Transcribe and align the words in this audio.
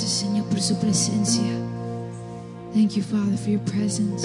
Gracias, 0.00 0.20
Señor, 0.20 0.46
por 0.46 0.62
su 0.62 0.74
presencia. 0.76 1.42
Thank 2.72 2.96
you, 2.96 3.02
Father, 3.02 3.36
for 3.36 3.50
your 3.50 3.60
presence. 3.66 4.24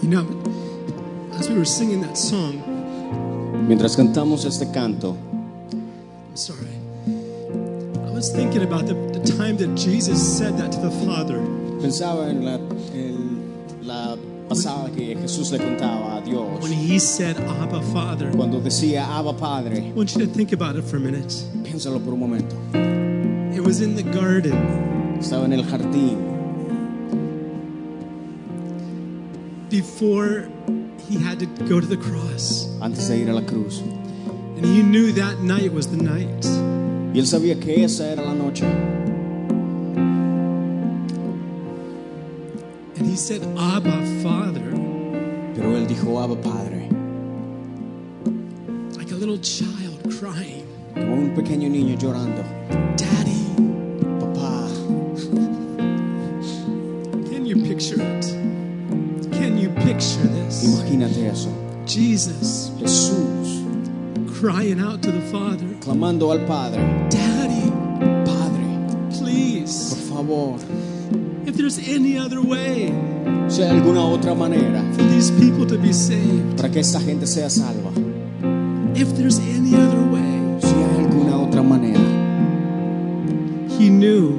You 0.00 0.08
know, 0.08 0.26
as 1.38 1.50
we 1.50 1.58
were 1.58 1.66
singing 1.66 2.00
that 2.00 2.16
song, 2.16 2.62
Mientras 3.66 3.96
cantamos 3.96 4.44
este 4.44 4.70
canto, 4.70 5.16
I'm 6.36 6.42
sorry, 6.42 6.68
I 8.06 8.10
was 8.10 8.30
thinking 8.30 8.62
about 8.62 8.84
the, 8.84 8.92
the 9.18 9.24
time 9.38 9.56
that 9.56 9.74
Jesus 9.74 10.20
said 10.36 10.58
that 10.58 10.70
to 10.72 10.78
the 10.80 10.90
Father. 11.06 11.38
pensaba 11.80 12.28
en 12.28 12.44
la, 12.44 12.56
en 12.92 13.86
la 13.86 14.16
pasada 14.46 14.94
que 14.94 15.14
Jesús 15.16 15.50
le 15.50 15.58
contaba 15.58 16.18
a 16.18 16.20
Dios 16.22 16.60
When 16.62 16.72
he 16.72 16.98
said, 16.98 17.38
Abba, 17.38 17.80
Father. 17.90 18.30
cuando 18.32 18.60
decía 18.60 19.06
Abba 19.08 19.32
Padre. 19.32 19.78
I 19.78 19.92
want 19.92 20.14
you 20.14 20.26
to 20.26 20.30
think 20.30 20.52
about 20.52 20.76
it 20.76 20.84
for 20.84 20.98
a 20.98 21.00
minute. 21.00 21.32
Piénsalo 21.64 22.04
por 22.04 22.12
un 22.12 22.20
momento. 22.20 22.54
It 23.56 23.64
was 23.64 23.80
in 23.80 23.94
the 23.96 24.02
garden 24.02 25.16
Estaba 25.18 25.44
en 25.44 25.54
el 25.54 25.62
jardín 25.64 26.34
before 29.70 30.50
he 31.08 31.16
had 31.16 31.38
to 31.40 31.46
go 31.64 31.80
to 31.80 31.86
the 31.86 31.96
cross. 31.96 32.68
antes 32.82 33.08
de 33.08 33.16
ir 33.22 33.30
a 33.30 33.32
la 33.32 33.40
cruz. 33.40 33.82
And 34.56 34.64
he 34.64 34.82
knew 34.82 35.12
that 35.12 35.40
night 35.40 35.72
was 35.72 35.86
the 35.88 36.02
night. 36.02 36.44
Y 37.14 37.18
él 37.20 37.26
sabía 37.26 37.60
que 37.60 37.84
esa 37.84 38.10
era 38.10 38.22
la 38.22 38.34
noche. 38.34 38.64
And 42.96 43.06
he 43.06 43.16
said, 43.16 43.42
Abba, 43.56 44.04
Father, 44.22 44.72
Pero 45.56 45.74
él 45.74 45.86
dijo 45.86 46.20
Abba 46.20 46.36
Padre, 46.36 46.88
like 48.98 49.10
a 49.10 49.14
little 49.14 49.38
child 49.38 49.98
crying, 50.18 50.66
como 50.94 51.14
un 51.14 51.34
pequeño 51.34 51.68
niño 51.70 51.96
llorando. 51.98 52.42
Daddy. 52.98 53.35
Crying 64.46 64.78
out 64.78 65.02
to 65.02 65.10
the 65.10 65.20
Father, 65.22 65.66
clamando 65.80 66.30
al 66.30 66.46
Padre, 66.46 66.78
Daddy, 67.10 67.68
Padre, 68.24 68.86
por 68.86 69.18
please, 69.18 70.08
favor, 70.08 70.54
if 71.44 71.56
there's 71.56 71.80
any 71.88 72.16
other 72.16 72.40
way 72.40 72.94
si 73.48 73.62
hay 73.62 73.70
alguna 73.70 74.04
otra 74.06 74.36
manera 74.36 74.84
for 74.94 75.02
these 75.02 75.32
people 75.32 75.66
to 75.66 75.76
be 75.76 75.92
saved, 75.92 76.56
para 76.56 76.68
que 76.68 76.78
esta 76.78 77.00
gente 77.00 77.26
sea 77.26 77.50
salva, 77.50 77.90
if 78.94 79.16
there's 79.16 79.40
any 79.40 79.74
other 79.74 80.04
way, 80.14 80.60
si 80.60 80.68
hay 80.68 81.04
alguna 81.04 81.38
otra 81.42 81.64
manera, 81.64 81.98
he 83.80 83.90
knew 83.90 84.38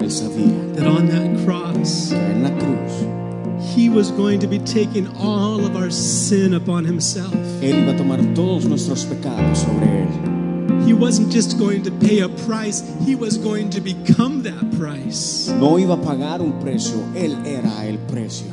él 0.00 0.10
sabía 0.10 0.74
that 0.74 0.86
on 0.86 1.06
that 1.06 1.44
cross, 1.44 2.08
que 2.08 2.16
en 2.16 2.44
la 2.44 2.50
cruz 2.58 3.23
he 3.60 3.88
was 3.88 4.10
going 4.10 4.40
to 4.40 4.46
be 4.46 4.58
taking 4.58 5.06
all 5.16 5.64
of 5.64 5.76
our 5.76 5.90
sin 5.90 6.54
upon 6.54 6.84
himself. 6.84 7.34
él 7.62 7.82
iba 7.82 7.92
a 7.92 7.96
tomar 7.96 8.18
todos 8.34 8.64
nuestros 8.66 9.04
pecados 9.04 9.58
sobre 9.58 9.86
él. 9.86 10.84
He 10.86 10.92
wasn't 10.92 11.32
just 11.32 11.58
going 11.58 11.82
to 11.84 11.90
pay 11.90 12.20
a 12.20 12.28
price, 12.28 12.82
he 13.06 13.14
was 13.14 13.38
going 13.38 13.70
to 13.70 13.80
become 13.80 14.42
that 14.42 14.70
price. 14.78 15.48
No 15.48 15.78
iba 15.78 15.94
a 15.94 15.96
pagar 15.96 16.40
un 16.40 16.60
precio, 16.60 16.98
él 17.14 17.34
era 17.46 17.86
el 17.86 17.98
precio. 18.06 18.46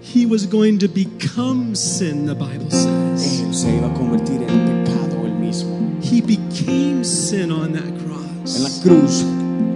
He 0.00 0.26
was 0.26 0.46
going 0.46 0.78
to 0.78 0.88
become 0.88 1.74
sin, 1.74 2.26
the 2.26 2.34
Bible 2.34 2.70
says. 2.70 3.40
Él 3.42 3.54
se 3.54 3.68
iba 3.68 3.90
a 3.90 3.94
convertir 3.94 4.42
en 4.42 4.84
pecado 4.84 5.26
él 5.26 5.34
mismo. 5.38 5.78
He 6.02 6.20
became 6.20 7.02
sin 7.04 7.50
on 7.50 7.72
that 7.72 7.84
En 7.84 8.62
la 8.62 8.68
cross. 8.68 8.82
cruz 8.82 9.24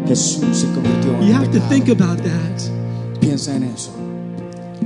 Jesús 0.07 0.59
se 0.59 0.67
convirtió 0.75 1.13
en 1.21 1.27
You 1.27 1.33
have 1.33 1.51
to 1.53 1.61
think 1.69 1.89
about 1.89 2.19
that. 2.23 2.78
Piensa 3.29 3.55
en 3.55 3.65
eso. 3.65 3.91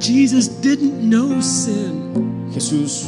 Jesus 0.00 0.48
didn't 0.60 1.00
know 1.00 1.40
sin. 1.40 2.50
Jesús 2.52 3.06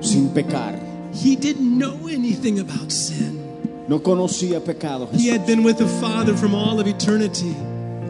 sin 0.00 0.28
pecar 0.28 0.78
He 1.12 1.34
didn't 1.34 1.76
know 1.76 2.06
anything 2.08 2.60
about 2.60 2.92
sin. 2.92 3.40
no 3.88 3.98
conocía 4.00 4.60
pecado. 4.64 5.08
He 5.12 5.18
Jesús 5.26 5.32
had 5.32 5.44
been 5.46 5.64
with 5.64 5.78
the 5.78 5.88
Father 6.00 6.34
from 6.36 6.54
all 6.54 6.78
of 6.78 6.86
eternity. 6.86 7.52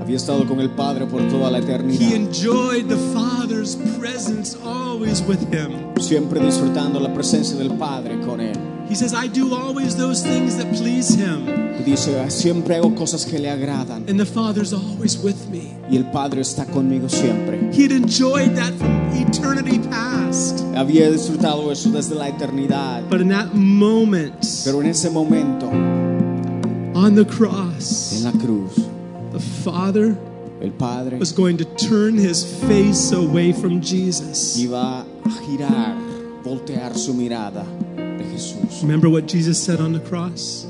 había 0.02 0.16
estado 0.16 0.46
con 0.46 0.60
el 0.60 0.68
Padre 0.72 1.06
por 1.06 1.22
toda 1.30 1.50
la 1.50 1.60
He 1.60 1.62
eternidad, 1.62 2.12
enjoyed 2.12 2.88
the 2.88 2.98
Father's 3.14 3.76
presence 3.98 4.54
always 4.62 5.22
with 5.22 5.40
him. 5.50 5.94
siempre 5.98 6.40
disfrutando 6.40 7.00
la 7.00 7.08
presencia 7.14 7.56
del 7.56 7.70
Padre 7.78 8.20
con 8.20 8.40
él. 8.42 8.58
He 8.88 8.94
says, 8.94 9.14
I 9.14 9.26
do 9.28 9.54
always 9.54 9.96
those 9.96 10.22
things 10.22 10.56
that 10.58 10.72
please 10.74 11.14
him. 11.14 11.64
Dice, 11.84 12.08
ah, 12.18 12.30
siempre 12.30 12.76
hago 12.76 12.94
cosas 12.96 13.26
que 13.26 13.38
le 13.38 13.50
agradan 13.50 14.08
And 14.08 14.18
the 14.18 14.24
Father's 14.24 14.72
always 14.72 15.18
with 15.18 15.48
me. 15.50 15.76
y 15.90 15.96
el 15.96 16.04
Padre 16.10 16.40
está 16.40 16.64
conmigo 16.64 17.10
siempre. 17.10 17.70
He 17.72 17.82
had 17.82 17.92
enjoyed 17.92 18.56
that 18.56 18.72
from 18.74 19.10
eternity 19.12 19.78
past. 19.90 20.60
Había 20.74 21.10
disfrutado 21.10 21.70
eso 21.70 21.90
desde 21.90 22.14
la 22.14 22.28
eternidad, 22.28 23.08
But 23.10 23.20
in 23.20 23.28
that 23.28 23.54
moment 23.54 24.46
pero 24.64 24.80
en 24.80 24.86
ese 24.86 25.10
momento, 25.10 25.66
on 25.68 27.14
the 27.14 27.22
en 27.22 27.28
cross, 27.28 28.22
la 28.24 28.32
cruz, 28.32 28.76
the 29.32 29.40
Father 29.40 30.16
el 30.62 30.70
Padre 30.70 31.18
was 31.18 31.32
going 31.32 31.58
to 31.58 31.66
turn 31.76 32.16
his 32.16 32.44
face 32.66 33.12
away 33.12 33.52
from 33.52 33.82
Jesus. 33.82 34.56
iba 34.58 35.02
a 35.02 35.30
girar, 35.46 35.96
voltear 36.42 36.96
su 36.96 37.12
mirada 37.12 37.66
Jesús. 38.34 38.82
Remember 38.82 39.08
what 39.08 39.26
Jesus 39.26 39.62
said 39.62 39.80
on 39.80 39.92
the 39.92 40.00
cross? 40.00 40.66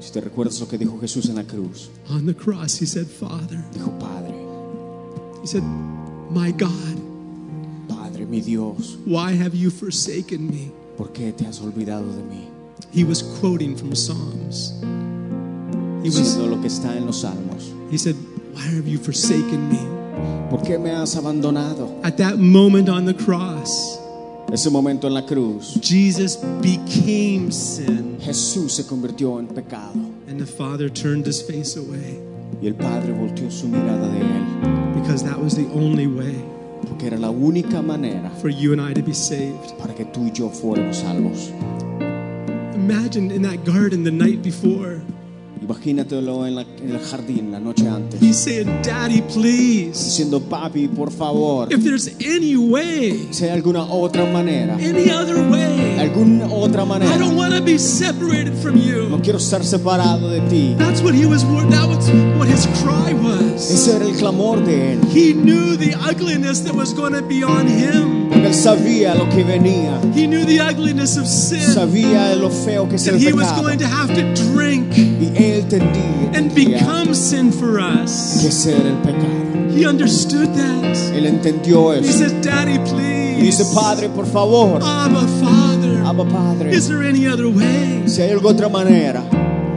Si 0.00 0.12
te 0.12 0.20
recuerdas 0.20 0.60
lo 0.60 0.66
que 0.66 0.78
dijo 0.78 1.00
Jesús 1.00 1.28
en 1.28 1.36
la 1.36 1.44
cruz, 1.44 1.88
On 2.10 2.26
the 2.26 2.34
cross, 2.34 2.76
he 2.78 2.86
said, 2.86 3.06
Father, 3.06 3.62
dijo, 3.72 3.98
Padre, 3.98 4.34
he 5.40 5.46
said, 5.46 5.62
My 6.30 6.50
God, 6.52 6.98
Padre, 7.88 8.26
mi 8.26 8.40
Dios, 8.40 8.96
why 9.06 9.32
have 9.32 9.54
you 9.54 9.70
forsaken 9.70 10.50
me? 10.50 10.72
¿por 10.96 11.12
qué 11.12 11.32
te 11.32 11.46
has 11.46 11.60
olvidado 11.60 12.06
de 12.14 12.22
mí? 12.22 12.48
He 12.92 13.04
was 13.04 13.22
quoting 13.40 13.76
from 13.76 13.94
Psalms. 13.94 14.72
He 16.02 16.10
was 16.10 16.36
lo 16.36 16.60
que 16.60 16.68
está 16.68 16.96
en 16.96 17.06
los 17.06 17.22
salmos. 17.22 17.72
he 17.90 17.98
said, 17.98 18.14
Why 18.52 18.62
have 18.62 18.86
you 18.86 18.98
forsaken 18.98 19.68
me? 19.68 20.50
¿Por 20.50 20.60
qué 20.60 20.78
me 20.78 20.90
has 20.90 21.16
abandonado? 21.16 22.00
At 22.04 22.18
that 22.18 22.38
moment 22.38 22.88
on 22.88 23.04
the 23.04 23.14
cross, 23.14 23.98
Ese 24.54 24.70
momento 24.70 25.08
en 25.08 25.14
la 25.14 25.26
cruz, 25.26 25.80
Jesus 25.82 26.38
became 26.62 27.50
sin, 27.50 28.18
Jesús 28.20 28.74
se 28.74 28.86
convirtió 28.86 29.40
en 29.40 29.48
pecado 29.48 29.98
and 30.28 30.38
the 30.38 30.46
Father 30.46 30.88
turned 30.88 31.26
his 31.26 31.42
face 31.42 31.76
away 31.76 32.20
y 32.62 32.68
el 32.68 32.76
Padre 32.76 33.12
volteó 33.12 33.50
su 33.50 33.66
mirada 33.66 34.06
de 34.06 34.20
él, 34.20 34.94
because 34.94 35.24
that 35.24 35.36
was 35.36 35.56
the 35.56 35.66
only 35.74 36.06
way 36.06 36.36
porque 36.88 37.08
era 37.08 37.18
la 37.18 37.30
única 37.30 37.82
manera 37.82 38.30
for 38.40 38.48
you 38.48 38.72
and 38.72 38.80
I 38.80 38.94
to 38.94 39.02
be 39.02 39.12
saved. 39.12 39.76
para 39.76 39.92
que 39.92 40.04
tú 40.04 40.24
y 40.24 40.30
yo 40.30 40.48
fuéramos 40.50 40.98
salvos. 40.98 41.50
Imagine 42.76 43.32
in 43.32 43.42
that 43.42 43.64
garden 43.64 44.04
the 44.04 44.12
night 44.12 44.40
before, 44.40 45.02
Imagínatelo 45.68 46.46
en, 46.46 46.56
la- 46.56 46.62
en 46.62 46.90
el 46.90 46.98
jardín 47.00 47.50
la 47.50 47.58
noche 47.58 47.88
antes, 47.88 48.20
he's 48.20 48.36
saying, 48.36 48.66
Daddy, 48.82 49.22
please, 49.22 49.92
diciendo, 49.94 50.38
papi, 50.40 50.88
por 50.88 51.10
favor, 51.10 51.72
if 51.72 51.82
there's 51.82 52.06
any 52.20 52.54
way, 52.54 53.28
si 53.30 53.44
hay 53.44 53.50
alguna 53.50 53.82
otra 53.84 54.26
manera, 54.30 54.74
any 54.78 55.10
other 55.10 55.36
way, 55.50 55.96
alguna 55.98 56.46
otra 56.52 56.82
I 56.82 56.86
manera, 56.86 57.16
don't 57.18 57.34
want 57.36 57.54
to 57.54 57.62
be 57.62 57.78
separated 57.78 58.52
from 58.58 58.74
no 58.76 59.16
you. 59.16 59.20
quiero 59.22 59.38
estar 59.38 59.64
separado 59.64 60.28
de 60.28 60.40
ti. 60.50 60.74
That's 60.76 61.00
what 61.02 61.14
he 61.14 61.24
was, 61.24 61.42
that 61.70 61.88
was 61.88 62.10
what 62.36 62.46
his 62.46 62.66
cry 62.82 63.14
was. 63.14 63.70
Ese 63.70 63.88
era 63.96 64.04
el 64.04 64.12
clamor 64.16 64.62
de 64.64 64.92
él. 64.92 65.00
He 65.14 65.32
knew 65.32 65.76
the 65.78 65.94
ugliness 65.94 66.60
that 66.64 66.74
was 66.74 66.92
going 66.92 67.14
to 67.14 67.22
be 67.22 67.42
on 67.42 67.66
him. 67.66 68.28
Porque 68.28 68.48
él 68.48 68.54
sabía 68.54 69.14
lo 69.14 69.28
que 69.30 69.44
venía, 69.44 69.98
He 70.14 70.26
knew 70.26 70.44
the 70.44 70.60
ugliness 70.60 71.16
of 71.16 71.26
sin. 71.26 71.60
sabía 71.72 72.34
lo 72.36 72.50
feo 72.50 72.86
que 72.88 72.96
es 72.96 73.06
el 73.06 73.16
he 73.18 73.32
was 73.32 73.46
pecado. 73.48 73.62
going 73.62 73.78
to 73.78 73.86
have 73.86 74.12
to 74.14 74.22
drink 74.52 74.84
Y 74.96 75.30
él 75.36 75.53
entendía, 75.60 76.30
and 76.34 76.54
become 76.54 77.14
sin 77.14 77.52
for 77.52 77.78
us. 77.80 78.44
ese 78.44 78.72
era 78.72 78.88
el 78.90 78.96
pecado. 79.02 79.70
He 79.76 79.86
understood 79.86 80.54
that. 80.54 80.96
Él 81.14 81.26
entendió 81.26 81.92
He 81.94 82.00
eso. 82.00 82.12
says, 82.18 82.32
Daddy, 82.42 82.74
Y 83.36 83.42
dice, 83.46 83.64
please. 83.64 83.74
Padre, 83.74 84.08
por 84.08 84.26
favor, 84.26 84.78
Abba, 84.82 85.26
Father. 85.40 86.02
Abba 86.04 86.24
Padre, 86.24 86.70
Is 86.72 86.86
there 86.88 87.02
any 87.02 87.26
other 87.26 87.48
way? 87.48 88.02
si 88.06 88.22
hay 88.22 88.30
alguna 88.30 88.50
otra 88.54 88.68
manera. 88.68 89.22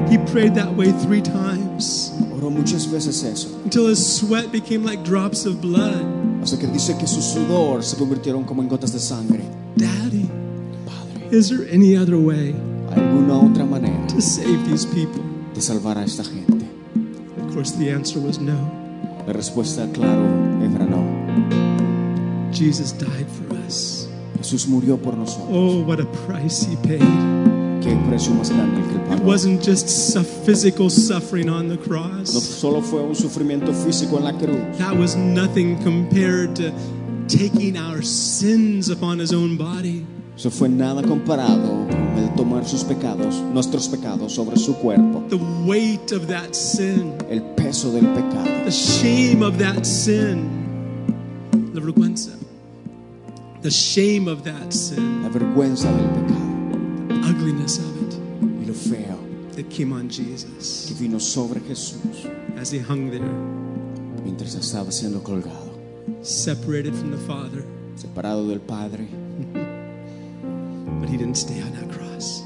He 0.09 0.17
prayed 0.31 0.53
that 0.55 0.73
way 0.77 0.91
three 1.03 1.21
times 1.21 2.13
Oró 2.31 2.49
muchas 2.49 2.85
veces 2.89 3.23
eso, 3.23 3.49
until 3.65 3.87
his 3.87 3.99
sweat 3.99 4.51
became 4.53 4.85
like 4.85 5.03
drops 5.03 5.45
of 5.45 5.59
blood. 5.61 6.05
hasta 6.41 6.57
que 6.57 6.67
dice 6.67 6.95
que 6.97 7.07
su 7.07 7.21
sudor 7.21 7.83
se 7.83 7.97
convirtieron 7.97 8.45
como 8.45 8.61
en 8.61 8.69
gotas 8.69 8.93
de 8.93 8.99
sangre. 8.99 9.41
Daddy, 9.75 10.29
Padre, 10.85 11.27
is 11.37 11.49
there 11.49 11.67
any 11.71 11.97
other 11.97 12.17
way? 12.17 12.53
alguna 12.95 13.33
otra 13.37 13.65
manera 13.65 14.07
to 14.07 14.21
save 14.21 14.63
these 14.69 14.85
people? 14.85 15.21
De 15.57 15.61
salvar 15.63 15.97
a 15.97 16.03
esta 16.03 16.23
gente. 16.23 16.65
Of 17.47 17.53
course, 17.55 17.71
the 17.79 17.91
answer 17.91 18.19
was 18.21 18.39
no. 18.39 18.53
La 19.25 19.33
respuesta, 19.33 19.87
claro, 19.91 20.23
era 20.61 20.85
no. 20.85 21.03
Jesus 22.53 22.91
died 22.93 23.25
for 23.27 23.55
us. 23.67 24.07
Jesús 24.37 24.67
murió 24.67 24.97
por 25.01 25.15
nosotros. 25.17 25.49
Oh, 25.51 25.79
what 25.83 25.99
a 25.99 26.05
price 26.27 26.63
he 26.63 26.75
paid. 26.87 27.01
Qué 27.81 27.95
precio 28.07 28.33
más 28.35 28.51
grande 28.51 28.81
el 28.81 28.87
que 28.87 28.95
él 28.97 29.01
It 29.01 29.07
pagó. 29.19 29.25
wasn't 29.25 29.63
just 29.63 29.89
physical 30.45 30.89
suffering 30.91 31.49
on 31.49 31.67
the 31.69 31.75
No 31.75 31.81
cross. 31.81 32.31
solo 32.31 32.81
fue 32.81 33.01
un 33.01 33.15
sufrimiento 33.15 33.73
físico 33.73 34.17
en 34.17 34.25
la 34.25 34.33
cruz, 34.33 34.77
That 34.77 34.95
was 34.95 35.15
nothing 35.15 35.77
compared 35.83 36.55
to 36.57 36.71
taking 37.27 37.77
our 37.77 38.03
sins 38.03 38.89
upon 38.91 39.19
his 39.19 39.33
own 39.33 39.57
body. 39.57 40.05
Eso 40.37 40.51
fue 40.51 40.69
nada 40.69 41.01
comparado 41.01 41.87
con 41.87 42.23
el 42.23 42.31
tomar 42.35 42.63
sus 42.63 42.83
pecados, 42.83 43.41
nuestros 43.51 43.87
pecados 43.87 44.33
sobre 44.33 44.55
su 44.55 44.75
cuerpo, 44.75 45.23
The 45.29 45.39
weight 45.65 46.11
of 46.11 46.27
that 46.27 46.53
sin, 46.53 47.15
el 47.27 47.41
peso 47.55 47.91
del 47.91 48.05
pecado, 48.13 48.45
the 48.63 48.69
shame 48.69 49.43
of 49.43 49.57
that 49.57 49.83
sin, 49.83 50.47
la 51.73 51.81
vergüenza, 51.81 52.37
the 53.63 53.71
shame 53.71 54.29
of 54.29 54.43
that 54.43 54.71
sin, 54.71 55.23
la 55.23 55.29
vergüenza 55.29 55.91
del 55.91 56.05
pecado. 56.05 56.37
The 57.07 57.31
ugliness 57.31 57.79
of 57.79 58.01
it. 58.03 58.19
Y 58.61 58.67
lo 58.67 58.75
feo 58.75 59.17
that 59.55 59.67
came 59.71 59.91
on 59.91 60.07
que 60.07 60.23
Jesus 60.23 60.93
vino 60.99 61.19
sobre 61.19 61.61
Jesús 61.61 62.29
as 62.61 62.71
he 62.71 62.77
hung 62.77 63.09
there, 63.09 63.25
mientras 64.23 64.53
estaba 64.53 64.91
siendo 64.91 65.23
colgado, 65.23 65.71
separated 66.21 66.93
from 66.93 67.09
the 67.09 67.17
Father. 67.25 67.65
separado 67.95 68.47
del 68.47 68.59
Padre, 68.59 69.07
But 70.99 71.09
he 71.09 71.17
didn't 71.17 71.35
stay 71.37 71.61
on 71.61 71.71
that 71.73 71.89
cross. 71.91 72.43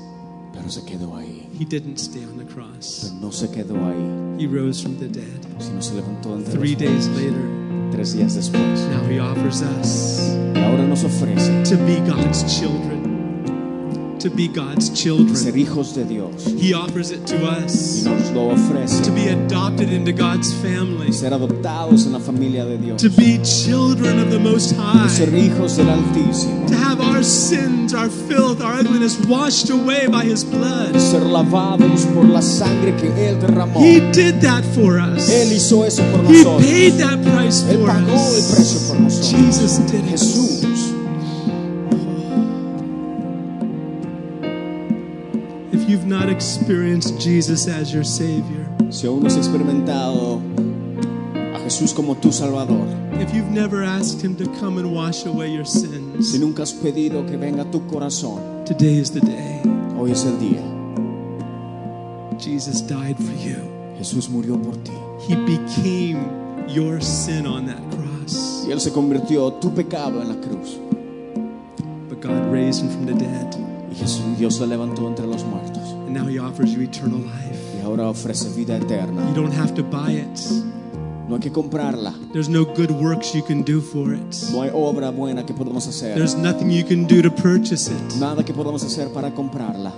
pero 0.54 0.70
se 0.70 0.82
quedó 0.86 1.16
ahí. 1.16 1.48
He 1.58 1.66
didn't 1.66 1.98
stay 2.00 2.24
on 2.26 2.38
the 2.38 2.46
cross. 2.46 3.06
Pero 3.10 3.22
no 3.22 3.32
se 3.32 3.48
quedó 3.50 3.76
ahí, 3.86 4.40
He 4.42 4.48
rose 4.48 4.82
from 4.82 4.98
the 4.98 5.08
dead. 5.08 5.42
sino 5.60 5.82
se 5.82 5.96
levantó 5.96 6.36
entre 6.36 6.54
Three 6.54 6.76
days 6.76 7.08
later, 7.10 7.42
tres 7.92 8.14
días 8.14 8.36
después. 8.36 8.80
now 8.90 9.04
he 9.10 9.20
offers 9.20 9.62
us 9.62 10.36
Y 10.56 10.60
ahora 10.60 10.86
nos 10.88 11.04
ofrece 11.04 11.64
to 11.70 11.78
be 11.86 12.00
God's 12.08 12.44
children. 12.60 13.01
To 14.22 14.30
be 14.30 14.48
God's 14.48 14.88
ser 14.88 14.96
children. 14.96 15.58
hijos 15.58 15.96
de 15.96 16.04
Dios 16.06 16.46
He 16.46 16.74
offers 16.76 17.10
it 17.12 17.26
to 17.26 17.36
y 17.38 17.64
us 17.66 18.04
nos 18.04 18.30
lo 18.32 18.52
ofrece 18.52 19.02
to 19.04 19.12
be 19.12 19.30
adopted 19.30 19.90
into 19.92 20.12
God's 20.12 20.54
family, 20.62 21.12
ser 21.12 21.32
adoptados 21.34 22.06
en 22.06 22.14
la 22.14 22.20
familia 22.20 22.64
de 22.66 22.78
Dios, 22.78 23.02
to 23.02 23.10
be 23.10 23.40
children 23.44 24.20
of 24.20 24.30
the 24.30 24.38
Most 24.40 24.76
de 24.76 25.10
ser 25.10 25.32
High, 25.32 25.40
hijos 25.50 25.78
del 25.78 25.88
Altísimo, 25.90 26.68
to 26.68 26.76
have 26.76 27.02
our 27.02 27.24
sins, 27.24 27.94
our 27.96 28.10
filth, 28.10 28.62
our 28.62 28.76
ugliness 28.80 29.18
washed 29.26 29.70
away 29.72 30.06
by 30.08 30.24
His 30.24 30.44
blood. 30.44 30.94
ser 31.00 31.22
lavados 31.22 32.06
por 32.14 32.26
la 32.26 32.42
sangre 32.42 32.96
que 32.98 33.10
Él 33.16 33.40
derramó. 33.40 33.80
He 33.82 34.00
did 34.12 34.40
that 34.42 34.64
for 34.76 35.00
us. 35.00 35.30
Él 35.30 35.52
hizo 35.52 35.84
eso 35.84 36.04
por 36.12 36.24
He 36.26 36.44
nosotros. 36.44 36.62
paid 36.64 36.94
that 37.00 37.20
price 37.24 37.64
Él 37.64 37.80
for 37.80 37.88
pagó 37.90 38.36
el 38.36 38.44
precio 38.54 38.78
us. 38.78 38.88
por 38.90 39.00
nosotros. 39.00 39.32
Jesus 39.32 39.78
did 39.92 40.04
it. 40.06 40.12
Jesús. 40.12 40.51
Experienced 46.32 47.20
Jesus 47.20 47.68
as 47.68 47.94
your 47.94 48.06
Savior, 48.06 48.68
Si 48.90 49.08
aún 49.08 49.22
no 49.22 49.28
has 49.28 49.38
experimentado 49.38 50.42
a 51.54 51.60
Jesús 51.60 51.94
como 51.94 52.16
tu 52.16 52.32
Salvador, 52.32 52.88
if 53.22 53.34
you've 53.34 53.52
never 53.52 53.84
asked 53.84 54.22
Him 54.22 54.36
to 54.36 54.46
come 54.60 54.80
and 54.80 54.92
wash 54.94 55.26
away 55.26 55.54
your 55.54 55.66
si 55.66 55.88
sins, 55.88 56.40
nunca 56.40 56.64
has 56.64 56.74
pedido 56.74 57.26
que 57.26 57.38
venga 57.38 57.64
a 57.64 57.72
tu 57.72 57.86
corazón, 57.88 58.66
today 58.66 58.98
is 58.98 59.12
the 59.12 59.22
day. 59.22 59.62
hoy 59.98 60.12
es 60.12 60.26
el 60.26 60.38
día. 60.40 60.62
Jesus 62.40 62.82
died 62.82 63.18
for 63.18 63.34
you. 63.34 63.58
Jesús 63.98 64.30
murió 64.30 64.62
por 64.62 64.76
ti. 64.84 64.92
He 65.28 65.36
became 65.36 66.68
your 66.68 67.00
sin 67.02 67.46
on 67.46 67.68
that 67.68 67.82
cross. 67.92 68.66
Y 68.68 68.72
Él 68.72 68.82
se 68.82 68.92
convirtió 68.92 69.54
tu 69.60 69.72
pecado 69.72 70.22
en 70.22 70.30
la 70.30 70.36
cruz. 70.36 70.80
But 72.10 72.20
God 72.20 72.52
raised 72.52 72.84
Him 72.84 72.90
from 72.90 73.06
the 73.06 73.14
dead. 73.14 73.56
Y 73.92 73.96
Jesús, 73.96 74.38
Dios 74.38 74.60
le 74.60 74.68
levantó 74.68 75.08
entre 75.08 75.28
los 75.28 75.44
muertos. 75.44 75.81
And 76.12 76.20
now 76.20 76.28
He 76.28 76.40
offers 76.40 76.74
you 76.74 76.82
eternal 76.82 77.20
life. 77.20 77.58
Y 77.74 77.80
ahora 77.86 78.10
ofrece 78.10 78.50
vida 78.54 78.76
eterna. 78.76 79.26
You 79.30 79.34
don't 79.34 79.54
have 79.54 79.74
to 79.76 79.82
buy 79.84 80.12
it, 80.12 80.40
No 81.30 81.36
hay 81.38 81.40
que 81.40 81.52
comprarla. 81.52 82.14
there's 82.34 82.50
no 82.50 82.66
good 82.66 82.92
works 82.92 83.34
you 83.34 83.42
can 83.42 83.64
do 83.64 83.80
for 83.80 84.14
it. 84.14 84.36
No 84.52 84.62
hay 84.64 84.72
obra 84.74 85.10
buena 85.16 85.46
que 85.46 85.54
podamos 85.56 85.88
hacer. 85.88 86.16
There's 86.16 86.36
nothing 86.36 86.70
you 86.70 86.84
can 86.84 87.06
do 87.06 87.22
to 87.22 87.32
purchase 87.32 87.88
it. 87.88 88.16
Nada 88.20 88.44
que 88.44 88.54
podamos 88.54 88.84
hacer 88.84 89.14
para 89.14 89.32
comprarla. 89.32 89.94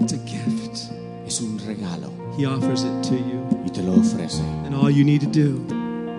It's 0.00 0.12
a 0.12 0.18
gift. 0.18 0.92
Es 1.26 1.40
un 1.40 1.58
regalo 1.66 2.12
He 2.38 2.46
offers 2.46 2.84
it 2.84 3.02
to 3.08 3.16
you. 3.16 3.42
y 3.66 3.70
te 3.70 3.82
lo 3.82 3.94
ofrece. 3.94 4.40
And 4.64 4.76
all 4.76 4.90
you 4.90 5.02
need 5.04 5.22
to 5.22 5.26
do 5.26 5.58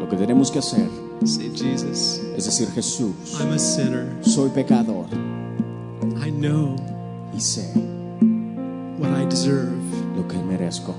Lo 0.02 0.10
que 0.10 0.18
tenemos 0.18 0.52
que 0.52 0.60
hacer 0.60 0.90
say, 1.24 1.50
Jesus, 1.56 2.20
es 2.36 2.44
decir, 2.46 2.68
Jesús, 2.76 3.40
I'm 3.40 3.54
a 3.54 3.58
sinner. 3.60 4.10
soy 4.22 4.50
pecador 4.50 5.06
I 6.22 6.30
know 6.30 6.76
y 7.34 7.40
sé 7.40 7.72
what 9.00 9.10
I 9.12 9.26
deserve. 9.26 9.78
lo 10.16 10.28
que 10.28 10.38
merezco. 10.38 10.94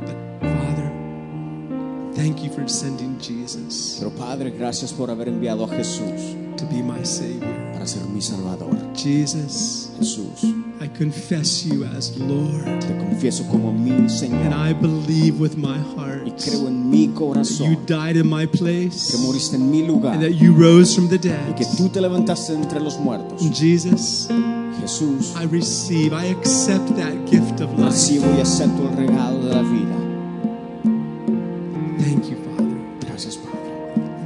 But 0.00 0.16
Father, 0.40 0.90
thank 2.14 2.42
you 2.42 2.50
for 2.50 2.66
sending 2.68 3.18
Jesus 3.20 3.96
Pero 3.98 4.10
Padre, 4.10 4.50
gracias 4.50 4.92
por 4.92 5.10
haber 5.10 5.28
enviado 5.28 5.64
a 5.64 5.68
Jesús 5.68 6.34
to 6.56 6.64
be 6.66 6.82
my 6.82 7.04
Savior. 7.04 7.72
para 7.72 7.86
ser 7.86 8.02
mi 8.04 8.20
Salvador. 8.22 8.74
Jesus, 8.94 9.90
Jesús, 9.98 10.42
I 10.80 10.88
confess 10.88 11.64
you 11.66 11.84
as 11.84 12.16
Lord. 12.18 12.64
te 12.80 12.96
confieso 12.96 13.44
como 13.50 13.72
mi 13.72 13.90
And 13.92 14.10
Señor 14.10 14.52
I 14.54 14.72
believe 14.72 15.38
with 15.38 15.56
my 15.56 15.76
y 15.76 15.94
heart 15.96 16.38
creo 16.42 16.68
en 16.68 16.88
mi 16.90 17.06
that 17.06 17.12
you 17.12 17.14
corazón 17.18 17.86
died 17.86 18.16
in 18.16 18.26
my 18.28 18.46
place 18.46 19.10
que 19.12 19.18
moriste 19.18 19.56
en 19.56 19.70
mi 19.70 19.86
lugar 19.86 20.14
and 20.14 20.22
that 20.22 20.32
you 20.32 20.52
rose 20.54 20.94
from 20.94 21.08
the 21.08 21.16
y 21.16 21.28
dead. 21.28 21.54
que 21.56 21.66
tú 21.76 21.88
te 21.90 22.00
levantaste 22.00 22.54
entre 22.54 22.80
los 22.80 22.98
muertos. 22.98 23.42
Jesus, 23.52 24.28
Jesús, 24.80 25.34
I 25.36 25.44
receive, 25.46 26.12
I 26.12 26.26
accept 26.26 26.94
that 26.96 27.14
gift 27.26 27.60
of 27.60 27.70
life. 27.78 27.92
recibo 27.92 28.26
y 28.36 28.40
acepto 28.40 28.88
el 28.90 28.96
regalo 28.96 29.38
de 29.44 29.54
la 29.54 29.62
vida. 29.62 29.96
Thank 31.98 32.28
you, 32.30 32.36
Father. 32.36 32.76
Gracias, 33.06 33.36
Padre. 33.36 33.72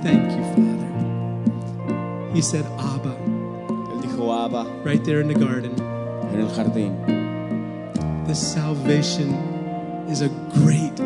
Thank 0.02 0.31
you, 0.32 0.44
Father. 0.55 2.35
He 2.35 2.43
said, 2.43 2.64
Abba, 2.79 3.17
Él 3.93 4.02
dijo 4.02 4.31
Abba 4.32 4.67
right 4.85 5.02
there 5.05 5.20
in 5.20 5.29
the 5.29 5.35
garden. 5.35 5.73
en 6.32 6.41
el 6.41 6.48
jardín. 6.48 6.94
This 8.27 8.39
salvation 8.39 9.32
is 10.08 10.22
a 10.22 10.29
great 10.63 10.96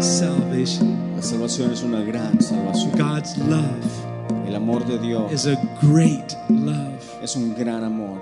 salvation. 0.00 1.14
La 1.16 1.22
salvación 1.22 1.70
es 1.72 1.82
una 1.82 2.02
gran 2.02 2.40
salvación. 2.42 2.92
God's 2.96 3.38
love 3.38 3.84
El 4.46 4.54
amor 4.54 4.84
de 4.84 4.98
Dios 4.98 5.32
is 5.32 5.46
a 5.46 5.56
great 5.80 6.34
love. 6.50 7.02
es 7.22 7.36
un 7.36 7.54
gran 7.54 7.84
amor. 7.84 8.18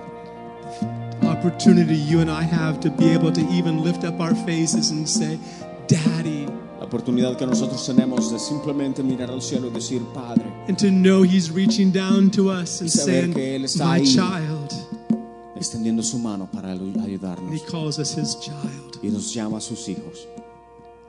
Opportunity 1.48 1.94
you 1.94 2.20
and 2.20 2.30
I 2.30 2.42
have 2.42 2.80
to 2.80 2.90
be 2.90 3.10
able 3.12 3.30
to 3.30 3.42
even 3.52 3.84
lift 3.84 4.02
up 4.04 4.18
our 4.18 4.34
faces 4.46 4.90
and 4.90 5.06
say, 5.06 5.38
Daddy, 5.86 6.46
La 6.80 6.86
oportunidad 6.86 7.36
que 7.36 7.46
nosotros 7.46 7.84
tenemos 7.86 8.30
de 8.32 8.38
simplemente 8.38 9.02
mirar 9.02 9.30
al 9.30 9.42
cielo 9.42 9.68
y 9.68 9.70
decir, 9.70 10.00
Padre, 10.14 10.44
and 10.68 10.78
to 10.78 10.90
know 10.90 11.20
He's 11.22 11.50
reaching 11.50 11.90
down 11.92 12.30
to 12.30 12.48
us 12.50 12.80
and 12.80 12.88
saying, 12.90 13.34
que 13.34 13.56
Él 13.58 13.64
está 13.64 13.84
My 13.84 13.98
ahí. 14.00 14.06
child. 14.06 14.72
extendiendo 15.54 16.02
su 16.02 16.18
mano 16.18 16.48
para 16.50 16.70
ayu- 16.74 16.94
And 16.96 17.52
He 17.52 17.60
calls 17.60 17.98
us 17.98 18.16
His 18.16 18.36
child. 18.36 18.98
y 19.02 19.08
nos 19.10 19.34
llama 19.34 19.60
sus 19.60 19.86
hijos. 19.86 20.26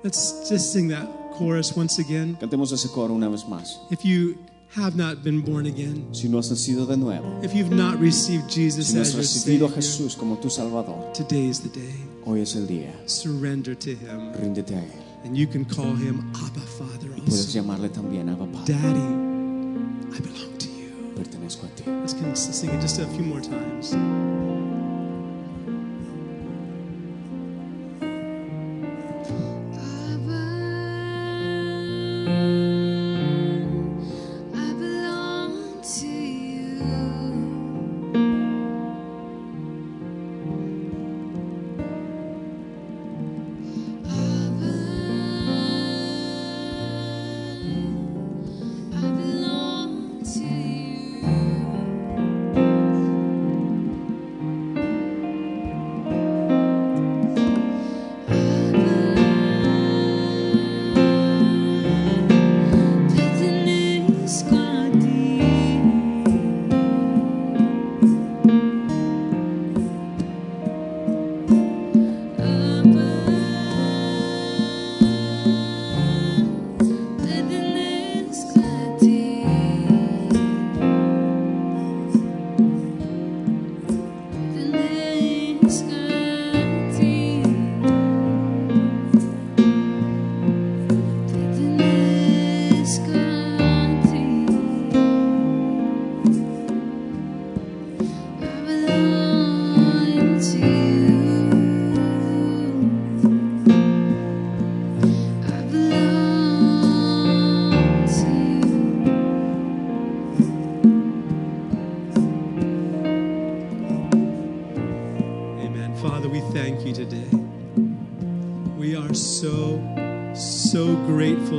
Let's 0.04 0.50
just 0.50 0.74
sing 0.74 0.89
that 0.89 1.08
chorus 1.38 1.74
once 1.77 1.98
again. 1.98 2.36
Cantemos 2.42 2.74
ese 2.74 2.89
coro 2.89 3.13
una 3.13 3.30
vez 3.30 3.46
más. 3.48 3.80
If 3.89 4.04
you 4.04 4.38
have 4.75 4.96
not 4.96 5.24
been 5.24 5.41
born 5.41 5.65
again, 5.67 6.13
Si 6.13 6.27
no 6.27 6.38
has 6.38 6.50
nacido 6.51 6.86
de 6.88 6.98
nuevo, 6.98 7.41
if 7.44 7.53
you've 7.53 7.72
not 7.74 8.00
received 8.00 8.50
Jesus 8.50 8.88
si 8.89 8.96
no 8.96 9.01
as 9.01 9.13
has 9.13 9.15
your 9.15 9.22
recibido 9.24 9.65
a 9.65 9.70
Savior, 9.70 9.75
Jesús 9.75 10.15
como 10.17 10.36
tu 10.38 10.50
Salvador, 10.50 11.12
today 11.13 11.48
is 11.48 11.62
the 11.62 11.70
day. 11.70 11.94
hoy 12.25 12.41
es 12.41 12.55
el 12.55 12.67
día. 12.67 12.91
Surrender 13.08 13.75
to 13.75 13.91
Him. 13.91 14.34
Ríndete 14.34 14.75
a 14.75 14.79
Él. 14.84 15.01
And 15.24 15.36
you 15.38 15.48
can 15.48 15.65
call 15.65 15.96
Him 15.96 16.20
Abba 16.36 16.60
Father 16.62 17.10
also. 17.13 17.25
Puedes 17.25 17.53
llamarle 17.53 17.89
también 17.89 18.29
Abba 18.29 18.46
Padre. 18.48 18.75
Daddy, 18.75 19.00
I 19.00 20.20
belong 20.20 20.58
to 20.58 20.67
you. 20.67 21.13
Pertenezco 21.15 21.65
a 21.65 21.70
ti. 21.75 21.84
Let's 21.86 22.39
sing 22.39 22.70
it 22.70 22.82
just 22.82 23.00
a 23.00 23.08
few 23.08 23.24
more 23.24 23.41
times. 23.41 23.96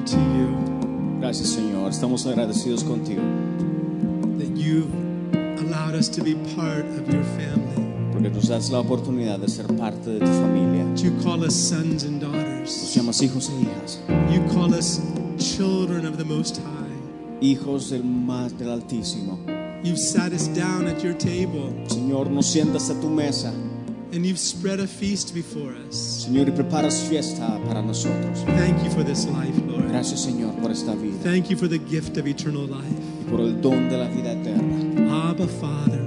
To 0.06 0.16
you 0.16 0.56
Gracias, 1.20 1.48
Señor. 1.50 1.90
Estamos 1.90 2.26
agradecidos 2.26 2.84
contigo 2.84 3.22
that 4.38 4.56
you've 4.56 4.92
allowed 5.58 5.94
us 5.94 6.08
to 6.08 6.22
be 6.22 6.34
part 6.54 6.84
of 6.84 7.08
your 7.12 7.25
family. 7.36 8.12
porque 8.12 8.30
nos 8.30 8.48
das 8.48 8.70
la 8.70 8.80
oportunidad 8.80 9.38
de 9.40 9.48
ser 9.48 9.66
parte 9.76 10.10
de 10.10 10.20
tu 10.20 10.26
familia. 10.26 10.84
You 10.96 11.12
call 11.22 11.42
us 11.44 11.54
sons 11.54 12.04
and 12.04 12.20
Nos 12.22 12.32
daughters. 12.32 12.94
llamas 12.94 13.20
hijos 13.22 13.50
e 13.50 13.62
hijas, 13.62 13.98
You 14.32 14.40
call 14.52 14.72
us 14.75 15.00
children 15.38 16.06
of 16.06 16.16
the 16.18 16.25
Most 16.25 16.58
High. 16.58 17.40
hijos 17.40 17.90
del 17.90 18.04
más 18.04 18.56
del 18.58 18.70
Altísimo. 18.70 19.38
You've 19.82 19.98
sat 19.98 20.32
us 20.32 20.48
down 20.48 20.86
at 20.86 21.02
your 21.02 21.14
table 21.14 21.72
Señor, 21.88 22.30
nos 22.30 22.46
sientas 22.46 22.90
a 22.90 23.00
tu 23.00 23.08
mesa, 23.08 23.52
and 24.16 24.25
you've 24.25 24.38
spread 24.38 24.80
a 24.80 24.87
feast 24.87 25.35
before 25.35 25.75
us. 25.87 26.25
Señor, 26.26 26.49
y 26.49 26.50
preparas 26.52 27.02
fiesta 27.02 27.61
para 27.66 27.82
nosotros. 27.82 28.42
Thank 28.56 28.82
you 28.82 28.90
for 28.90 29.04
this 29.04 29.26
life, 29.26 29.54
Lord. 29.68 29.88
Gracias, 29.90 30.20
Señor, 30.25 30.54
por 30.61 30.70
esta 30.70 30.94
vida 30.94 31.18
Thank 31.23 31.50
you 31.50 31.56
for 31.56 31.68
the 31.68 31.78
gift 31.78 32.16
of 32.16 32.26
eternal 32.26 32.66
life. 32.66 32.96
y 33.20 33.30
por 33.30 33.40
el 33.40 33.61
don 33.61 33.88
de 33.90 33.99
la 33.99 34.08
vida 34.08 34.32
eterna. 34.32 35.28
Abba, 35.30 35.46
Father, 35.46 36.00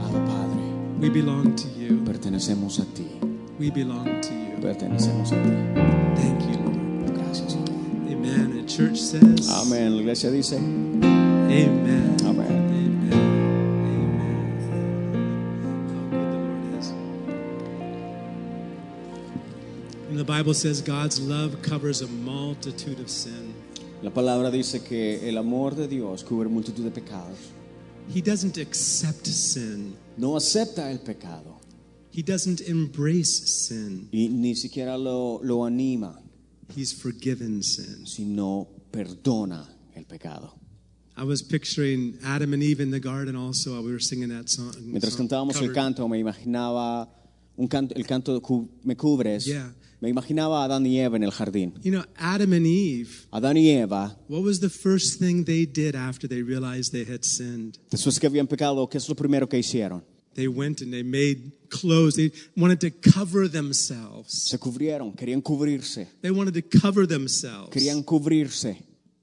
Abba, 0.00 0.18
Padre, 0.26 0.62
we 0.98 1.10
belong 1.10 1.54
to 1.54 1.68
you. 1.78 2.02
pertenecemos 2.04 2.78
a 2.80 2.84
ti, 2.94 3.06
We 3.60 3.70
belong 3.70 4.06
to 4.22 4.32
you. 4.32 4.56
pertenecemos 4.62 5.30
a 5.32 5.36
ti. 5.36 5.50
Thank 6.16 6.40
you, 6.48 6.56
Lord. 6.64 7.14
Gracias, 7.14 7.52
Señor. 7.52 7.68
Amen. 8.10 8.52
And 8.58 8.66
church 8.68 8.96
says, 8.98 9.48
Amén. 9.50 9.94
La 9.96 10.00
iglesia 10.00 10.30
dice, 10.30 10.56
Amén. 10.56 12.16
Amen. 12.24 12.51
Bible 20.32 20.54
says 20.54 20.80
God's 20.80 21.20
love 21.20 21.60
covers 21.60 22.00
a 22.00 22.06
multitude 22.06 22.98
of 23.00 23.10
sin. 23.10 23.52
La 24.02 24.08
palabra 24.08 24.50
dice 24.50 24.82
que 24.82 25.28
el 25.28 25.36
amor 25.36 25.74
de 25.74 25.86
Dios 25.86 26.24
cubre 26.24 26.48
multitud 26.48 26.84
de 26.84 26.90
pecados. 26.90 27.52
He 28.08 28.22
doesn't 28.22 28.56
accept 28.56 29.26
sin. 29.26 29.94
No 30.16 30.34
acepta 30.34 30.90
el 30.90 31.00
pecado 31.00 31.60
He 32.10 32.22
doesn't 32.22 32.62
embrace 32.62 33.46
sin. 33.46 34.08
y 34.10 34.28
ni 34.30 34.54
siquiera 34.54 34.96
lo, 34.96 35.38
lo 35.42 35.66
anima, 35.66 36.18
He's 36.74 36.94
forgiven 36.94 37.62
sin. 37.62 38.06
sino 38.06 38.68
perdona 38.90 39.68
el 39.94 40.06
pecado. 40.06 40.54
I 41.14 41.24
was 41.24 41.42
picturing 41.42 42.16
Adam 42.24 42.54
and 42.54 42.62
Eve 42.62 42.80
in 42.80 42.90
the 42.90 43.00
garden 43.00 43.36
also 43.36 43.72
while 43.72 43.84
we 43.84 43.92
were 43.92 44.00
singing 44.00 44.30
that 44.30 44.48
song. 44.48 44.72
Mientras 44.80 45.14
cantábamos 45.14 45.60
el 45.60 45.74
canto, 45.74 46.08
me 46.08 46.18
imaginaba 46.18 47.06
un 47.58 47.68
canto, 47.68 47.94
el 47.94 48.06
canto 48.06 48.32
de 48.40 48.68
Me 48.82 48.94
cubres. 48.96 49.44
Yeah. 49.44 49.72
Me 50.02 50.08
imaginaba 50.08 50.62
a 50.62 50.64
Adán 50.64 50.84
y 50.84 50.98
Eva 50.98 51.16
en 51.16 51.22
el 51.22 51.30
jardín. 51.30 51.74
You 51.84 51.92
know, 51.92 52.04
Adam 52.16 52.52
and 52.54 52.66
Eve, 52.66 53.08
Adán 53.30 53.56
y 53.56 53.70
Eva, 53.70 54.18
what 54.28 54.42
was 54.42 54.58
the 54.58 54.68
first 54.68 55.20
thing 55.20 55.44
they 55.44 55.64
did 55.64 55.94
after 55.94 56.28
they 56.28 56.42
realized 56.42 56.92
they 56.92 57.04
had 57.08 57.22
sinned? 57.22 57.78
después 57.88 58.18
que 58.18 58.26
habían 58.26 58.48
pecado, 58.48 58.88
¿qué 58.88 58.98
es 58.98 59.08
lo 59.08 59.14
primero 59.14 59.48
que 59.48 59.58
hicieron? 59.58 60.02
They 60.34 60.48
went 60.48 60.80
and 60.82 60.90
they 60.90 61.04
made 61.04 61.52
clothes. 61.68 62.16
They 62.16 62.32
wanted 62.56 62.80
to 62.80 62.90
cover 63.12 63.48
themselves. 63.48 64.48
Se 64.48 64.58
cubrieron, 64.58 65.12
querían 65.12 65.40
cubrirse, 65.40 66.08
They 66.20 66.32
wanted 66.32 66.54
to 66.60 66.80
cover 66.80 67.06
themselves. 67.06 67.70
querían 67.70 68.02
cubrirse. 68.02 68.82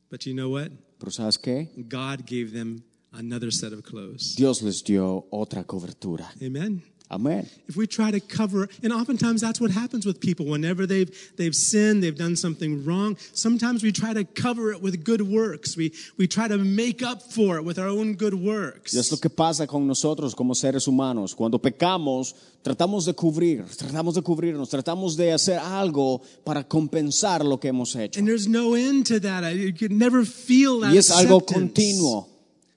But 0.09 0.21
you 0.25 0.33
know 0.33 0.50
what? 0.50 0.71
Pero 0.98 1.12
¿sabes 1.12 1.38
qué? 1.38 1.69
God 1.75 2.25
gave 2.25 2.53
them 2.53 2.83
another 3.12 3.51
set 3.51 3.74
of 3.74 3.83
clothes. 3.83 4.36
Dios 4.38 4.62
les 4.62 4.81
dio 4.83 5.27
otra 5.29 5.65
cobertura. 5.65 6.31
Amen. 6.41 6.83
Amén. 7.12 7.48
If 7.68 7.75
we 7.75 7.88
try 7.88 8.12
to 8.12 8.20
cover, 8.20 8.70
and 8.84 8.94
oftentimes 8.94 9.42
that's 9.42 9.60
what 9.60 9.72
happens 9.72 10.06
with 10.06 10.20
people. 10.20 10.46
Whenever 10.46 10.86
they've 10.86 11.10
they've 11.38 11.56
sinned, 11.56 12.04
they've 12.04 12.16
done 12.16 12.36
something 12.36 12.86
wrong. 12.86 13.18
Sometimes 13.34 13.82
we 13.82 13.92
try 13.92 14.13
to 14.13 14.24
cover 14.24 14.72
it 14.72 14.80
with 14.84 15.04
good 15.04 15.22
works. 15.24 15.75
We 15.75 15.92
we 16.20 16.28
try 16.28 16.48
to 16.48 16.58
make 16.60 17.01
up 17.01 17.24
for 17.24 17.58
it 17.58 17.66
with 17.66 17.80
our 17.80 17.88
own 17.88 18.13
good 18.16 18.36
works. 18.36 18.94
Y 18.94 19.00
es 19.00 19.10
lo 19.12 19.18
que 19.18 19.32
pasa 19.32 19.66
con 19.66 19.88
nosotros 19.88 20.36
como 20.36 20.54
seres 20.54 20.88
humanos. 20.88 21.34
Cuando 21.34 21.58
pecamos, 21.60 22.36
tratamos 22.62 23.06
de 23.06 23.13
cubrir, 23.13 23.66
tratamos 23.75 24.13
de 24.13 24.22
cubrirnos, 24.22 24.70
tratamos 24.70 25.16
de 25.18 25.32
hacer 25.34 25.58
algo 25.58 26.22
para 26.44 26.63
compensar 26.68 27.44
lo 27.44 27.60
que 27.60 27.70
hemos 27.70 27.96
hecho. 27.96 28.20
And 28.20 28.28
there's 28.28 28.48
no 28.48 28.75
end 28.75 29.08
to 29.08 29.20
that. 29.22 29.44
I- 29.44 29.50
You 29.60 29.74
can 29.74 29.98
never 29.98 30.24
feel 30.25 30.80
that 30.82 30.94
Y 30.94 30.98
es 30.98 31.10
algo 31.10 31.42
continuo, 31.44 32.28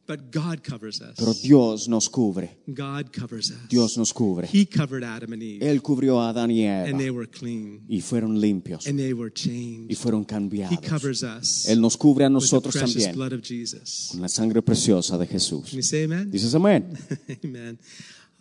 But 0.05 0.33
God 0.33 0.65
covers 0.65 1.01
us. 1.01 1.15
pero 1.17 1.33
Dios 1.33 1.89
nos 1.89 2.09
cubre. 2.09 2.59
God 2.67 3.13
covers 3.13 3.53
us. 3.53 3.69
Dios 3.69 3.97
nos 3.97 4.13
cubre. 4.13 4.49
He 4.53 4.67
covered 4.67 5.05
Adam 5.05 5.33
and 5.33 5.43
Eve, 5.43 5.65
Él 5.65 5.81
cubrió 5.81 6.21
a 6.21 6.31
Adán 6.31 6.51
y 6.51 6.65
Eva. 6.65 6.89
and 6.89 6.99
they 6.99 7.11
were 7.11 7.29
clean, 7.29 7.83
y 7.89 8.01
fueron 8.01 8.41
limpios 8.41 8.87
and 8.89 8.99
they 8.99 9.13
were 9.13 9.31
changed. 9.33 9.91
y 9.91 9.95
fueron 9.95 10.27
He 10.71 10.77
covers 10.77 11.23
us 11.23 11.67
Él 11.69 11.81
nos 11.81 11.97
cubre 11.97 12.25
a 12.25 12.29
nosotros 12.29 12.75
with 12.75 12.81
the 12.81 12.87
precious 12.87 13.05
también 13.05 13.15
blood 13.15 13.33
of 13.33 13.43
Jesus. 13.43 14.09
con 14.11 14.21
la 14.23 14.29
sangre 14.29 14.61
preciosa 14.61 15.17
de 15.17 15.27
Jesús. 15.27 15.71
Can 15.71 15.77
you 15.77 15.83
say 15.83 16.05
amen? 16.05 16.31
Dices 16.31 16.55
amén. 16.55 16.99
Amen. 17.45 17.79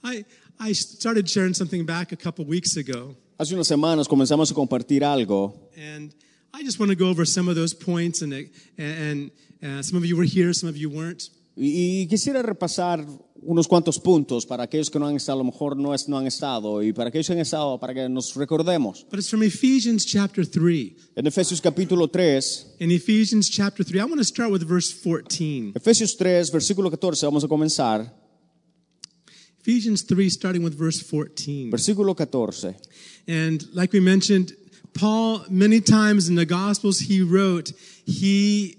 I, 0.03 0.25
I 0.59 0.73
started 0.73 1.29
sharing 1.29 1.53
something 1.53 1.85
back 1.85 2.11
a 2.11 2.17
couple 2.17 2.43
weeks 2.45 2.75
ago, 2.75 3.15
Hace 3.37 3.53
unas 3.53 3.67
semanas 3.67 4.07
comenzamos 4.07 4.49
a 4.49 4.53
compartir 4.55 5.03
algo 5.03 5.69
and 5.77 6.11
I 6.53 6.63
just 6.63 6.79
want 6.79 6.89
to 6.89 6.95
go 6.95 7.09
over 7.09 7.25
some 7.25 7.47
of 7.47 7.55
those 7.55 7.73
points. 7.73 8.21
And, 8.21 8.49
and, 8.77 9.31
uh, 9.63 9.81
some 9.81 9.97
of 9.97 10.05
you 10.05 10.17
were 10.17 10.25
here, 10.25 10.53
some 10.53 10.67
of 10.67 10.75
you 10.75 10.89
weren't. 10.89 11.29
Y, 11.55 12.01
y 12.03 12.07
quisiera 12.07 12.41
repasar 12.41 13.05
unos 13.43 13.67
cuantos 13.67 13.99
puntos 13.99 14.45
para 14.45 14.63
aquellos 14.63 14.89
que 14.89 14.99
no 14.99 15.07
han 15.07 15.15
estado, 15.15 15.39
a 15.41 15.43
lo 15.43 15.51
mejor 15.51 15.75
no, 15.75 15.93
es- 15.93 16.07
no 16.07 16.17
han 16.17 16.27
estado, 16.27 16.81
y 16.83 16.93
para 16.93 17.09
aquellos 17.09 17.27
que 17.27 17.33
han 17.33 17.39
estado, 17.39 17.79
para 17.79 17.93
que 17.93 18.07
nos 18.07 18.35
recordemos. 18.35 19.05
But 19.09 19.19
it's 19.19 19.29
from 19.29 19.43
Ephesians 19.43 20.05
chapter 20.05 20.45
3. 20.45 20.95
En 21.15 21.25
Efesios 21.27 21.59
capítulo 21.59 22.07
3, 22.07 22.75
In 22.79 22.91
Ephesians 22.91 23.49
chapter 23.49 23.83
3, 23.85 23.99
I 23.99 24.03
want 24.05 24.19
to 24.19 24.23
start 24.23 24.51
with 24.51 24.63
verse 24.63 24.91
14. 24.93 25.73
Efesios 25.75 26.15
3, 26.17 26.51
versículo 26.51 26.89
14, 26.89 27.25
vamos 27.25 27.43
a 27.43 27.47
comenzar. 27.47 28.13
Ephesians 29.59 30.03
3, 30.03 30.29
starting 30.29 30.63
with 30.63 30.73
verse 30.75 30.99
14. 31.01 31.69
Versículo 31.71 32.15
14. 32.15 32.75
And 33.27 33.63
like 33.73 33.91
we 33.93 33.99
mentioned, 33.99 34.53
Paul, 34.93 35.45
many 35.49 35.81
times 35.81 36.27
in 36.29 36.35
the 36.35 36.45
Gospels 36.45 36.99
he 36.99 37.21
wrote, 37.21 37.71
he 38.05 38.77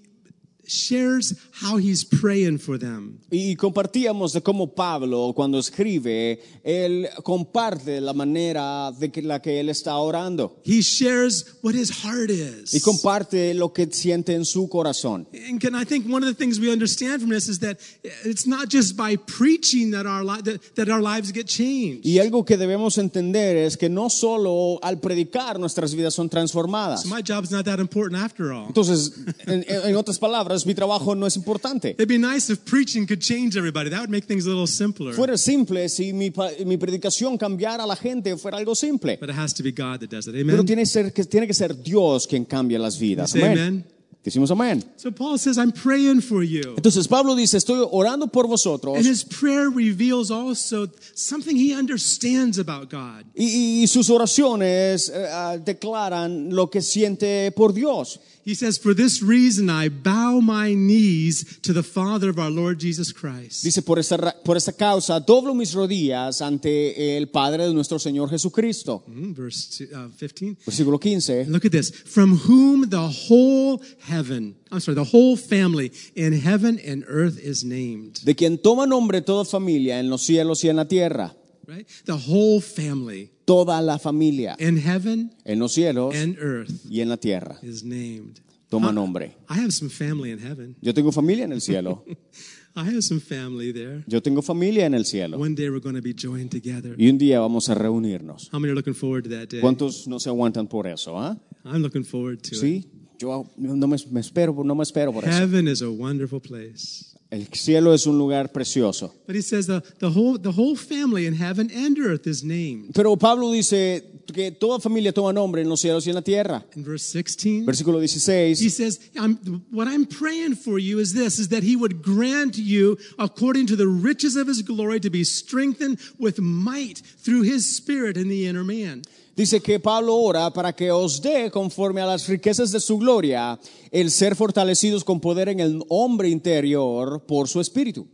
shares 0.67 1.35
how 1.63 1.77
he's 1.77 2.05
praying 2.05 2.59
for 2.59 2.79
them. 2.79 3.19
Y 3.31 3.57
compartíamos 3.57 4.33
de 4.33 4.43
cómo 4.43 4.75
Pablo, 4.75 5.33
cuando 5.35 5.59
escribe, 5.59 6.41
él 6.65 7.09
comparte 7.23 8.01
la 8.01 8.13
manera 8.13 8.93
de 8.93 9.11
que, 9.11 9.23
la 9.23 9.41
que 9.41 9.61
él 9.61 9.69
está 9.69 9.97
orando. 9.97 10.61
He 10.65 10.81
shares 10.81 11.57
what 11.63 11.75
his 11.75 11.91
heart 11.91 12.31
Y 12.31 12.77
is. 12.77 12.83
comparte 12.83 13.55
lo 13.55 13.73
que 13.73 13.87
siente 13.91 14.35
en 14.35 14.45
su 14.45 14.69
corazón. 14.69 15.27
And 15.49 15.61
can 15.61 15.75
I 15.75 15.85
think 15.85 16.07
one 16.07 16.23
of 16.23 16.29
the 16.29 16.35
things 16.35 16.61
we 16.61 16.71
understand 16.71 17.21
from 17.21 17.31
this 17.31 17.49
is 17.49 17.59
that 17.61 17.79
it's 18.25 18.47
not 18.47 18.69
just 18.69 18.97
by 18.97 19.17
preaching 19.17 19.91
that 19.93 20.07
our, 20.07 20.25
that, 20.43 20.61
that 20.77 20.89
our 20.89 21.03
lives 21.03 21.33
get 21.33 21.47
changed. 21.47 22.05
Y 22.05 22.19
algo 22.19 22.45
que 22.45 22.57
debemos 22.57 22.99
entender 22.99 23.57
es 23.57 23.77
que 23.77 23.89
no 23.89 24.11
solo 24.11 24.79
al 24.83 25.01
predicar 25.01 25.59
nuestras 25.59 25.95
vidas 25.95 26.15
son 26.15 26.29
transformadas. 26.29 27.03
So 27.03 27.09
my 27.09 27.23
job's 27.23 27.51
not 27.51 27.65
that 27.65 27.81
important 27.81 28.21
after 28.23 28.53
all. 28.53 28.67
Entonces, 28.69 29.13
en, 29.47 29.65
en 29.69 29.97
otras 29.97 30.19
palabras, 30.19 30.52
mi 30.67 30.75
trabajo 30.75 31.15
no 31.15 31.27
es 31.27 31.37
importante. 31.37 31.91
It'd 31.91 32.09
be 32.09 32.19
nice 32.19 32.53
if 32.53 32.61
preaching 32.65 33.07
could 33.07 33.21
change 33.21 33.57
everybody. 33.57 33.91
That 33.91 34.01
would 34.01 34.11
make 34.11 34.27
things 34.27 34.47
a 34.47 34.49
little 34.49 34.67
simpler. 34.67 35.15
Fuera 35.15 35.37
simple 35.37 35.89
si 35.89 36.13
mi, 36.13 36.31
predicación 36.31 37.39
cambiara 37.39 37.85
a 37.85 37.87
la 37.87 37.97
gente, 37.97 38.37
fuera 38.37 38.59
algo 38.59 38.75
simple. 38.75 39.17
But 39.19 39.31
it 39.31 39.37
has 39.37 39.53
to 39.55 39.63
be 39.63 39.73
God 39.73 40.01
that 40.01 40.11
does 40.11 40.27
it. 40.27 40.35
Pero 40.35 40.55
Amen. 40.55 40.67
tiene, 40.67 40.87
ser, 40.87 41.13
que, 41.13 41.25
tiene 41.25 41.47
que 41.47 41.55
ser 41.55 41.75
Dios 41.75 42.27
quien 42.27 42.45
cambia 42.45 42.79
las 42.79 42.99
vidas. 42.99 43.35
Amen. 43.35 43.85
Decimos 44.25 44.53
amén. 44.53 44.85
So 44.97 45.11
Paul 45.11 45.37
says, 45.37 45.59
I'm 45.59 45.73
praying 45.73 46.21
for 46.21 46.45
you. 46.45 46.75
Entonces 46.77 47.09
Pablo 47.09 47.35
dice, 47.35 47.57
estoy 47.57 47.85
orando 47.91 48.29
por 48.29 48.47
vosotros 48.47 48.97
And 48.97 49.05
his 49.05 49.25
prayer 49.25 49.69
reveals 49.69 50.31
also 50.31 50.87
something 51.15 51.57
he 51.57 51.75
understands 51.75 52.59
about 52.59 52.89
God. 52.89 53.25
y, 53.35 53.83
y 53.83 53.87
sus 53.89 54.11
oraciones 54.11 55.09
eh, 55.09 55.27
ah, 55.29 55.57
declaran 55.57 56.55
lo 56.55 56.71
que 56.71 56.83
siente 56.83 57.51
por 57.51 57.73
Dios. 57.73 58.21
He 58.45 58.55
says, 58.55 58.77
For 58.77 58.93
this 58.93 59.23
reason 59.23 59.71
I 59.71 59.89
bow 59.89 60.41
my 60.41 60.75
knees 60.75 61.61
to 61.63 61.73
the 61.73 61.83
Father 61.83 62.29
of 62.31 62.39
our 62.39 62.51
Lord 62.51 62.81
Jesus 62.81 63.13
Christ. 63.13 63.63
Dice, 63.63 63.83
por 63.83 63.99
esta, 63.99 64.19
por 64.45 64.57
esta 64.57 64.73
causa 64.73 65.21
doblo 65.21 65.55
mis 65.55 65.75
rodillas 65.75 66.43
ante 66.43 67.17
el 67.17 67.29
Padre 67.29 67.67
de 67.67 67.75
nuestro 67.75 67.99
Señor 67.99 68.29
Jesucristo. 68.31 69.05
Mm, 69.07 69.33
Verse 69.35 69.85
uh, 69.95 70.11
15. 70.17 70.57
Versículo 70.67 70.99
15. 71.01 71.51
Look 71.51 71.65
at 71.65 71.73
this. 71.73 71.91
From 71.91 72.39
whom 72.49 72.89
the 72.89 73.09
whole 73.29 73.81
heaven, 74.09 74.57
I'm 74.73 74.81
sorry, 74.81 74.97
the 74.97 75.05
whole 75.05 75.37
family 75.37 75.93
in 76.17 76.33
heaven 76.33 76.81
and 76.85 77.05
earth 77.07 77.39
is 77.39 77.65
named. 77.65 78.25
De 78.25 78.35
quien 78.35 78.59
toma 78.59 78.87
nombre 78.87 79.21
toda 79.21 79.45
familia 79.45 80.01
en 80.01 80.11
los 80.11 80.23
cielos 80.23 80.65
y 80.65 80.69
en 80.69 80.77
la 80.77 80.85
tierra. 80.87 81.35
Right? 81.67 81.87
The 82.07 82.17
whole 82.17 82.61
family 82.61 83.31
Toda 83.53 83.83
la 83.83 83.99
familia 83.99 84.57
in 84.59 84.79
heaven 84.79 85.31
en 85.45 85.59
los 85.59 85.73
cielos 85.75 86.15
and 86.15 86.39
earth 86.39 86.71
y 86.89 87.01
en 87.03 87.09
la 87.11 87.17
tierra. 87.19 87.59
is 87.63 87.85
named. 87.85 88.41
Toma 88.71 88.91
nombre. 88.91 89.37
I 89.51 89.59
have 89.61 89.71
some 89.73 89.91
family 89.91 90.31
in 90.31 90.39
heaven. 90.39 90.75
Yo 90.81 90.95
tengo 90.95 91.13
familia 91.13 91.45
en 91.45 91.53
el 91.53 91.61
cielo. 91.61 92.03
I 92.75 92.85
have 92.85 93.03
some 93.03 93.21
family 93.21 93.71
there. 93.71 94.03
Yo 94.07 94.23
tengo 94.23 94.41
familia 94.41 94.87
en 94.87 94.95
el 94.95 95.05
cielo. 95.05 95.37
One 95.39 95.55
day 95.55 95.69
we're 95.69 95.83
going 95.83 95.97
to 95.97 96.01
be 96.01 96.15
joined 96.15 96.51
together. 96.51 96.95
Y 96.97 97.11
un 97.11 97.19
día 97.19 97.39
vamos 97.41 97.69
a 97.69 97.75
reunirnos. 97.75 98.49
How 98.51 98.59
many 98.59 98.71
are 98.71 98.75
looking 98.75 98.95
forward 98.95 99.25
to 99.25 99.29
that 99.31 99.49
day? 99.51 99.61
¿Cuántos 99.61 100.09
no 100.09 100.19
se 100.19 100.31
aguantan 100.31 100.67
por 100.67 100.87
eso? 100.87 101.19
ah? 101.19 101.37
I'm 101.67 101.83
looking 101.83 102.05
forward 102.05 102.41
to 102.45 102.55
it. 102.55 102.61
Sí, 102.61 102.87
yo 103.19 103.45
no 103.59 103.87
me, 103.87 103.99
me 104.11 104.21
espero, 104.21 104.55
no 104.65 104.75
me 104.75 104.83
espero 104.85 105.13
por 105.13 105.25
eso. 105.25 105.31
Heaven 105.33 105.69
is 105.69 105.83
a 105.83 105.91
wonderful 105.91 106.41
place. 106.41 107.12
El 107.33 107.47
cielo 107.55 107.95
es 107.95 108.07
un 108.07 108.19
lugar 108.19 108.53
precioso. 108.53 109.15
But 109.27 109.35
he 109.35 109.41
says 109.41 109.67
the, 109.67 109.81
the, 110.01 110.11
whole, 110.11 110.37
the 110.39 110.53
whole 110.53 110.77
family 110.77 111.25
in 111.25 111.33
heaven 111.33 111.71
and 111.75 111.99
earth 111.99 112.27
is 112.27 112.45
named. 112.45 112.93
Pero 112.95 113.17
Pablo 113.17 113.51
dice 113.51 114.05
que 114.35 114.51
toda 114.51 114.79
familia 114.81 115.15
toma 115.15 115.33
nombre 115.33 115.63
en 115.63 115.69
los 115.71 115.81
cielos 115.81 116.07
y 116.07 116.11
en 116.11 116.17
la 116.17 116.21
tierra. 116.21 116.63
In 116.77 116.85
verse 116.85 117.11
16, 117.11 117.65
Versículo 117.65 118.03
he 118.03 118.69
says, 118.69 119.01
I'm, 119.19 119.39
What 119.71 119.89
I'm 119.89 120.05
praying 120.05 120.57
for 120.57 120.79
you 120.79 120.99
is 120.99 121.15
this, 121.15 121.39
is 121.39 121.49
that 121.49 121.63
he 121.63 121.75
would 121.75 122.03
grant 122.03 122.59
you, 122.59 122.99
according 123.19 123.67
to 123.69 123.77
the 123.77 123.89
riches 123.89 124.37
of 124.37 124.47
his 124.47 124.61
glory, 124.61 125.01
to 125.01 125.09
be 125.09 125.25
strengthened 125.25 126.01
with 126.19 126.39
might 126.39 126.99
through 126.99 127.45
his 127.45 127.65
spirit 127.65 128.19
in 128.19 128.29
the 128.29 128.47
inner 128.47 128.63
man. 128.63 129.05
Dice 129.35 129.61
que 129.61 129.81
Pablo 129.81 130.17
ora 130.17 130.51
para 130.51 130.75
que 130.75 130.91
os 130.91 131.23
dé, 131.23 131.51
conforme 131.51 132.03
a 132.03 132.07
las 132.07 132.29
riquezas 132.29 132.71
de 132.71 132.81
su 132.81 132.99
gloria, 132.99 133.59
el 133.91 134.11
ser 134.11 134.37
fortalecidos 134.37 135.05
con 135.05 135.21
poder 135.21 135.49
en 135.49 135.61
el 135.61 135.83
hombre 135.89 136.29
interior 136.29 137.25
por 137.27 137.49
su 137.49 137.61
espíritu. 137.61 138.07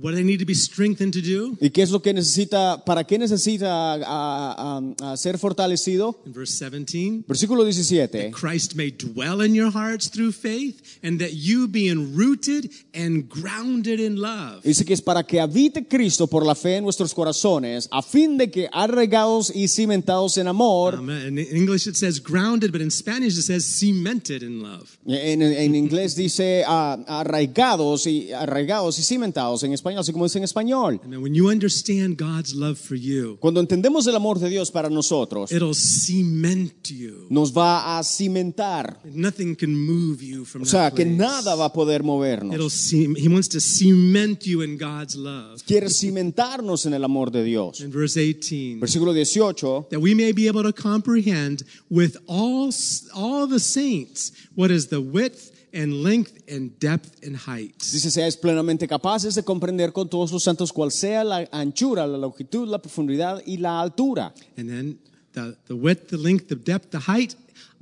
What 0.00 0.10
do 0.12 0.16
they 0.16 0.24
need 0.24 0.38
to 0.40 0.46
be 0.46 0.54
strengthened 0.54 1.12
to 1.12 1.20
do? 1.20 1.56
¿Y 1.60 1.70
qué 1.70 1.82
es 1.82 1.90
lo 1.90 2.00
que 2.00 2.12
necesita, 2.12 2.84
para 2.84 3.04
qué 3.04 3.18
necesita 3.18 3.94
a- 3.94 4.80
a- 5.02 5.12
a 5.12 5.16
ser 5.16 5.38
fortalecido? 5.38 6.20
In 6.26 6.32
verse 6.32 6.54
17, 6.56 7.24
Versículo 7.26 7.64
17. 7.64 8.30
That 8.30 8.32
Christ 8.32 8.74
may 8.74 8.90
dwell 8.90 9.40
in 9.42 9.54
your 9.54 9.70
hearts 9.70 10.08
through 10.10 10.32
faith, 10.32 10.80
and 11.02 11.20
that 11.20 11.32
you 11.34 11.66
being 11.68 12.14
rooted 12.16 12.70
and 12.94 13.28
grounded 13.28 14.00
in 14.00 14.16
love. 14.20 14.62
Dice 14.62 14.84
que 14.84 14.94
es 14.94 15.02
para 15.02 15.22
que 15.24 15.40
habite 15.40 15.86
Cristo 15.88 16.26
por 16.26 16.44
la 16.44 16.54
fe 16.54 16.76
en 16.76 16.84
nuestros 16.84 17.12
corazones, 17.14 17.88
a 17.90 18.02
fin 18.02 18.36
de 18.38 18.50
que 18.50 18.68
arraigados 18.72 19.52
y 19.54 19.68
cimentados 19.68 20.36
en 20.38 20.46
amor, 20.48 20.94
Um, 20.94 21.10
in 21.10 21.38
English 21.38 21.86
it 21.86 21.96
says 21.96 22.20
grounded, 22.22 22.72
but 22.72 22.80
in 22.80 22.90
Spanish 22.90 23.36
it 23.38 23.42
says 23.42 23.64
cemented 23.64 24.42
in 24.42 24.62
love. 24.62 24.98
en, 25.06 25.42
en 25.42 25.74
inglés 25.74 26.14
dice 26.16 26.62
ah, 26.66 26.98
arraigados 27.06 28.06
y 28.06 28.32
arraigados 28.32 28.98
y 28.98 29.02
cimentados 29.02 29.62
en 29.62 29.72
español, 29.72 29.89
así 29.98 30.12
como 30.12 30.24
dice 30.24 30.38
en 30.38 30.44
español. 30.44 31.00
And 31.02 31.12
then 31.12 31.22
when 31.22 31.34
you 31.34 31.48
understand 31.50 32.16
God's 32.18 32.54
love 32.54 32.78
for 32.78 32.96
you, 32.96 33.36
Cuando 33.40 33.60
entendemos 33.60 34.06
el 34.06 34.16
amor 34.16 34.38
de 34.38 34.48
Dios 34.48 34.70
para 34.70 34.88
nosotros, 34.90 35.50
it'll 35.52 35.74
cement 35.74 36.88
you. 36.90 37.26
nos 37.30 37.52
va 37.56 37.98
a 37.98 38.02
cimentar. 38.02 39.00
Nothing 39.04 39.54
can 39.54 39.74
move 39.74 40.22
you 40.22 40.44
from 40.44 40.62
O 40.62 40.64
sea, 40.64 40.90
that 40.90 40.94
que 40.96 41.04
place. 41.04 41.16
nada 41.18 41.54
va 41.54 41.66
a 41.66 41.72
poder 41.72 42.02
movernos. 42.02 42.92
he 42.92 43.28
wants 43.28 43.48
to 43.48 43.60
cement 43.60 44.44
you 44.46 44.62
in 44.62 44.76
God's 44.78 45.16
love. 45.16 45.62
Quiere 45.66 45.88
cimentarnos 45.88 46.86
en 46.86 46.94
el 46.94 47.04
amor 47.04 47.30
de 47.30 47.42
Dios. 47.44 47.80
In 47.80 47.90
verse 47.90 48.16
18, 48.20 48.80
Versículo 48.80 49.12
18. 49.12 49.86
that 49.90 50.00
we 50.00 50.14
may 50.14 50.32
be 50.32 50.46
able 50.46 50.62
to 50.62 50.72
comprehend 50.72 51.62
with 51.90 52.16
all, 52.26 52.70
all 53.14 53.46
the 53.46 53.58
saints 53.60 54.32
what 54.54 54.70
is 54.70 54.88
the 54.88 55.00
width 55.00 55.49
and 55.72 56.02
length 56.02 56.42
and 56.48 56.78
depth 56.78 57.24
and 57.24 57.36
height. 57.36 57.74
Dice, 57.78 58.10
seáis 58.10 58.36
plenamente 58.36 58.86
capaces 58.88 59.34
de 59.34 59.42
comprender 59.42 59.92
con 59.92 60.08
todos 60.08 60.32
los 60.32 60.42
santos 60.42 60.72
cuál 60.72 60.90
sea 60.90 61.24
la 61.24 61.48
anchura, 61.52 62.06
la 62.06 62.18
longitud, 62.18 62.68
la 62.68 62.78
profundidad 62.80 63.42
y 63.46 63.56
la 63.58 63.80
altura. 63.80 64.32
And 64.56 64.68
then 64.68 64.98
the, 65.32 65.56
the 65.66 65.74
width, 65.74 66.08
the 66.08 66.16
length, 66.18 66.48
the 66.48 66.56
depth, 66.56 66.90
the 66.90 67.00
height 67.00 67.34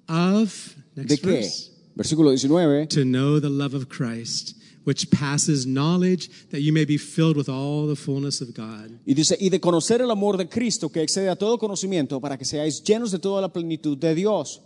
of, 0.09 0.75
next 0.97 1.09
¿De 1.09 1.17
qué? 1.19 1.27
verse, 1.27 1.71
Versículo 1.97 2.31
19. 2.31 2.89
to 2.89 3.05
know 3.05 3.41
the 3.41 3.49
love 3.51 3.75
of 3.75 3.89
Christ, 3.89 4.55
which 4.85 5.11
passes 5.11 5.67
knowledge, 5.67 6.31
that 6.51 6.61
you 6.61 6.73
may 6.73 6.85
be 6.85 6.97
filled 6.97 7.37
with 7.37 7.49
all 7.49 7.87
the 7.89 7.97
fullness 7.97 8.41
of 8.41 8.55
God. 8.55 9.01
Y 9.05 9.15
dice, 9.15 9.37
y 9.41 9.49
de 9.51 9.61
conocer 9.61 10.01
el 10.01 10.11
amor 10.11 10.37
de 10.37 10.49
Cristo 10.49 10.91
que 10.91 11.03
excede 11.03 11.29
a 11.29 11.37
todo 11.37 11.59
conocimiento 11.59 12.21
para 12.21 12.37
que 12.39 12.45
seáis 12.45 12.83
llenos 12.85 13.11
de 13.11 13.19
toda 13.19 13.41
la 13.41 13.53
plenitud 13.53 13.97
de 13.99 14.15
Dios. 14.15 14.63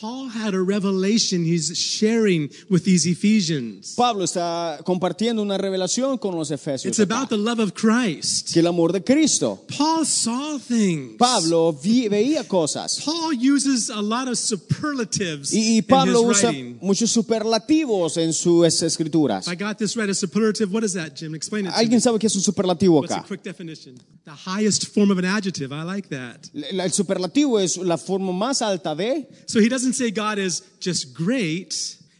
Paul 0.00 0.28
had 0.28 0.54
a 0.54 0.60
revelation 0.62 1.44
he's 1.44 1.72
sharing 1.76 2.50
with 2.68 2.84
these 2.84 3.06
Ephesians. 3.06 3.94
Pablo 3.96 4.24
está 4.24 4.78
compartiendo 4.84 5.40
una 5.42 5.56
revelación 5.56 6.18
con 6.18 6.34
los 6.36 6.50
efesios. 6.50 6.86
It's 6.86 6.98
about 6.98 7.28
the 7.28 7.36
love 7.36 7.60
of 7.60 7.74
Christ. 7.74 8.52
Que 8.52 8.60
el 8.60 8.66
amor 8.66 8.92
de 8.92 9.02
Cristo. 9.02 9.62
Paul 9.68 10.04
saw 10.04 10.58
things. 10.58 11.16
Pablo 11.16 11.72
vi- 11.72 12.08
veía 12.08 12.46
cosas. 12.48 13.00
Paul 13.04 13.34
uses 13.34 13.88
a 13.88 14.02
lot 14.02 14.26
of 14.28 14.36
superlatives 14.36 15.52
Y, 15.52 15.58
y 15.58 15.78
in 15.78 15.84
Pablo 15.84 16.22
his 16.30 16.38
usa 16.38 16.50
writing. 16.50 16.78
muchos 16.82 17.10
superlativos 17.10 18.16
en 18.16 18.32
sus 18.32 18.82
escrituras. 18.82 19.46
I 19.48 19.54
got 19.54 19.78
this 19.78 19.96
right. 19.96 20.08
A 20.10 20.14
superlative. 20.14 20.72
What 20.72 20.84
is 20.84 20.94
that, 20.94 21.14
Jim? 21.16 21.34
Explain 21.34 21.66
it. 21.66 21.72
¿Alguien 21.74 22.00
sabe 22.00 22.18
qué 22.18 22.26
es 22.26 22.34
un 22.36 22.42
superlativo 22.42 23.00
What's 23.00 23.12
a 23.12 23.18
acá? 23.20 23.26
quick 23.28 23.42
definition? 23.42 23.94
The 24.24 24.32
highest 24.32 24.88
form 24.94 25.10
of 25.10 25.18
an 25.18 25.24
adjective. 25.24 25.72
I 25.72 25.82
like 25.84 26.08
that. 26.08 26.48
El 26.54 26.80
el 26.80 26.90
superlativo 26.92 27.58
es 27.60 27.76
la 27.76 27.96
forma 27.96 28.32
más 28.32 28.62
alta 28.62 28.94
de. 28.94 29.28
So 29.46 29.60
he 29.60 29.68
doesn't 29.74 29.94
say 29.94 30.10
God 30.10 30.38
is 30.38 30.62
just 30.80 31.12
great. 31.14 31.74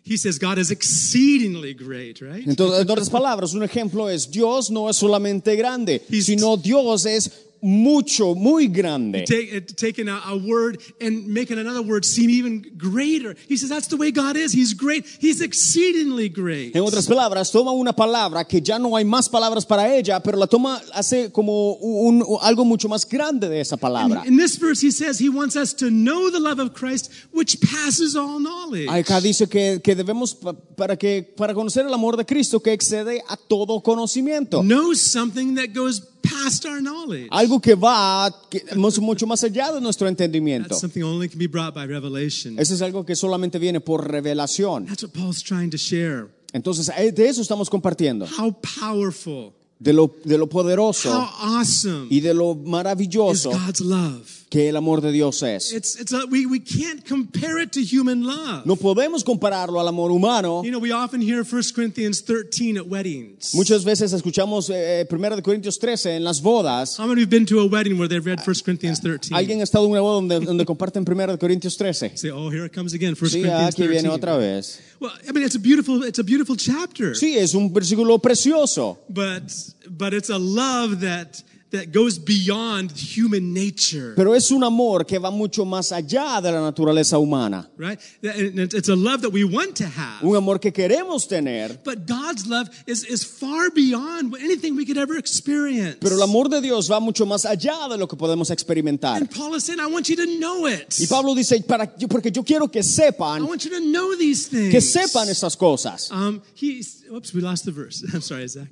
He 0.07 0.17
says 0.19 0.39
God 0.39 0.59
is 0.59 0.71
exceedingly 0.71 1.73
great, 1.75 2.21
right? 2.21 2.47
Entonces, 2.47 2.81
en 2.83 2.91
otras 2.91 3.09
palabras, 3.09 3.55
un 3.55 3.63
ejemplo 3.63 4.11
es 4.11 4.31
Dios 4.31 4.71
no 4.71 4.89
es 4.91 4.97
solamente 4.99 5.57
grande, 5.57 6.03
He's- 6.11 6.27
sino 6.27 6.57
Dios 6.59 7.07
es 7.07 7.31
mucho, 7.65 8.35
muy 8.35 8.69
grande. 8.69 9.25
Take, 9.25 9.57
uh, 9.57 9.61
taking 9.75 10.09
a, 10.09 10.21
a 10.27 10.37
word 10.37 10.79
and 11.01 11.27
making 11.27 11.59
another 11.59 11.81
word 11.83 12.05
seem 12.05 12.29
even 12.29 12.63
greater. 12.77 13.35
He 13.49 13.57
says 13.57 13.71
that's 13.71 13.89
the 13.89 13.97
way 13.97 14.11
God 14.13 14.37
is. 14.37 14.53
He's 14.53 14.75
great. 14.75 15.07
He's 15.19 15.41
exceedingly 15.41 16.29
great. 16.29 16.77
En 16.77 16.83
otras 16.83 17.07
palabras, 17.07 17.51
toma 17.51 17.73
una 17.73 17.95
palabra 17.95 18.45
que 18.47 18.61
ya 18.61 18.79
no 18.79 18.95
hay 18.97 19.05
más 19.05 19.29
palabras 19.31 19.65
para 19.65 19.97
ella, 19.97 20.21
pero 20.21 20.37
la 20.37 20.47
toma, 20.47 20.81
hace 20.93 21.33
como 21.33 21.73
un, 21.81 22.23
un- 22.23 22.39
algo 22.43 22.65
mucho 22.67 22.89
más 22.89 23.09
grande 23.09 23.49
de 23.49 23.61
esa 23.61 23.77
palabra. 23.79 24.25
In 24.27 24.37
this 24.37 24.59
verse, 24.59 24.83
he 24.87 24.91
says 24.93 25.19
he 25.19 25.31
wants 25.31 25.57
us 25.57 25.73
to 25.75 25.87
know 25.91 26.31
the 26.31 26.39
love 26.41 26.59
of 26.61 26.75
Christ, 26.75 27.11
which 27.33 27.59
passes 27.61 28.15
all 28.15 28.39
knowledge. 28.41 28.89
Acá 28.91 29.21
dice 29.23 29.49
que, 29.49 29.81
que 29.83 29.95
debemos, 29.95 30.35
pa- 30.35 30.53
para, 30.53 30.97
que, 30.99 31.23
para 31.23 31.55
conocer 31.55 31.87
el 31.87 31.95
amor 31.95 32.17
de 32.19 32.27
Cristo 32.27 32.61
que 32.61 32.73
excede 32.73 33.23
a 33.29 33.37
todo 33.37 33.81
conocimiento. 33.83 34.63
Know 34.63 34.95
something 34.95 35.55
that 35.55 35.73
goes 35.75 36.03
past 36.29 36.65
our 36.65 36.81
knowledge. 36.81 37.29
Algo 37.31 37.61
que 37.61 37.75
va 37.75 38.31
que- 38.51 38.63
mucho 38.77 39.27
más 39.27 39.43
allá 39.45 39.73
de 39.73 39.81
nuestro 39.81 40.09
entendimiento. 40.09 40.69
That's 40.71 40.81
something 40.81 41.03
only 41.03 41.29
can 41.29 41.39
be 41.39 41.47
brought 41.47 41.75
by 41.75 41.87
revelation. 41.87 42.59
Eso 42.59 42.75
es 42.75 42.83
algo 42.83 43.05
que 43.05 43.15
solamente 43.15 43.59
viene 43.59 43.81
por 43.81 44.11
revelación. 44.11 44.87
That's 44.87 45.03
what 45.03 45.13
Paul's 45.13 45.43
trying 45.43 45.71
to 45.71 45.79
share. 45.79 46.29
Entonces, 46.53 46.91
eh, 46.97 47.11
de 47.13 47.29
eso 47.29 47.43
estamos 47.43 47.69
compartiendo. 47.69 48.27
How 48.39 48.53
powerful, 48.81 49.53
De 49.79 49.93
lo, 49.93 50.15
de 50.25 50.39
lo 50.39 50.49
poderoso 50.49 51.11
how 51.11 51.59
awesome 51.59 52.07
y 52.09 52.21
de 52.21 52.33
lo 52.33 52.55
maravilloso 52.55 53.51
God's 53.51 53.81
love. 53.81 54.44
Que 54.55 54.69
el 54.69 54.77
amor 54.77 55.01
de 55.01 55.11
Dios 55.11 55.43
es. 55.43 55.73
It's, 55.73 55.99
it's 55.99 56.13
a, 56.13 56.27
we, 56.31 56.47
we 56.47 56.61
can't 56.61 57.05
compare 57.05 57.61
it 57.61 57.73
to 57.73 57.81
human 57.81 58.23
love. 58.23 58.65
No 58.65 58.77
podemos 58.77 59.25
compararlo 59.25 59.81
al 59.81 59.89
amor 59.89 60.13
humano. 60.13 60.63
You 60.63 60.71
know, 60.71 60.79
we 60.79 60.93
often 60.93 61.21
hear 61.21 61.43
1 61.43 61.63
Corinthians 61.75 62.23
13 62.23 62.79
at 62.79 62.87
weddings. 62.87 63.53
Muchas 63.53 63.83
veces 63.83 64.13
escuchamos 64.13 64.71
eh, 64.71 65.09
1 65.11 65.37
de 65.37 65.43
Corintios 65.43 65.81
13 65.81 66.15
en 66.15 66.23
las 66.23 66.41
bodas. 66.41 67.01
How 67.01 67.09
many 67.09 67.23
have 67.23 67.31
been 67.31 67.45
to 67.47 67.59
a 67.59 67.67
wedding 67.67 67.99
where 67.99 68.07
they've 68.09 68.25
read 68.25 68.39
1 68.47 68.63
Corinthians 68.65 69.01
13? 69.01 69.35
¿Alguien 69.35 69.59
ha 69.61 69.65
estado 69.65 69.87
en 69.87 69.91
una 69.91 70.01
boda 70.03 70.15
donde, 70.15 70.39
donde 70.47 70.65
comparten 70.65 71.05
1 71.05 71.33
de 71.33 71.39
Corintios 71.39 71.77
13? 71.77 72.17
Say, 72.17 72.31
oh, 72.31 72.49
here 72.49 72.65
it 72.65 72.73
comes 72.73 72.95
again, 72.95 73.17
1 73.21 73.29
Sí, 73.29 73.41
Corinthians 73.41 73.75
aquí 73.75 73.83
13. 73.83 73.91
viene 73.91 74.09
otra 74.09 74.37
vez. 74.37 74.79
Well, 75.01 75.11
I 75.29 75.33
mean, 75.33 75.45
it's 75.45 75.57
a 75.57 75.61
beautiful, 75.61 76.05
it's 76.05 76.21
a 76.21 76.25
beautiful 76.25 76.57
chapter. 76.57 77.17
Sí, 77.17 77.37
es 77.37 77.55
un 77.55 77.73
versículo 77.73 78.21
precioso. 78.21 78.99
But, 79.09 79.51
but 79.91 80.15
it's 80.15 80.31
a 80.31 80.39
love 80.39 81.01
that, 81.01 81.43
that 81.75 81.93
goes 81.93 82.19
beyond 82.19 82.93
human 82.93 83.53
nature. 83.53 84.15
Pero 84.15 84.35
es 84.35 84.51
un 84.51 84.63
amor 84.63 85.05
que 85.05 85.19
va 85.19 85.31
mucho 85.31 85.65
más 85.65 85.93
allá 85.93 86.41
de 86.41 86.53
la 86.53 86.61
naturaleza 86.61 87.19
humana. 87.19 87.69
Right? 87.77 87.99
It's 88.23 88.89
a 88.89 88.97
love 88.97 89.23
that 89.23 89.31
we 89.31 89.45
want 89.45 89.77
to 89.77 89.85
have. 89.85 90.23
Un 90.23 90.37
amor 90.37 90.59
que 90.61 90.73
queremos 90.73 91.27
tener. 91.29 91.79
But 91.85 92.07
God's 92.07 92.47
love 92.47 92.69
is, 92.87 93.05
is 93.05 93.25
far 93.25 93.71
beyond 93.71 94.35
anything 94.37 94.77
we 94.77 94.87
could 94.87 94.99
ever 94.99 95.19
experience. 95.19 95.99
Pero 96.01 96.15
el 96.15 96.23
amor 96.23 96.49
de 96.49 96.61
Dios 96.61 96.89
va 96.91 97.01
mucho 97.01 97.27
más 97.27 97.45
allá 97.45 97.89
de 97.89 97.99
lo 97.99 98.07
que 98.07 98.17
podemos 98.17 98.51
experimentar. 98.51 99.17
And 99.17 99.31
Paul 99.31 99.55
is 99.57 99.65
saying, 99.65 99.81
I 99.81 99.87
want 99.87 100.09
you 100.09 100.17
to 100.17 100.27
know 100.39 100.67
it. 100.67 100.95
Y 100.99 101.07
Pablo 101.07 101.35
dice, 101.35 101.61
para, 101.67 101.93
porque 102.09 102.31
yo 102.31 102.45
quiero 102.45 102.69
que 102.69 102.81
I 102.81 102.83
sepan, 102.83 103.47
want 103.47 103.65
you 103.65 103.71
to 103.71 103.81
know 103.81 104.17
these 104.17 104.49
things. 104.49 104.71
que 104.71 104.81
sepan 104.81 105.29
estas 105.29 105.57
cosas. 105.57 106.11
Um, 106.13 106.41
he's, 106.55 107.05
oops, 107.13 107.35
we 107.35 107.41
lost 107.41 107.65
the 107.65 107.73
verse. 107.73 108.05
I'm 108.15 108.21
sorry, 108.21 108.47
Zach. 108.47 108.69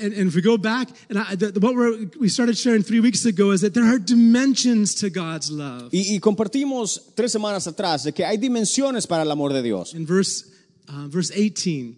And, 0.00 0.14
and 0.14 0.28
if 0.28 0.34
we 0.34 0.40
go 0.40 0.56
back, 0.56 0.88
and 1.10 1.18
I, 1.18 1.34
the, 1.34 1.60
what 1.60 1.74
we're, 1.74 2.08
we 2.18 2.29
started 2.30 2.56
sharing 2.56 2.82
three 2.82 3.00
weeks 3.00 3.24
ago 3.24 3.50
is 3.50 3.60
that 3.60 3.74
there 3.74 3.84
are 3.84 3.98
dimensions 3.98 4.94
to 4.96 5.10
God's 5.10 5.50
love. 5.50 5.90
Y, 5.92 6.14
y 6.14 6.20
compartimos 6.20 7.14
tres 7.14 7.32
semanas 7.32 7.66
atrás 7.66 8.04
de 8.04 8.12
que 8.12 8.24
hay 8.24 8.36
dimensiones 8.36 9.06
para 9.06 9.22
el 9.22 9.30
amor 9.30 9.52
de 9.52 9.62
Dios. 9.62 9.94
In 9.94 10.06
verse, 10.06 10.44
uh, 10.88 11.06
verse 11.08 11.30
18, 11.30 11.96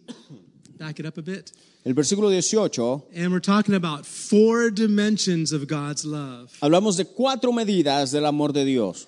back 0.78 0.98
it 0.98 1.06
up 1.06 1.18
a 1.18 1.22
bit. 1.22 1.52
El 1.84 1.94
versículo 1.94 2.30
18, 2.30 3.02
And 3.16 3.32
we're 3.32 3.40
talking 3.40 3.74
about 3.74 4.06
four 4.06 4.70
dimensions 4.70 5.52
of 5.52 5.66
God's 5.66 6.04
love. 6.04 6.56
hablamos 6.62 6.96
de 6.96 7.04
cuatro 7.04 7.52
medidas 7.52 8.12
del 8.12 8.24
amor 8.26 8.52
de 8.52 8.64
Dios. 8.64 9.06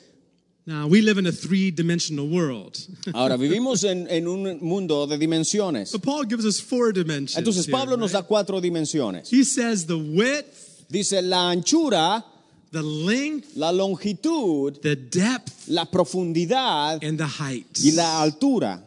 Now, 0.66 0.86
we 0.86 1.02
live 1.02 1.18
in 1.18 1.26
a 1.26 1.32
three 1.32 1.70
dimensional 1.70 2.26
world. 2.26 2.78
Ahora, 3.14 3.36
vivimos 3.36 3.84
en, 3.84 4.08
en 4.08 4.26
un 4.26 4.60
mundo 4.62 5.06
de 5.06 5.18
dimensiones. 5.18 5.92
But 5.92 6.02
Paul 6.02 6.24
gives 6.24 6.46
us 6.46 6.58
four 6.58 6.90
dimensions. 6.90 7.36
Entonces, 7.36 7.66
here, 7.66 7.76
Pablo 7.76 7.96
nos 7.96 8.12
da 8.12 8.22
cuatro 8.22 8.62
dimensiones. 8.62 9.28
He 9.28 9.44
says 9.44 9.84
the 9.84 9.98
width, 9.98 10.73
Dice 10.90 11.20
la 11.22 11.50
anchura, 11.50 12.22
the 12.70 12.82
length, 12.82 13.56
la 13.56 13.70
longitud, 13.72 14.80
the 14.82 14.96
depth, 14.96 15.68
la 15.68 15.84
profundidad 15.84 17.02
and 17.02 17.18
the 17.18 17.26
height. 17.26 17.66
y 17.82 17.90
la 17.94 18.22
altura. 18.22 18.80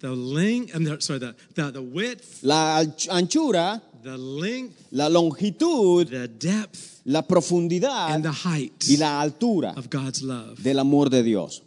The 0.00 0.10
length, 0.14 0.74
and 0.74 0.86
the, 0.86 1.00
sorry, 1.00 1.18
the, 1.18 1.34
the, 1.54 1.72
the 1.72 1.82
width, 1.82 2.40
La 2.42 2.78
anch- 2.82 3.08
anchura, 3.08 3.80
the 4.04 4.16
length, 4.16 4.76
la 4.92 5.08
longitud, 5.08 6.08
the 6.10 6.28
depth, 6.28 7.00
la 7.04 7.22
profundidad 7.22 8.10
and 8.14 8.22
the 8.24 8.30
height 8.30 8.84
y 8.88 8.96
la 8.96 9.20
altura 9.22 9.76
of 9.76 9.88
God's 9.90 10.22
love. 10.22 10.62
del 10.62 10.78
amor 10.78 11.08
de 11.08 11.22
Dios. 11.22 11.62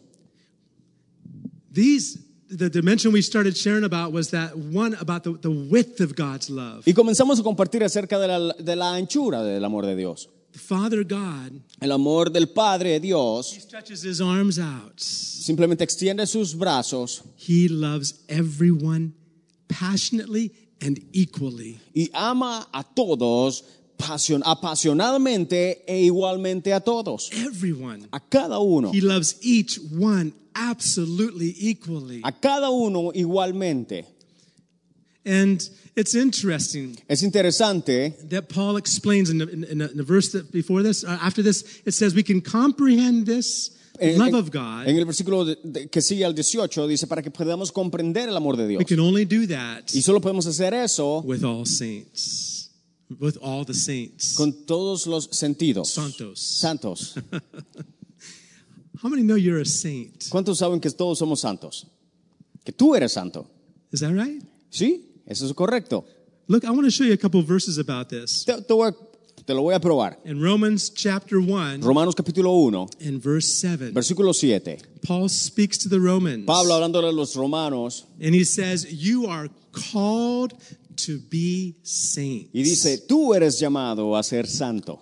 These, 1.73 2.19
the 2.51 2.69
dimension 2.69 3.11
we 3.13 3.21
started 3.21 3.55
sharing 3.55 3.83
about 3.85 4.11
was 4.11 4.31
that 4.31 4.57
one 4.57 4.93
about 4.99 5.23
the, 5.23 5.31
the 5.41 5.49
width 5.49 6.01
of 6.01 6.15
God's 6.15 6.49
love. 6.49 6.83
Y 6.85 6.93
comenzamos 6.93 7.39
a 7.39 7.43
compartir 7.43 7.83
acerca 7.83 8.19
de 8.19 8.27
la, 8.27 8.53
de 8.53 8.75
la 8.75 8.93
anchura 8.95 9.41
del 9.43 9.63
amor 9.63 9.85
de 9.85 9.95
Dios. 9.95 10.27
The 10.51 10.59
Father 10.59 11.03
God, 11.05 11.61
El 11.81 11.91
amor 11.93 12.29
del 12.29 12.47
Padre 12.47 12.99
Dios 12.99 13.53
He 13.55 13.61
stretches 13.61 14.03
His 14.03 14.19
arms 14.19 14.59
out. 14.59 14.99
simplemente 14.99 15.83
extiende 15.85 16.27
sus 16.27 16.53
brazos 16.55 17.23
He 17.37 17.69
loves 17.69 18.25
everyone 18.27 19.13
passionately 19.69 20.51
and 20.81 20.99
equally. 21.13 21.79
y 21.95 22.09
ama 22.13 22.67
a 22.73 22.83
todos 22.83 23.63
pasion- 23.97 24.41
apasionadamente 24.43 25.83
e 25.87 26.01
igualmente 26.03 26.73
a 26.73 26.79
todos. 26.81 27.29
Everyone. 27.31 28.07
A 28.11 28.19
cada 28.19 28.59
uno. 28.59 28.91
He 28.91 28.99
loves 29.01 29.37
each 29.41 29.79
one 29.97 30.33
absolutely 30.55 31.55
equally. 31.59 32.21
A 32.23 32.31
cada 32.31 32.69
uno 32.69 33.11
igualmente. 33.13 34.05
And 35.23 35.61
it's 35.95 36.15
interesting 36.15 36.97
Es 37.07 37.21
interesante 37.21 38.15
that 38.29 38.49
Paul 38.49 38.77
explains 38.77 39.29
in 39.29 39.37
the, 39.37 39.47
in, 39.49 39.63
in 39.65 39.77
the 39.95 40.03
verse 40.03 40.31
that 40.31 40.51
before 40.51 40.81
this, 40.81 41.03
uh, 41.03 41.17
after 41.21 41.43
this, 41.43 41.63
it 41.85 41.91
says 41.93 42.15
we 42.15 42.23
can 42.23 42.41
comprehend 42.41 43.27
this 43.27 43.69
en, 43.99 44.17
love 44.17 44.33
of 44.33 44.49
God. 44.51 44.87
en 44.87 44.97
el 44.97 45.05
versículo 45.05 45.45
de- 45.45 45.57
de- 45.63 45.87
que 45.89 46.01
sigue 46.01 46.25
al 46.25 46.33
18 46.33 46.87
dice 46.87 47.05
para 47.05 47.21
que 47.21 47.29
podamos 47.29 47.71
comprender 47.71 48.29
el 48.29 48.35
amor 48.35 48.57
de 48.57 48.67
Dios. 48.67 48.79
We 48.79 48.85
can 48.85 48.99
only 48.99 49.25
do 49.25 49.45
that 49.47 49.93
Y 49.93 50.01
solo 50.01 50.19
podemos 50.21 50.47
hacer 50.47 50.73
eso 50.73 51.21
with 51.23 51.43
all 51.43 51.67
saints, 51.67 52.71
with 53.19 53.37
all 53.43 53.63
the 53.63 53.75
saints. 53.75 54.33
con 54.35 54.65
todos 54.65 55.05
los 55.05 55.25
sentidos. 55.31 55.89
Santos. 55.91 56.39
Santos. 56.41 57.13
How 59.01 59.09
many 59.09 59.23
know 59.23 59.35
you're 59.35 59.61
a 59.61 59.65
saint? 59.65 60.29
¿Cuántos 60.29 60.57
saben 60.57 60.79
que 60.79 60.89
todos 60.91 61.17
somos 61.17 61.39
santos? 61.39 61.87
Que 62.63 62.71
tú 62.71 62.95
eres 62.95 63.13
santo. 63.13 63.47
Is 63.91 64.01
that 64.01 64.13
right? 64.13 64.43
¿Sí? 64.69 65.05
Eso 65.25 65.45
es 65.45 65.53
correcto. 65.53 66.05
Look, 66.47 66.63
I 66.65 66.69
want 66.69 66.83
to 66.83 66.91
show 66.91 67.05
you 67.05 67.13
a 67.13 67.17
couple 67.17 67.41
verses 67.41 67.77
about 67.77 68.09
this. 68.09 68.45
Te, 68.45 68.61
te 68.61 68.73
voy 68.73 68.91
te 69.45 69.53
lo 69.53 69.63
voy 69.63 69.73
a 69.73 69.79
probar. 69.79 70.17
In 70.23 70.39
Romans 70.39 70.91
chapter 70.91 71.39
1 71.39 71.81
Romanos 71.81 72.13
capítulo 72.13 72.53
1, 72.67 72.89
and 73.01 73.21
verse 73.21 73.59
7, 73.59 73.91
versículo 73.91 74.35
7. 74.35 74.77
Paul 75.01 75.29
speaks 75.29 75.79
to 75.79 75.89
the 75.89 75.99
Romans 75.99 76.45
Pablo 76.45 76.75
hablándole 76.75 77.09
a 77.09 77.11
los 77.11 77.35
romanos 77.35 78.05
and 78.21 78.35
he 78.35 78.43
says, 78.43 78.85
You 78.91 79.25
are 79.25 79.49
called 79.71 80.53
to 80.97 81.19
be 81.29 81.75
saints. 81.83 82.51
y 82.53 82.61
dice, 82.61 82.99
tú 83.07 83.33
eres 83.33 83.59
llamado 83.59 84.15
a 84.15 84.23
ser 84.23 84.45
santo. 84.45 85.01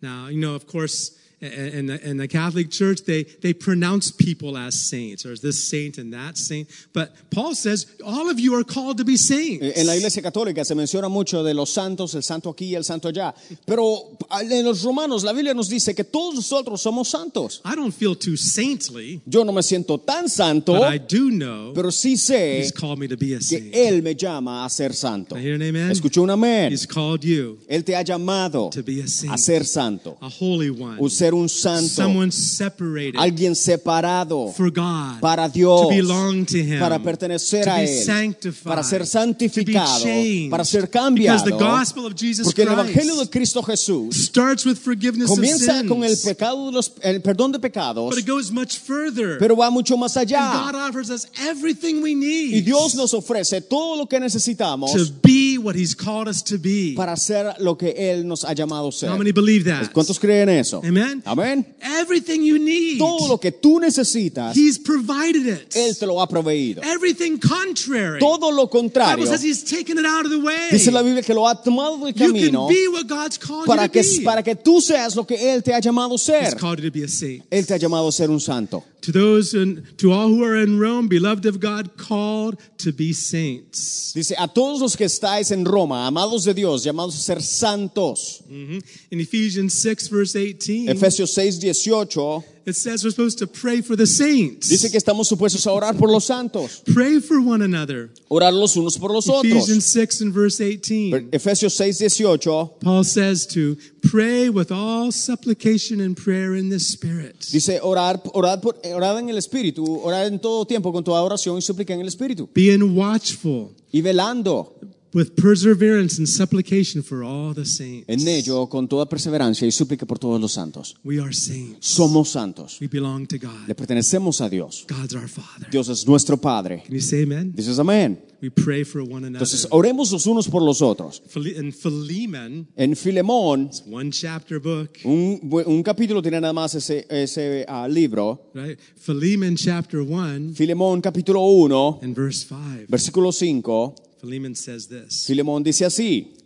Now, 0.00 0.28
you 0.28 0.38
know, 0.40 0.54
of 0.54 0.66
course, 0.66 1.18
in 1.40 1.86
the, 1.86 2.08
in 2.08 2.16
the 2.16 2.28
Catholic 2.28 2.70
Church, 2.70 3.04
they, 3.04 3.24
they 3.24 3.52
pronounce 3.52 4.10
people 4.10 4.56
as 4.56 4.88
saints, 4.88 5.26
or 5.26 5.32
as 5.32 5.40
this 5.40 5.62
saint 5.62 5.98
and 5.98 6.12
that 6.12 6.36
saint. 6.36 6.68
But 6.92 7.12
Paul 7.30 7.54
says, 7.54 7.86
all 8.04 8.30
of 8.30 8.40
you 8.40 8.54
are 8.54 8.64
called 8.64 8.98
to 8.98 9.04
be 9.04 9.16
saints. 9.16 9.76
En 9.76 9.86
la 9.86 9.94
iglesia 9.94 10.22
católica 10.22 10.64
se 10.64 10.74
menciona 10.74 11.08
mucho 11.08 11.42
de 11.42 11.54
los 11.54 11.70
santos, 11.70 12.14
el 12.14 12.22
santo 12.22 12.50
aquí 12.50 12.70
y 12.70 12.74
el 12.74 12.84
santo 12.84 13.08
allá. 13.08 13.34
Pero 13.66 14.16
en 14.40 14.64
los 14.64 14.82
romanos 14.82 15.24
la 15.24 15.32
Biblia 15.32 15.54
nos 15.54 15.68
dice 15.68 15.94
que 15.94 16.04
todos 16.04 16.34
nosotros 16.34 16.80
somos 16.80 17.08
santos. 17.08 17.60
I 17.64 17.74
don't 17.74 17.92
feel 17.92 18.14
too 18.16 18.36
saintly, 18.36 19.20
Yo 19.26 19.44
no 19.44 19.52
me 19.52 19.62
siento 19.62 20.00
tan 20.00 20.28
santo, 20.28 20.74
but 20.74 20.92
I 20.92 20.98
do 20.98 21.30
know 21.30 21.72
pero 21.74 21.90
sí 21.90 22.16
sé 22.16 22.60
He's 22.60 22.72
called 22.72 22.98
me 22.98 23.08
to 23.08 23.16
be 23.16 23.34
a 23.34 23.38
que 23.38 23.44
saint. 23.44 23.74
Él 23.74 24.02
me 24.02 24.14
llama 24.14 24.64
a 24.64 24.70
ser 24.70 24.94
santo. 24.94 25.36
I 25.36 25.40
hear 25.40 25.54
an 25.54 25.62
amen? 25.62 25.90
Escuchó 25.90 26.22
un 26.22 26.30
amén. 26.30 26.72
He's 26.72 26.86
called 26.86 27.22
you 27.22 27.58
Él 27.68 27.84
te 27.84 27.94
ha 27.94 28.02
llamado 28.02 28.70
to 28.70 28.82
be 28.82 29.00
a 29.00 29.08
saint, 29.08 29.32
a 29.32 29.38
ser 29.38 29.64
santo, 29.64 30.16
a 30.20 30.28
holy 30.28 30.70
one, 30.70 30.98
ser 31.24 31.34
un 31.34 31.48
santo, 31.48 31.88
someone 31.88 32.30
separated 32.32 33.16
alguien 33.18 33.54
separado 33.54 34.52
for 34.52 34.70
God, 34.70 35.20
para 35.20 35.48
Dios, 35.48 35.82
to 35.82 35.88
belong 35.88 36.44
to 36.44 36.58
Him, 36.58 36.80
para 36.80 36.98
pertenecer 36.98 37.64
to 37.64 37.70
a 37.70 37.76
be 37.76 37.84
Él, 37.84 38.04
sanctified, 38.04 38.64
para 38.64 38.82
ser 38.82 39.04
to 39.04 39.64
be 39.64 39.74
changed. 40.02 40.50
para 40.50 40.64
ser 40.64 40.88
Because 40.88 41.44
the 41.44 41.50
gospel 41.50 42.06
of 42.06 42.14
Jesus 42.14 42.46
Porque 42.46 42.62
el 42.62 42.68
Evangelio 42.68 43.16
de 43.16 43.28
Christ 43.28 43.44
Cristo 43.44 43.62
Jesús 43.62 44.16
starts 44.26 44.64
with 44.64 44.76
forgiveness 44.76 45.30
of 45.30 45.38
sins, 45.38 45.88
con 45.88 46.02
el 46.02 46.16
pecado 46.16 46.66
de 46.66 46.72
los, 46.72 46.92
el 47.02 47.20
perdón 47.20 47.52
de 47.52 47.58
pecados, 47.58 48.10
but 48.10 48.18
it 48.18 48.26
goes 48.26 48.50
much 48.50 48.78
further. 48.78 49.38
pero 49.38 49.54
va 49.56 49.70
mucho 49.70 49.96
más 49.96 50.16
And 50.16 50.26
allá. 50.26 50.70
God 50.72 50.74
offers 50.74 51.10
us 51.10 51.26
everything 51.46 52.00
we 52.02 52.12
Y 52.12 52.14
need 52.14 52.64
Dios 52.64 52.94
nos 52.94 53.12
ofrece 53.14 53.60
todo 53.60 53.96
lo 53.96 54.06
que 54.06 54.18
necesitamos 54.18 54.92
to 54.92 55.12
be 55.22 55.58
what 55.58 55.74
He's 55.74 55.94
called 55.94 56.28
us 56.28 56.42
to 56.44 56.58
be. 56.58 56.94
para 56.96 57.16
ser 57.16 57.54
lo 57.60 57.76
que 57.76 57.94
Él 57.96 58.26
nos 58.26 58.44
ha 58.44 58.52
llamado 58.54 58.90
ser. 58.90 59.10
How 59.10 59.18
many 59.18 59.32
believe 59.32 59.64
that? 59.64 59.92
¿Cuántos 59.92 60.18
creen 60.18 60.48
eso? 60.48 60.80
Amen. 60.84 61.13
Amén. 61.24 61.64
Everything 61.80 62.40
you 62.42 62.58
need, 62.58 62.98
Todo 62.98 63.28
lo 63.28 63.38
que 63.38 63.52
tú 63.52 63.78
necesitas, 63.80 64.56
He's 64.56 64.78
provided 64.78 65.46
it. 65.46 65.74
Él 65.76 65.96
te 65.98 66.06
lo 66.06 66.20
ha 66.20 66.26
proveído. 66.28 66.82
Everything 66.82 67.38
contrary. 67.38 68.18
Todo 68.20 68.50
lo 68.50 68.66
The 68.66 68.70
contrario, 68.78 69.16
Bible 69.24 69.26
says 69.36 69.42
He's 69.44 69.62
taken 69.64 69.98
it 69.98 70.06
out 70.06 70.24
of 70.24 70.30
the 70.30 70.38
way. 70.38 70.70
dice 70.70 70.90
la 70.90 71.02
Biblia 71.02 71.22
que 71.22 71.34
lo 71.34 71.46
ha 71.46 71.54
tomado 71.62 71.98
del 71.98 72.12
You 72.14 72.26
camino 72.26 72.66
can 72.66 72.74
be 72.74 72.88
what 72.88 73.06
God's 73.06 73.38
called 73.38 73.66
para 73.66 73.82
you 73.82 73.88
to 73.88 73.92
que, 73.92 74.18
be. 74.18 74.24
para 74.24 74.42
que 74.42 74.54
tú 74.56 74.80
seas 74.80 75.14
lo 75.16 75.24
que 75.26 75.36
Él 75.36 75.62
te 75.62 75.72
ha 75.74 75.80
llamado 75.80 76.12
a 76.12 76.14
He's 76.14 76.22
ser. 76.22 76.56
called 76.56 76.80
you 76.80 76.90
to 76.90 76.92
be 76.92 77.04
a 77.04 77.08
saint. 77.08 77.44
Él 77.50 77.66
te 77.66 77.74
ha 77.74 77.76
llamado 77.78 78.08
a 78.08 78.12
ser 78.12 78.30
un 78.30 78.40
santo. 78.40 78.82
To 79.04 79.12
those 79.12 79.52
in, 79.52 79.86
to 79.98 80.12
all 80.12 80.28
who 80.28 80.42
are 80.42 80.56
in 80.56 80.80
Rome, 80.80 81.08
beloved 81.08 81.44
of 81.44 81.60
God, 81.60 81.98
called 81.98 82.58
to 82.78 82.90
be 82.90 83.12
saints. 83.12 84.14
Dice, 84.14 84.32
a 84.38 84.48
todos 84.48 84.80
los 84.80 84.96
que 84.96 85.04
estáis 85.04 85.50
en 85.50 85.66
Roma, 85.66 86.06
amados 86.06 86.44
de 86.44 86.54
Dios, 86.54 86.84
llamados 86.84 87.14
a 87.14 87.20
ser 87.20 87.42
santos. 87.42 88.42
Mhm. 88.48 88.82
In 89.10 89.20
Ephesians 89.20 89.74
6, 89.74 90.08
verse 90.08 90.32
18, 90.32 90.88
Efesios 90.88 91.34
6, 91.34 91.58
18, 91.58 92.42
it 92.66 92.74
says 92.74 93.04
we're 93.04 93.10
supposed 93.10 93.38
to 93.38 93.46
pray 93.46 93.80
for 93.82 93.96
the 93.96 94.06
saints. 94.06 94.68
dice 94.68 94.90
que 94.90 94.96
estamos 94.98 95.28
supuestos 95.28 95.66
a 95.66 95.72
orar 95.72 95.96
por 95.98 96.10
los 96.10 96.24
santos, 96.24 96.82
Pray 96.94 97.20
for 97.20 97.38
one 97.40 97.62
another. 97.62 98.10
orar 98.30 98.52
los 98.52 98.76
unos 98.76 98.98
por 98.98 99.10
los 99.12 99.28
otros. 99.28 99.44
Ephesians 99.44 99.84
6 99.86 100.20
and 100.22 100.32
verse 100.34 100.60
18. 100.60 101.30
Efesios 101.32 101.72
6, 101.76 102.00
18 102.02 102.70
Paul 102.80 103.04
says 103.04 103.46
to 103.46 103.76
pray 104.02 104.48
with 104.48 104.70
all 104.72 105.10
supplication 105.12 106.00
and 106.00 106.16
prayer 106.16 106.54
in 106.54 106.68
the 106.70 106.78
Spirit. 106.78 107.40
dice, 107.52 107.80
orar, 107.82 108.20
orad, 108.34 108.60
por- 108.62 108.76
orad 108.94 109.18
en 109.18 109.28
el 109.30 109.36
Espíritu, 109.38 109.84
orar 110.02 110.26
en 110.26 110.38
todo 110.38 110.64
tiempo 110.66 110.92
con 110.92 111.04
toda 111.04 111.22
oración 111.22 111.58
y 111.58 111.62
súplica 111.62 111.92
en 111.94 112.00
el 112.00 112.08
Espíritu. 112.08 112.48
Being 112.54 112.96
watchful 112.96 113.70
Y 113.92 114.00
velando 114.02 114.74
with 115.14 115.34
perseverance 115.40 116.18
and 116.18 116.28
supplication 116.28 117.02
for 117.02 117.22
all 117.22 117.54
the 117.54 117.64
saints. 117.64 118.04
en 118.08 118.26
ello 118.28 118.68
con 118.68 118.88
toda 118.88 119.06
perseverancia 119.08 119.66
y 119.66 119.70
súplica 119.72 120.04
por 120.06 120.18
todos 120.18 120.40
los 120.40 120.52
santos. 120.52 120.96
We 121.04 121.20
are 121.20 121.32
saints. 121.32 121.86
Somos 121.86 122.30
santos. 122.30 122.78
We 122.80 122.88
belong 122.88 123.26
to 123.28 123.36
Le 123.36 123.46
God. 123.46 123.76
pertenecemos 123.76 124.40
a 124.40 124.48
Dios. 124.48 124.84
God's 124.88 125.14
our 125.14 125.28
Father. 125.28 125.68
Dios 125.70 125.88
es 125.88 126.06
nuestro 126.06 126.36
Padre. 126.36 126.82
Can 126.84 126.94
you 126.94 127.00
say 127.00 127.22
amen? 127.22 127.52
Dices 127.54 127.78
amén. 127.78 128.18
We 128.42 128.50
pray 128.50 128.84
for 128.84 129.00
one 129.00 129.24
another. 129.26 129.36
Entonces, 129.36 129.66
oremos 129.70 130.12
los 130.12 130.26
unos 130.26 130.48
por 130.48 130.60
los 130.62 130.82
otros. 130.82 131.22
In 131.56 131.72
Philemon, 131.72 132.68
En 132.76 132.94
Filemón, 132.94 133.66
it's 133.68 133.82
one 133.90 134.10
chapter 134.10 134.60
book, 134.60 134.90
un, 135.04 135.40
un 135.66 135.82
capítulo 135.82 136.20
tiene 136.20 136.40
nada 136.42 136.52
más 136.52 136.74
ese, 136.74 137.06
ese 137.08 137.64
ah, 137.66 137.88
libro. 137.88 138.50
right? 138.52 138.78
Philemon 138.96 139.56
chapter 139.56 140.00
1 140.00 140.52
Filemón 140.54 141.00
capítulo 141.00 141.40
1, 141.40 142.00
and 142.02 142.14
verse 142.14 142.44
5. 142.46 142.86
versículo 142.88 143.32
5. 143.32 143.94
Philemon 144.24 144.54
says 144.54 144.88
this. 144.88 145.26
Filemón 145.28 145.62
dice 145.62 145.84
así. 145.84 146.40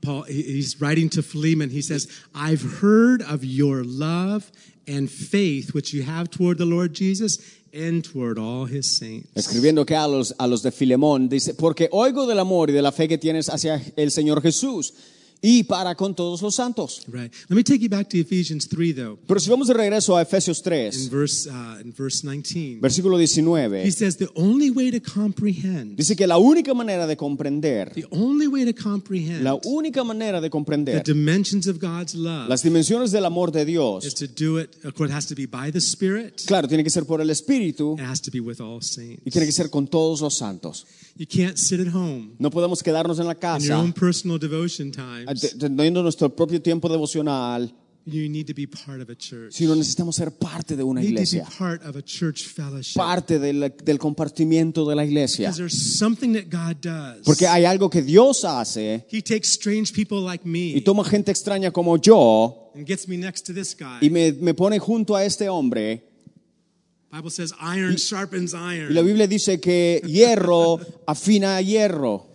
Paul, 0.00 0.22
he's 0.24 0.80
writing 0.80 1.08
to 1.10 1.22
Philemon. 1.22 1.70
He 1.70 1.82
says, 1.82 2.06
I've 2.34 2.62
heard 2.80 3.22
of 3.22 3.44
your 3.44 3.82
love 3.82 4.52
and 4.86 5.10
faith 5.10 5.74
which 5.74 5.92
you 5.92 6.02
have 6.02 6.30
toward 6.30 6.58
the 6.58 6.66
Lord 6.66 6.94
Jesus 6.94 7.38
and 7.72 8.04
toward 8.04 8.38
all 8.38 8.66
his 8.66 8.96
saints. 8.96 9.30
Escribiendo 9.34 9.84
que 9.84 9.96
a 9.96 10.06
los, 10.06 10.32
a 10.38 10.46
los 10.46 10.62
de 10.62 10.70
Filemón, 10.70 11.28
dice, 11.28 11.54
porque 11.54 11.88
oigo 11.90 12.26
del 12.28 12.38
amor 12.38 12.70
y 12.70 12.72
de 12.72 12.82
la 12.82 12.92
fe 12.92 13.08
que 13.08 13.18
tienes 13.18 13.48
hacia 13.48 13.82
el 13.96 14.10
Señor 14.10 14.42
Jesús 14.42 14.92
y 15.46 15.62
para 15.64 15.94
con 15.94 16.14
todos 16.14 16.40
los 16.40 16.54
santos. 16.54 17.02
Right. 17.06 17.30
Let 17.50 17.56
me 17.56 17.62
take 17.62 17.80
you 17.80 17.90
back 17.90 18.08
to 18.08 18.16
Ephesians 18.18 18.66
3, 18.66 18.94
though. 18.94 19.18
Pero 19.26 19.38
si 19.40 19.50
vamos 19.50 19.68
de 19.68 19.74
regreso 19.74 20.16
a 20.16 20.22
Efesios 20.22 20.58
In 20.58 20.64
3, 20.64 21.10
verse, 21.10 21.50
uh, 21.50 21.80
in 21.84 21.92
verse 21.92 22.26
19, 22.26 22.80
versículo 22.80 23.18
he 23.18 23.26
19, 23.26 23.90
says 23.92 24.16
the 24.16 24.30
only 24.36 24.70
way 24.70 24.90
to 24.90 25.00
comprehend, 25.00 25.96
dice 25.98 26.16
que 26.16 26.26
la 26.26 26.38
única 26.38 26.72
manera 26.72 27.06
de 27.06 27.16
comprender, 27.16 27.92
the 27.92 28.06
only 28.10 28.46
way 28.46 28.64
to 28.64 28.72
comprehend 28.74 29.42
la 29.44 29.58
única 29.64 30.02
manera 30.02 30.40
de 30.40 30.46
the 30.46 30.50
comprender 30.50 31.02
dimensions 31.04 31.66
of 31.66 31.78
God's 31.78 32.14
love 32.14 32.48
las 32.48 32.62
dimensiones 32.62 33.10
del 33.12 33.24
amor 33.26 33.52
de 33.52 33.60
is 33.60 33.66
Dios, 33.66 34.14
to 34.14 34.26
do 34.26 34.58
it, 34.58 34.70
of 34.84 34.94
course, 34.94 35.10
it 35.10 35.14
has 35.14 35.26
to 35.26 35.34
be 35.34 35.46
by 35.46 35.70
the 35.70 35.80
Spirit. 35.80 36.42
claro, 36.46 36.66
tiene 36.68 36.82
que 36.82 36.90
ser 36.90 37.04
por 37.04 37.20
el 37.20 37.28
Espíritu 37.28 37.94
It 37.98 38.04
has 38.04 38.20
to 38.22 38.30
be 38.30 38.40
with 38.40 38.60
all 38.60 38.78
y 38.78 38.82
saints. 38.82 39.22
tiene 39.30 39.46
que 39.46 39.52
ser 39.52 39.68
con 39.68 39.86
todos 39.88 40.20
los 40.22 40.34
santos. 40.34 40.86
You 41.16 41.26
can't 41.26 41.56
sit 41.56 41.78
at 41.80 41.94
home 41.94 42.32
No 42.38 42.50
podemos 42.50 42.82
quedarnos 42.82 43.18
en 43.20 43.26
la 43.26 43.34
in 43.34 43.38
your 43.40 43.40
casa 43.40 43.78
own 43.78 43.92
personal 43.92 44.38
devotion 44.38 44.90
te- 44.90 45.00
teniendo 45.58 46.02
nuestro 46.02 46.34
propio 46.34 46.60
tiempo 46.60 46.88
devocional, 46.88 47.72
You 48.06 48.28
need 48.28 48.46
to 48.48 48.52
be 48.54 48.66
part 48.66 49.00
of 49.00 49.08
a 49.08 49.16
church. 49.16 49.52
sino 49.54 49.74
necesitamos 49.74 50.14
ser 50.14 50.30
parte 50.30 50.76
de 50.76 50.82
una 50.82 51.00
You 51.00 51.08
iglesia, 51.08 51.46
part 51.58 51.82
of 51.86 51.96
a 51.96 52.02
church 52.02 52.44
fellowship. 52.44 52.96
parte 52.98 53.38
del, 53.38 53.72
del 53.82 53.98
compartimiento 53.98 54.84
de 54.86 54.94
la 54.94 55.06
iglesia. 55.06 55.48
Because 55.48 55.56
there's 55.58 55.96
something 55.98 56.34
that 56.34 56.50
God 56.50 56.76
does. 56.82 57.24
Porque 57.24 57.46
hay 57.46 57.64
algo 57.64 57.88
que 57.88 58.02
Dios 58.02 58.44
hace 58.44 59.06
He 59.10 59.22
takes 59.22 59.48
strange 59.48 59.90
people 59.94 60.20
like 60.20 60.44
y 60.46 60.50
me 60.74 60.80
toma 60.82 61.02
gente 61.02 61.30
extraña 61.30 61.70
como 61.72 61.96
yo 61.96 62.70
and 62.74 62.86
gets 62.86 63.08
me 63.08 63.16
next 63.16 63.46
to 63.46 63.54
this 63.54 63.74
guy. 63.74 64.00
y 64.02 64.10
me, 64.10 64.32
me 64.32 64.52
pone 64.52 64.78
junto 64.78 65.16
a 65.16 65.24
este 65.24 65.48
hombre. 65.48 66.04
Bible 67.10 67.30
says 67.30 67.54
iron 67.58 67.94
sharpens 67.96 68.52
Y 68.52 68.56
la 68.58 68.74
iron. 69.00 69.06
Biblia 69.06 69.26
dice 69.26 69.60
que 69.60 70.02
hierro 70.04 70.78
afina 71.06 71.58
hierro. 71.62 72.26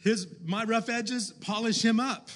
His 0.00 0.26
my 0.44 0.64
rough 0.64 0.88
edges 0.88 1.32
polish 1.40 1.82
him 1.84 2.00
up. 2.00 2.28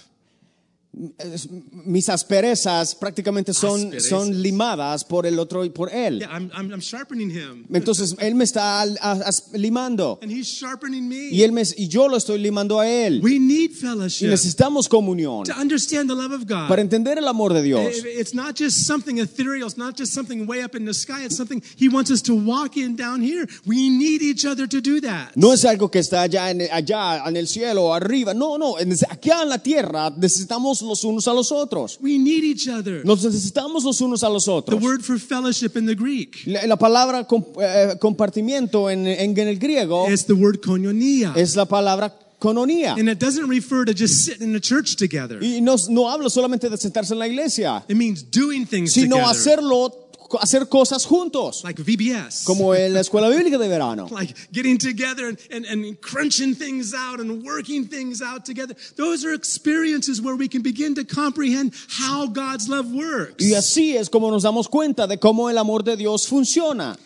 Mis 1.84 2.08
asperezas 2.08 2.94
prácticamente 2.94 3.52
son, 3.52 3.80
Asperezas. 3.80 4.08
son 4.08 4.42
limadas 4.42 5.04
por 5.04 5.26
el 5.26 5.38
otro 5.38 5.64
y 5.64 5.70
por 5.70 5.92
él. 5.92 6.20
Yeah, 6.20 6.28
I'm, 6.30 6.50
I'm, 6.56 6.70
I'm 6.72 6.80
sharpening 6.80 7.30
him. 7.30 7.66
Entonces 7.72 8.14
él 8.20 8.34
me 8.34 8.44
está 8.44 8.80
al- 8.80 8.98
a- 9.00 9.12
as- 9.26 9.50
limando 9.54 10.18
And 10.22 10.30
he's 10.30 10.46
sharpening 10.46 11.08
me. 11.08 11.28
y, 11.30 11.42
él 11.42 11.52
me, 11.52 11.62
y 11.76 11.88
yo 11.88 12.08
lo 12.08 12.16
estoy 12.16 12.38
limando 12.38 12.78
a 12.80 12.88
él. 12.88 13.20
We 13.22 13.38
need 13.38 13.70
Y 13.70 13.74
fellowship 13.74 14.28
necesitamos 14.28 14.88
comunión 14.88 15.44
to 15.44 15.52
understand 15.58 16.08
the 16.08 16.14
love 16.14 16.32
of 16.32 16.46
God. 16.46 16.68
para 16.68 16.80
entender 16.82 17.18
el 17.18 17.26
amor 17.28 17.52
de 17.54 17.62
Dios. 17.62 17.82
It's 18.04 18.34
not 18.34 18.56
just 18.58 18.86
something 18.86 19.18
ethereal. 19.18 19.66
It's 19.66 19.76
not 19.78 19.96
just 19.98 20.12
something 20.12 20.46
way 20.46 20.62
up 20.62 20.74
in 20.76 20.84
the 20.84 20.94
sky. 20.94 21.24
It's 21.24 21.36
something 21.36 21.62
He 21.76 21.88
wants 21.88 22.10
us 22.10 22.22
to 22.22 22.34
walk 22.34 22.76
in 22.76 22.94
down 22.96 23.20
here. 23.22 23.46
We 23.66 23.88
need 23.90 24.22
each 24.22 24.44
other 24.44 24.66
to 24.68 24.80
do 24.80 25.00
that. 25.00 25.36
No 25.36 25.52
es 25.52 25.64
algo 25.64 25.90
que 25.90 26.00
está 26.00 26.22
allá 26.22 26.50
en, 26.50 26.62
allá 26.70 27.22
en 27.26 27.36
el 27.36 27.46
cielo, 27.48 27.92
arriba. 27.94 28.34
No, 28.34 28.56
no. 28.58 28.76
Aquí 29.10 29.30
en 29.30 29.48
la 29.48 29.58
tierra 29.58 30.10
necesitamos 30.16 30.82
los 30.84 31.04
unos 31.04 31.26
a 31.28 31.32
los 31.32 31.50
otros. 31.52 31.98
We 32.00 32.18
need 32.18 32.44
each 32.44 32.68
other. 32.68 33.04
Nos 33.04 33.24
necesitamos 33.24 33.84
los 33.84 34.00
unos 34.00 34.22
a 34.22 34.28
los 34.28 34.44
The 34.44 34.50
otros. 34.50 34.82
word 34.82 35.02
for 35.02 35.18
fellowship 35.18 35.76
in 35.76 35.86
the 35.86 35.94
Greek 35.94 36.42
La, 36.46 36.66
la 36.66 36.76
palabra 36.76 37.24
com- 37.26 37.44
eh, 37.60 37.94
compartimiento 38.00 38.88
en, 38.90 39.06
en- 39.06 39.38
en 39.38 39.48
el 39.48 39.58
griego 39.58 40.06
the 40.26 40.32
word 40.32 40.60
koinonia. 40.60 41.32
es 41.36 41.56
la 41.56 41.64
palabra 41.66 42.14
cononía. 42.38 42.94
And 42.94 43.08
it 43.08 43.18
doesn't 43.18 43.48
refer 43.48 43.86
to 43.86 43.92
just 43.92 44.24
sitting 44.26 44.50
in 44.50 44.56
a 44.56 44.60
church 44.60 44.96
together. 44.96 45.42
Y 45.42 45.60
no, 45.62 45.76
no 45.88 46.08
solamente 46.28 46.68
de 46.68 46.76
sentarse 46.76 47.14
en 47.14 47.18
la 47.18 47.26
iglesia, 47.26 47.82
It 47.88 47.96
means 47.96 48.22
doing 48.30 48.66
things 48.66 48.92
sino 48.92 49.16
together. 49.16 49.30
hacerlo, 49.30 50.03
hacer 50.40 50.68
cosas 50.68 51.04
juntos, 51.04 51.62
Like 51.64 51.82
VBS. 51.82 52.44
como 52.44 52.74
en 52.74 52.92
la 52.94 53.00
escuela 53.00 53.28
bíblica 53.28 53.58
de 53.58 53.68
verano. 53.68 54.08
like 54.10 54.34
getting 54.52 54.78
together 54.78 55.28
and, 55.28 55.38
and, 55.50 55.64
and 55.66 56.00
crunching 56.00 56.54
things 56.54 56.92
out 56.94 57.20
and 57.20 57.44
working 57.44 57.86
things 57.86 58.20
out 58.22 58.44
together. 58.44 58.74
Those 58.96 59.24
are 59.24 59.34
experiences 59.34 60.20
where 60.20 60.36
we 60.36 60.48
can 60.48 60.62
begin 60.62 60.94
to 60.96 61.04
comprehend 61.04 61.72
how 61.88 62.26
God's 62.26 62.68
love 62.68 62.86
works. 62.92 63.44
Y 63.44 63.54
así 63.54 63.96
es 63.96 64.08
como 64.10 64.30
nos 64.30 64.42
damos 64.42 64.68
cuenta 64.68 65.06
de 65.06 65.18
cómo 65.18 65.48
el 65.50 65.58
amor 65.58 65.82
de 65.84 65.96
Dios 65.96 66.26
funciona. 66.26 66.96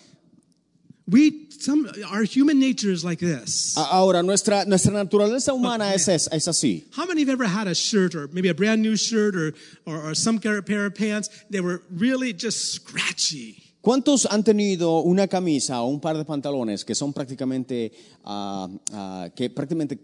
We 1.11 1.49
some 1.51 1.91
our 2.11 2.23
human 2.23 2.61
nature 2.61 2.91
is 2.91 3.05
like 3.05 3.19
this. 3.19 3.75
Ahora, 3.77 4.23
nuestra, 4.23 4.65
nuestra 4.67 4.93
naturaleza 4.93 5.53
humana 5.53 5.95
es, 5.95 6.07
es, 6.09 6.29
es 6.31 6.47
así. 6.47 6.85
How 6.93 7.07
many 7.07 7.23
have 7.23 7.31
ever 7.31 7.47
had 7.47 7.67
a 7.67 7.75
shirt 7.75 8.15
or 8.15 8.29
maybe 8.29 8.49
a 8.49 8.55
brand 8.55 8.83
new 8.83 8.95
shirt 8.97 9.35
or, 9.35 9.55
or, 9.87 10.11
or 10.11 10.15
some 10.15 10.39
kind 10.39 10.57
of 10.57 10.67
pair 10.67 10.87
of 10.87 10.95
pants? 10.95 11.29
that 11.51 11.63
were 11.63 11.83
really 11.91 12.33
just 12.33 12.75
scratchy. 12.75 13.63
¿Cuántos 13.81 14.27
han 14.27 14.43
tenido 14.43 15.03
una 15.05 15.29
camisa 15.29 15.81
o 15.83 15.89
un 15.89 16.01
par 16.01 16.17
de 16.17 16.25
pantalones 16.25 16.85
que 16.85 16.95
son 16.95 17.13
prácticamente, 17.13 17.93
ah, 18.25 18.69
ah, 18.93 19.29
que 19.35 19.51
prácticamente 19.51 19.99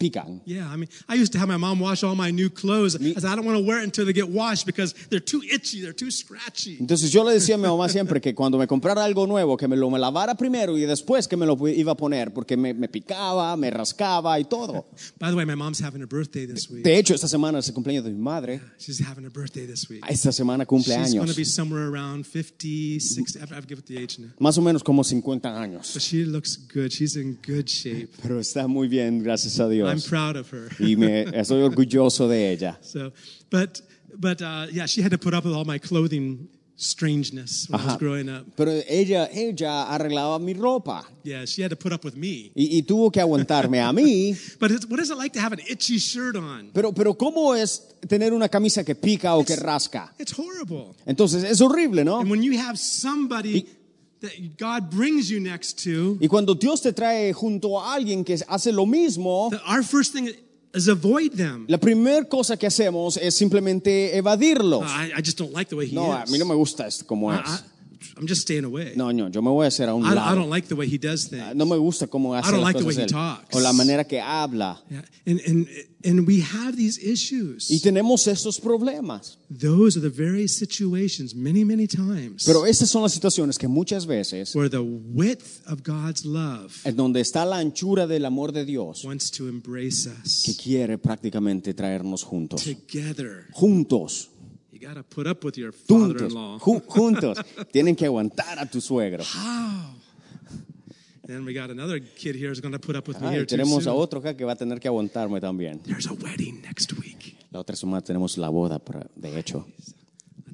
pican? 0.00 0.40
Yeah, 0.46 0.66
I 0.68 0.76
mean, 0.76 0.88
I 1.08 1.14
used 1.14 1.32
to 1.32 1.38
have 1.38 1.48
my 1.48 1.58
mom 1.58 1.78
wash 1.78 2.02
all 2.02 2.16
my 2.16 2.30
new 2.32 2.48
clothes. 2.50 2.96
I 2.96 3.12
said, 3.14 3.26
I 3.30 3.36
don't 3.36 3.44
want 3.44 3.58
to 3.58 3.64
wear 3.64 3.80
it 3.80 3.84
until 3.84 4.04
they 4.06 4.12
get 4.12 4.28
washed 4.28 4.66
because 4.66 4.94
they're 5.10 5.20
too 5.20 5.42
itchy, 5.52 5.80
they're 5.82 5.92
too 5.92 6.10
scratchy. 6.10 6.78
Entonces 6.80 7.12
yo 7.12 7.22
le 7.22 7.32
decía 7.34 7.54
a 7.56 7.58
mi 7.58 7.68
mamá 7.68 7.88
siempre 7.88 8.20
que 8.20 8.34
cuando 8.34 8.58
me 8.58 8.66
comprara 8.66 9.04
algo 9.04 9.26
nuevo, 9.26 9.56
que 9.56 9.68
me 9.68 9.76
lo 9.76 9.90
me 9.90 9.98
lavara 9.98 10.34
primero 10.36 10.76
y 10.78 10.82
después 10.82 11.28
que 11.28 11.36
me 11.36 11.46
lo 11.46 11.56
iba 11.68 11.92
a 11.92 11.96
poner, 11.96 12.32
porque 12.32 12.56
me, 12.56 12.72
me 12.74 12.88
picaba, 12.88 13.56
me 13.56 13.70
rascaba 13.70 14.40
y 14.40 14.44
todo. 14.44 14.86
By 15.18 15.30
the 15.30 15.36
way, 15.36 15.44
my 15.44 15.54
mom's 15.54 15.80
having 15.80 16.02
a 16.02 16.06
birthday 16.06 16.46
this 16.46 16.70
week. 16.70 16.82
De 16.82 16.96
hecho, 16.96 17.14
esta 17.14 17.28
semana 17.28 17.58
es 17.58 17.68
el 17.68 17.74
cumpleaños 17.74 18.04
de 18.04 18.10
mi 18.10 18.20
madre. 18.20 18.60
She's 18.78 19.00
having 19.00 19.26
a 19.26 19.30
birthday 19.30 19.66
this 19.66 19.88
week. 19.90 20.02
Esta 20.08 20.32
semana 20.32 20.64
cumple 20.64 20.94
She's 20.96 21.14
going 21.14 21.26
to 21.28 21.34
be 21.34 21.42
años. 21.42 21.54
somewhere 21.54 21.86
around 21.88 22.24
50, 22.26 22.98
60. 23.00 23.38
I 23.38 23.42
have 23.54 23.62
to 23.62 23.66
give 23.68 23.78
it 23.78 23.86
the 23.86 23.98
age 23.98 24.18
now. 24.18 24.28
Más 24.38 24.56
o 24.56 24.62
menos 24.62 24.82
como 24.82 25.02
50 25.04 25.48
años. 25.60 25.92
But 25.92 26.02
she 26.02 26.24
looks 26.24 26.56
good. 26.56 26.90
She's 26.92 27.16
in 27.16 27.38
good 27.46 27.68
shape. 27.68 28.08
Pero 28.22 28.40
está 28.40 28.66
muy 28.68 28.88
bien, 28.88 29.22
gracias 29.22 29.58
a 29.60 29.68
I'm 29.90 30.00
proud 30.02 30.36
of 30.36 30.48
her. 30.50 30.68
Y 30.78 30.94
me, 30.96 31.24
estoy 31.34 31.62
orgulloso 31.62 32.28
de 32.28 32.52
ella. 32.52 32.78
So, 32.82 33.12
but, 33.50 33.80
but 34.16 34.40
uh, 34.42 34.66
yeah, 34.70 34.86
she 34.86 35.02
had 35.02 35.10
to 35.12 35.18
put 35.18 35.34
up 35.34 35.44
with 35.44 35.54
all 35.54 35.64
my 35.64 35.78
clothing 35.78 36.48
strangeness 36.76 37.66
when 37.68 37.78
I 37.80 37.84
was 37.84 37.92
Ajá. 37.94 37.98
growing 37.98 38.28
up. 38.30 38.46
Pero 38.56 38.70
ella, 38.88 39.28
ella 39.32 39.86
arreglaba 39.90 40.40
mi 40.40 40.54
ropa 40.54 41.04
Yeah, 41.22 41.44
she 41.44 41.60
had 41.62 41.68
to 41.70 41.76
put 41.76 41.92
up 41.92 42.04
with 42.04 42.16
me. 42.16 42.50
y, 42.54 42.78
y 42.78 42.82
tuvo 42.82 43.10
que 43.12 43.20
aguantarme 43.20 43.80
a 43.80 43.92
mí. 43.92 44.34
But 44.58 44.70
it's, 44.70 44.86
what 44.86 44.98
is 44.98 45.10
it 45.10 45.18
like 45.18 45.34
to 45.34 45.40
have 45.40 45.52
an 45.52 45.60
itchy 45.68 45.98
shirt 45.98 46.36
on? 46.36 46.70
Pero, 46.72 46.92
pero 46.92 47.14
¿cómo 47.14 47.54
es 47.54 47.82
tener 48.08 48.32
una 48.32 48.48
camisa 48.48 48.82
que 48.82 48.94
pica 48.94 49.34
o 49.36 49.44
que 49.44 49.56
rasca? 49.56 50.12
It's 50.18 50.32
horrible. 50.32 50.94
Entonces 51.06 51.44
es 51.44 51.60
horrible, 51.60 52.02
¿no? 52.04 52.18
And 52.20 52.30
when 52.30 52.42
you 52.42 52.58
have 52.58 52.78
somebody 52.78 53.66
that 54.20 54.32
God 54.58 54.90
brings 54.90 55.30
you 55.30 55.40
next 55.40 55.82
to, 55.84 56.18
Y 56.20 56.28
cuando 56.28 56.54
Dios 56.54 56.82
te 56.82 56.92
trae 56.92 57.32
junto 57.32 57.80
a 57.80 57.94
alguien 57.94 58.24
que 58.24 58.38
hace 58.48 58.72
lo 58.72 58.86
mismo, 58.86 59.50
our 59.66 59.82
first 59.82 60.12
thing 60.12 60.28
is 60.74 60.88
avoid 60.88 61.32
them. 61.32 61.64
la 61.68 61.78
primera 61.78 62.24
cosa 62.28 62.56
que 62.56 62.66
hacemos 62.66 63.16
es 63.16 63.34
simplemente 63.34 64.16
evadirlos. 64.16 64.84
I, 64.86 65.12
I 65.16 65.22
just 65.22 65.38
don't 65.38 65.52
like 65.52 65.68
the 65.68 65.76
way 65.76 65.86
he 65.86 65.94
No, 65.94 66.12
a 66.12 66.24
mí 66.26 66.38
no 66.38 66.44
me 66.44 66.54
gusta 66.54 66.86
esto 66.86 67.04
como 67.06 67.32
I, 67.32 67.40
es. 67.40 67.64
I, 68.16 68.20
I'm 68.20 68.26
just 68.26 68.42
staying 68.42 68.64
away. 68.64 68.92
No, 68.96 69.10
no, 69.12 69.28
yo 69.28 69.42
me 69.42 69.50
voy 69.50 69.64
a 69.64 69.68
hacer 69.68 69.88
a 69.88 69.94
un 69.94 70.04
I, 70.04 70.10
I 70.10 70.14
lado. 70.14 70.36
don't 70.36 70.50
like 70.50 70.68
the 70.68 70.74
way 70.74 70.86
he 70.86 70.98
does 70.98 71.28
things. 71.28 71.54
No 71.54 71.64
me 71.66 71.76
gusta 71.76 72.06
cómo 72.06 72.34
hace 72.36 72.50
don't 72.50 72.60
las 72.62 72.74
like 72.74 72.78
the 72.78 72.84
way 72.86 72.94
he 72.94 73.02
él, 73.02 73.08
talks. 73.10 73.54
o 73.54 73.60
la 73.60 73.72
manera 73.72 74.04
que 74.04 74.20
habla. 74.20 74.80
Yeah. 74.90 75.02
And, 75.26 75.40
and, 75.46 75.68
and 76.04 76.26
we 76.26 76.40
have 76.40 76.76
these 76.76 76.98
issues. 76.98 77.70
Y 77.70 77.80
tenemos 77.80 78.26
estos 78.26 78.58
problemas. 78.60 79.36
Those 79.50 79.96
are 79.98 80.00
the 80.00 80.08
very 80.08 80.48
situations, 80.48 81.34
many, 81.34 81.64
many 81.64 81.86
times, 81.86 82.44
Pero 82.46 82.64
estas 82.66 82.88
son 82.88 83.02
las 83.02 83.12
situaciones 83.12 83.58
que 83.58 83.68
muchas 83.68 84.06
veces, 84.06 84.54
where 84.54 84.68
the 84.70 84.82
width 84.82 85.60
of 85.66 85.82
God's 85.82 86.24
love 86.24 86.72
en 86.84 86.96
donde 86.96 87.20
está 87.20 87.44
la 87.44 87.58
anchura 87.58 88.06
del 88.06 88.24
amor 88.24 88.52
de 88.52 88.64
Dios, 88.64 89.04
wants 89.04 89.30
to 89.30 89.48
embrace 89.48 90.08
que 90.44 90.52
us 90.52 90.58
quiere 90.62 90.98
prácticamente 90.98 91.74
traernos 91.74 92.22
juntos. 92.24 92.62
together. 92.64 93.46
Juntos, 93.52 94.30
You 94.80 94.88
got 94.88 94.94
to 94.94 95.02
put 95.02 95.26
up 95.26 95.44
with 95.44 95.58
your 95.58 95.72
juntos, 95.72 96.32
ju- 96.32 96.80
juntos. 96.88 97.36
Tienen 97.72 97.94
que 97.94 98.06
aguantar 98.06 98.58
a 98.58 98.64
tu 98.64 98.80
suegro. 98.80 99.22
Then 101.26 101.44
we 101.44 101.52
got 101.52 101.70
another 101.70 102.00
kid 102.00 102.34
here 102.34 102.48
who's 102.48 102.60
going 102.60 102.72
to 102.72 102.78
put 102.78 102.96
up 102.96 103.06
with 103.06 103.20
me 103.20 103.28
here 103.28 103.42
y 103.42 103.44
too 103.46 103.56
tenemos 103.56 103.86
a 103.86 103.92
otro 103.92 104.20
acá 104.20 104.34
que 104.36 104.44
va 104.44 104.52
a 104.52 104.56
tener 104.56 104.80
que 104.80 104.88
aguantarme 104.88 105.38
también. 105.40 105.80
There's 105.84 106.06
a 106.06 106.14
wedding 106.14 106.62
next 106.62 106.92
week. 106.94 107.36
La 107.52 107.60
otra 107.60 107.76
semana 107.76 108.00
tenemos 108.02 108.38
la 108.38 108.48
boda, 108.48 108.80
de 109.16 109.38
hecho. 109.38 109.66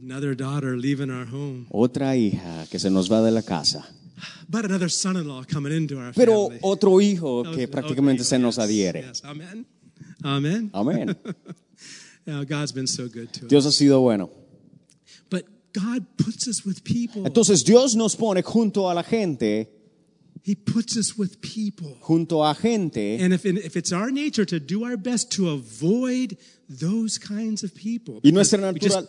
Another 0.02 0.34
daughter 0.36 0.76
leaving 0.76 1.10
our 1.10 1.26
home. 1.26 1.66
Otra 1.70 2.16
hija 2.16 2.66
que 2.68 2.78
se 2.78 2.90
nos 2.90 3.10
va 3.10 3.22
de 3.22 3.30
la 3.30 3.42
casa. 3.42 3.86
But 4.48 4.64
another 4.64 4.90
son-in-law 4.90 5.44
coming 5.44 5.72
into 5.72 5.98
our 5.98 6.12
Pero 6.12 6.48
family. 6.48 6.58
otro 6.62 7.00
hijo 7.00 7.44
que 7.54 7.68
prácticamente 7.68 8.24
se 8.24 8.38
nos 8.38 8.56
yes, 8.56 8.64
adhiere. 8.64 9.02
yes. 9.02 9.24
Amen. 9.24 9.66
Amen. 10.24 10.70
Amén. 10.72 11.16
Dios 12.26 13.66
ha 13.66 13.72
sido 13.72 14.00
bueno. 14.00 14.30
But 15.30 15.44
God 15.72 16.04
puts 16.16 16.48
us 16.48 16.64
with 16.64 16.82
people. 16.84 17.22
Entonces 17.26 17.64
Dios 17.64 17.94
nos 17.94 18.16
pone 18.16 18.42
junto 18.42 18.90
a 18.90 18.94
la 18.94 19.02
gente, 19.02 19.68
He 20.44 20.54
puts 20.54 20.96
us 20.96 21.16
with 21.18 21.40
people. 21.40 21.96
junto 22.00 22.44
a 22.44 22.54
gente. 22.54 23.18
And 23.22 23.32
if, 23.32 23.44
if 23.44 23.76
it's 23.76 23.92
our 23.92 24.10
nature 24.12 24.44
to 24.46 24.58
do 24.60 24.84
our 24.84 24.96
best 24.96 25.30
to 25.36 25.50
avoid 25.50 26.36
those 26.68 27.18
kinds 27.18 27.62
of 27.64 27.72
people, 27.74 28.20
Y 28.22 28.30
nuestra 28.32 28.58
just, 28.72 28.82
natural- 28.96 29.08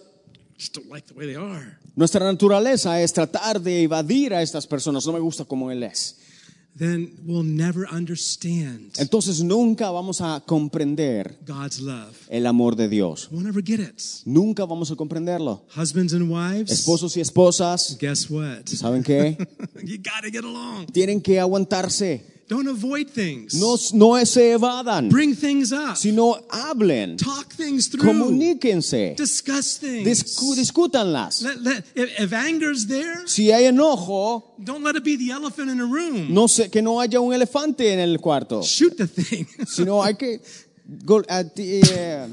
just 0.58 0.74
don't 0.74 0.90
like 0.90 1.06
the 1.08 1.14
way 1.14 1.26
they 1.26 1.36
are, 1.36 1.78
Nuestra 1.96 2.24
naturaleza 2.24 3.02
es 3.02 3.12
tratar 3.14 3.60
de 3.62 3.84
evadir 3.84 4.34
a 4.34 4.42
estas 4.44 4.68
personas. 4.68 5.06
No 5.08 5.14
me 5.14 5.20
gusta 5.20 5.46
como 5.46 5.72
él 5.72 5.82
es. 5.84 6.20
Then 6.78 7.12
we'll 7.26 7.44
never 7.44 7.88
understand 7.92 8.92
entonces 9.00 9.42
nunca 9.44 9.90
vamos 9.90 10.22
a 10.22 10.42
comprender 10.46 11.38
God's 11.46 11.80
love. 11.80 12.14
el 12.30 12.46
amor 12.46 12.76
de 12.76 12.88
Dios. 12.88 13.30
We'll 13.32 13.44
never 13.44 13.64
get 13.64 13.80
it. 13.80 14.02
Nunca 14.26 14.66
vamos 14.66 14.92
a 14.92 14.96
comprenderlo. 14.96 15.64
Husbands 15.76 16.14
and 16.14 16.30
wives, 16.32 16.72
Esposos 16.72 17.16
y 17.18 17.22
esposas, 17.22 17.98
guess 18.00 18.30
what? 18.30 18.66
¿saben 18.68 19.04
qué? 19.04 19.38
you 19.84 19.98
got 19.98 20.24
to 20.24 20.30
get 20.32 20.44
along. 20.44 20.86
Tienen 20.92 21.22
que 21.22 21.40
aguantarse. 21.40 22.37
Don't 22.50 22.70
avoid 22.70 23.10
things. 23.10 23.54
No, 23.56 23.76
no 23.94 24.24
se 24.24 24.54
evadan, 24.54 25.10
Bring 25.10 25.36
things 25.36 25.74
up. 25.74 25.98
sino 25.98 26.38
hablen, 26.50 27.18
Talk 27.18 27.52
things 27.54 27.90
through. 27.90 28.06
comuníquense, 28.10 29.16
Discuss 29.18 29.78
things. 29.80 30.08
discu- 30.08 30.56
discútanlas. 30.56 31.42
Let- 31.42 31.62
let- 31.62 31.84
if, 31.94 32.20
if 32.22 32.32
anger's 32.34 32.86
there, 32.88 33.28
Si 33.28 33.52
hay 33.52 33.66
enojo, 33.66 34.44
don't 34.64 34.82
let 34.82 34.96
it 34.96 35.04
be 35.04 35.18
the 35.18 35.32
elephant 35.32 35.70
in 35.70 35.82
a 35.82 35.86
room. 35.86 36.34
no 36.34 36.48
sé, 36.48 36.70
que 36.72 36.82
no 36.82 37.02
haya 37.02 37.20
un 37.20 37.34
elefante 37.34 37.92
en 37.92 38.00
el 38.00 38.18
cuarto, 38.20 38.62
Shoot 38.64 38.96
the 38.96 39.08
thing. 39.08 39.46
sino 39.68 40.02
hay 40.02 40.14
que 40.16 40.40
gol- 41.04 41.26
a 41.28 41.44
ti- 41.44 41.82
eh, 41.84 42.28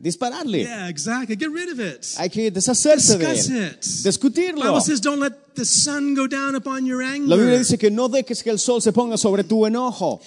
dispararle. 0.00 0.62
yeah, 0.62 0.86
exactly. 0.88 1.34
Get 1.34 1.50
rid 1.50 1.70
of 1.70 1.80
it. 1.80 2.06
Hay 2.18 2.28
que 2.28 2.52
deshacerse 2.52 3.18
de 3.18 3.26
Discuss 3.26 3.48
él, 3.50 3.66
it. 3.72 3.80
discutirlo. 4.04 4.62
Bible 4.62 4.80
says, 4.80 5.00
don't 5.00 5.18
let 5.18 5.32
the 5.56 5.64
sun 5.64 6.14
go 6.14 6.26
down 6.28 6.54
upon 6.54 6.86
your 6.86 7.02
anger. 7.02 7.26
La 7.28 7.36
Biblia 7.36 7.58
dice 7.58 7.76
que 7.78 7.90
no 7.90 8.08
dejes 8.08 8.42
que 8.42 8.50
el 8.50 8.58
sol 8.58 8.80
se 8.80 8.92
ponga 8.92 9.16
sobre 9.16 9.42
tu 9.42 9.66
enojo, 9.66 10.20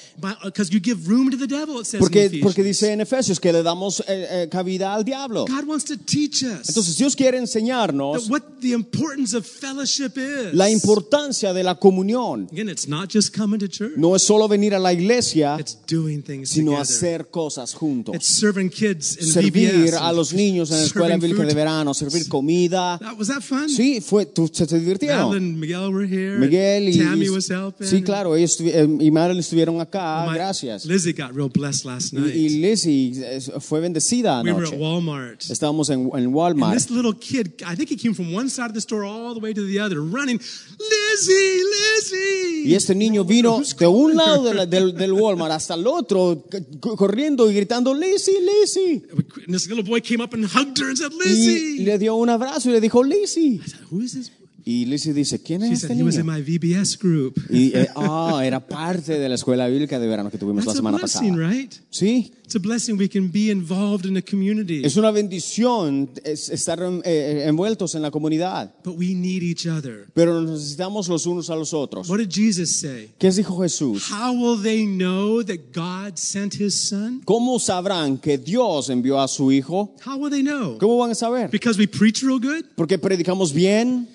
Because 0.44 0.70
you 0.72 0.82
give 0.84 1.08
room 1.08 1.30
to 1.32 1.38
the 1.38 1.48
devil, 1.48 1.80
it 1.80 1.86
says 1.86 1.94
in 1.96 2.00
porque, 2.00 2.26
Ephesians. 2.26 2.44
porque 2.44 2.63
dice 2.63 2.92
en 2.92 3.00
Efesios 3.02 3.39
que 3.39 3.54
le 3.54 3.63
damos 3.63 4.02
eh, 4.02 4.04
eh, 4.44 4.50
cabida 4.52 4.94
al 4.94 5.04
diablo. 5.06 5.46
God 5.46 5.65
wants 5.68 5.86
to 5.86 5.96
teach 5.98 6.44
us 6.44 6.68
Entonces 6.68 6.98
Dios 6.98 7.15
quiere 7.15 7.38
that 7.38 7.44
enseñarnos 7.44 8.30
what 8.30 8.42
the 8.60 8.74
importance 8.74 9.34
of 9.38 9.46
fellowship 9.46 10.18
is. 10.18 10.54
la 10.54 10.70
importancia 10.70 11.54
de 11.54 11.63
la 11.63 11.76
comunión. 11.76 12.50
Again, 12.52 12.68
it's 12.70 12.88
not 12.88 13.10
just 13.10 13.34
coming 13.34 13.60
to 13.60 13.68
church. 13.68 13.94
No 13.96 14.15
es 14.15 14.24
solo 14.24 14.48
venir 14.48 14.74
a 14.74 14.80
la 14.80 14.92
iglesia, 14.92 15.56
It's 15.60 15.78
doing 15.88 16.22
things 16.24 16.50
sino 16.50 16.72
together. 16.72 16.82
hacer 16.82 17.30
cosas 17.30 17.74
juntos. 17.74 18.15
It's 18.15 18.28
serving 18.28 18.70
kids 18.70 19.18
in 19.18 19.28
Servir 19.28 19.72
VBS 19.72 19.94
a 19.94 20.12
los 20.12 20.34
niños 20.34 20.72
en 20.72 20.78
la 20.80 20.84
escuela 20.84 21.15
bíblica 21.15 21.44
de 21.44 21.54
verano, 21.54 21.94
servir 21.94 22.28
comida. 22.28 22.98
That, 23.00 23.18
was 23.18 23.28
that 23.28 23.42
fun? 23.42 23.70
Sí, 23.70 24.02
fue, 24.02 24.26
tú, 24.26 24.50
se 24.52 24.65
te. 24.65 24.80
Madeline 25.25 25.43
and 25.51 25.60
Miguel 25.60 25.91
were 25.93 26.05
here. 26.08 26.38
Miguel 26.39 26.89
y, 26.89 26.97
Tammy 26.97 27.25
y- 27.25 27.29
was 27.29 27.49
helping. 27.49 27.88
sí, 27.88 28.01
claro, 28.01 28.36
ellos 28.36 28.60
eh, 28.62 28.88
y 28.99 29.12
Madeline 29.12 29.39
estuvieron 29.41 29.79
acá, 29.82 30.25
My- 30.27 30.34
gracias. 30.36 30.86
Lizzie 30.86 31.13
got 31.13 31.34
real 31.36 31.49
blessed 31.49 31.86
last 31.86 32.13
Y, 32.13 32.17
night. 32.17 32.36
y 32.36 32.49
Lizzie 32.62 33.12
eh, 33.23 33.41
fue 33.60 33.79
bendecida 33.79 34.41
we 34.43 34.51
were 34.51 34.65
at 34.65 34.73
anoche. 34.73 34.77
Walmart. 34.82 35.41
Estábamos 35.49 35.89
en, 35.89 36.10
en 36.13 36.25
And 36.25 36.34
Walmart. 36.34 36.73
this 36.73 36.89
little 36.89 37.13
kid, 37.13 37.53
I 37.65 37.75
think 37.75 37.89
he 37.89 37.95
came 37.97 38.13
from 38.13 38.34
one 38.34 38.49
side 38.49 38.67
of 38.67 38.73
the 38.73 38.82
store 38.82 39.03
all 39.05 39.34
the 39.34 39.39
way 39.39 39.53
to 39.53 39.65
the 39.65 39.79
other, 39.79 39.99
running, 40.01 40.39
Lizzie, 40.79 41.63
Lizzie. 41.63 42.63
Y 42.69 42.75
este 42.75 42.95
niño 42.95 43.23
vino 43.25 43.62
de 43.77 43.88
un 43.88 44.15
lado 44.15 44.43
de 44.43 44.53
la- 44.53 44.65
del, 44.65 44.93
del 44.93 45.13
Walmart 45.13 45.51
hasta 45.51 45.73
el 45.75 45.86
otro, 45.88 46.45
corriendo 46.79 47.49
y 47.49 47.55
gritando, 47.55 47.93
Lizzie, 47.93 48.39
Lizzie. 48.41 49.01
And 49.45 49.53
this 49.53 49.67
little 49.67 49.84
boy 49.84 50.01
came 50.01 50.21
up 50.23 50.34
and 50.34 50.45
hugged 50.45 50.77
her 50.79 50.89
and 50.89 50.97
said, 50.97 51.12
Y 51.13 51.29
Lizzie. 51.29 51.84
le 51.86 51.97
dio 51.97 52.15
un 52.15 52.29
abrazo 52.29 52.69
y 52.69 52.73
le 52.73 52.82
dijo, 52.82 53.03
Lizzie. 53.03 53.60
I 53.63 53.67
said, 53.67 53.79
Who 53.91 54.01
is 54.01 54.13
this? 54.13 54.32
Y 54.65 54.86
Lizzie 54.86 55.13
dice, 55.13 55.41
¿quién 55.41 55.62
She 55.62 55.74
es 55.74 55.80
said, 55.82 55.91
este 55.91 56.02
He 56.02 56.04
was 56.04 56.15
in 56.15 56.26
niño? 56.26 56.34
my 56.38 56.41
VBS 56.41 56.98
group. 57.00 57.36
Y 57.50 57.72
eh, 57.76 57.88
ah, 57.95 58.41
era 58.43 58.60
parte 58.65 59.17
de 59.17 59.30
la 59.30 59.36
escuela 59.36 59.67
bíblica 59.67 60.00
de 60.00 60.08
verano 60.08 60.30
que 60.30 60.38
tuvimos 60.38 60.65
la 60.65 60.72
That's 60.74 60.76
a 60.76 60.80
semana 60.80 60.98
blessing, 60.98 61.30
pasada. 61.36 61.50
right? 61.50 61.74
Sí, 61.89 62.32
It's 62.43 62.56
a 62.56 62.60
blessing 62.60 62.98
we 62.98 63.08
can 63.08 63.32
be 63.32 63.52
involved 63.52 64.06
in 64.08 64.17
a 64.17 64.22
community. 64.24 64.82
es 64.84 64.98
una 64.98 65.12
bendición 65.12 66.10
es- 66.24 66.50
estar 66.50 66.80
eh, 67.04 67.43
envueltos 67.48 67.93
en 67.95 68.02
la 68.02 68.10
comunidad, 68.12 68.72
But 68.84 68.98
we 68.98 69.13
need 69.13 69.43
each 69.43 69.67
other. 69.67 70.08
pero 70.13 70.41
nos 70.41 70.52
necesitamos 70.60 71.08
los 71.08 71.26
unos 71.26 71.50
a 71.50 71.56
los 71.56 71.74
otros. 71.74 72.10
What 72.10 72.17
did 72.19 72.30
Jesus 72.32 72.76
say? 72.78 73.12
¿Qué 73.19 73.30
dijo 73.32 73.62
Jesús? 73.62 74.10
How 74.12 74.34
will 74.34 74.62
they 74.62 74.86
know 74.86 75.43
that 75.43 75.60
God 75.74 76.17
sent 76.17 76.56
his 76.60 76.74
son? 76.76 77.22
¿Cómo 77.26 77.60
sabrán 77.60 78.17
que 78.17 78.38
Dios 78.38 78.89
envió 78.89 79.19
a 79.22 79.28
su 79.28 79.52
Hijo? 79.52 79.95
How 80.06 80.17
will 80.17 80.32
they 80.32 80.41
know? 80.41 80.78
¿Cómo 80.80 80.98
van 80.98 81.12
a 81.12 81.15
saber? 81.15 81.50
Because 81.52 81.78
we 81.80 81.88
preach 81.88 82.22
real 82.24 82.39
good? 82.39 82.65
¿Porque 82.76 82.98
predicamos 82.98 83.54
bien? 83.54 84.08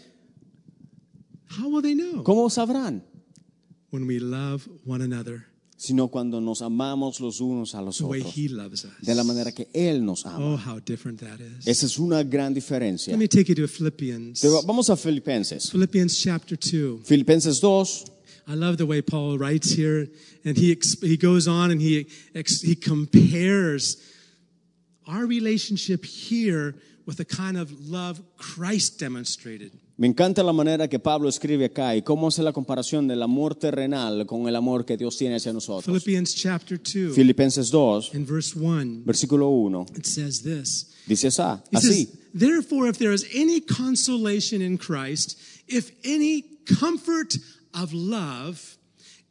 How 1.58 1.68
will 1.68 1.82
they 1.82 1.94
know? 1.94 2.22
¿Cómo 2.24 2.50
sabrán? 2.50 3.02
When 3.90 4.06
we 4.06 4.18
love 4.18 4.68
one 4.84 5.02
another 5.02 5.46
Sino 5.76 6.08
cuando 6.08 6.40
nos 6.40 6.62
amamos 6.62 7.20
los 7.20 7.40
unos 7.40 7.74
a 7.74 7.82
los 7.82 7.98
the 7.98 8.04
way 8.06 8.20
otros, 8.20 8.34
he 8.36 8.48
loves 8.48 8.84
us. 8.84 8.92
de 9.02 9.14
la 9.14 9.22
manera 9.24 9.52
que 9.52 9.68
Él 9.74 10.02
nos 10.04 10.24
ama. 10.24 10.38
Oh, 10.54 10.56
how 10.56 10.78
different 10.78 11.20
that 11.20 11.40
is. 11.40 11.66
Esa 11.66 11.86
es 11.86 11.98
una 11.98 12.22
gran 12.22 12.54
diferencia. 12.54 13.10
Let 13.12 13.18
me 13.18 13.26
take 13.28 13.48
you 13.48 13.54
to 13.56 13.66
Philippians. 13.68 14.40
Va- 14.42 14.62
Vamos 14.66 14.88
a 14.88 14.96
Filipenses. 14.96 15.68
Philippians 15.70 16.16
chapter 16.22 16.56
2. 16.56 17.02
Filipenses 17.04 17.60
2. 17.60 18.06
I 18.46 18.54
love 18.54 18.76
the 18.78 18.86
way 18.86 19.02
Paul 19.02 19.36
writes 19.38 19.72
here, 19.72 20.08
and 20.44 20.56
he 20.56 20.76
he 21.02 21.16
goes 21.16 21.46
on 21.48 21.70
and 21.70 21.80
he 21.80 22.06
he 22.62 22.76
compares 22.76 23.96
our 25.06 25.26
relationship 25.26 26.04
here 26.04 26.74
with 27.04 27.16
the 27.18 27.24
kind 27.24 27.56
of 27.58 27.70
love 27.88 28.22
Christ 28.36 28.98
demonstrated. 28.98 29.72
Me 29.96 30.08
encanta 30.08 30.42
la 30.42 30.52
manera 30.52 30.88
que 30.88 30.98
Pablo 30.98 31.28
escribe 31.28 31.66
acá 31.66 31.94
y 31.94 32.02
cómo 32.02 32.26
hace 32.26 32.42
la 32.42 32.52
comparación 32.52 33.06
del 33.06 33.22
amor 33.22 33.54
terrenal 33.54 34.26
con 34.26 34.48
el 34.48 34.56
amor 34.56 34.84
que 34.84 34.96
Dios 34.96 35.16
tiene 35.16 35.36
hacia 35.36 35.52
nosotros. 35.52 35.84
Philippians 35.84 36.34
chapter 36.34 36.76
2, 36.76 37.14
Filipenses 37.14 37.70
2, 37.70 38.12
in 38.14 38.26
verse 38.26 38.58
1, 38.58 39.04
versículo 39.04 39.50
1, 39.50 39.86
it 39.96 40.04
says 40.04 40.42
this. 40.42 40.90
dice 41.06 41.28
así, 41.28 41.62
así. 41.72 42.06
says, 42.06 42.18
Therefore, 42.34 42.88
if 42.88 42.98
there 42.98 43.12
is 43.12 43.24
any 43.32 43.60
consolation 43.60 44.60
in 44.60 44.78
Christ, 44.78 45.38
if 45.68 45.92
any 46.04 46.42
comfort 46.80 47.36
of 47.72 47.92
love, 47.92 48.76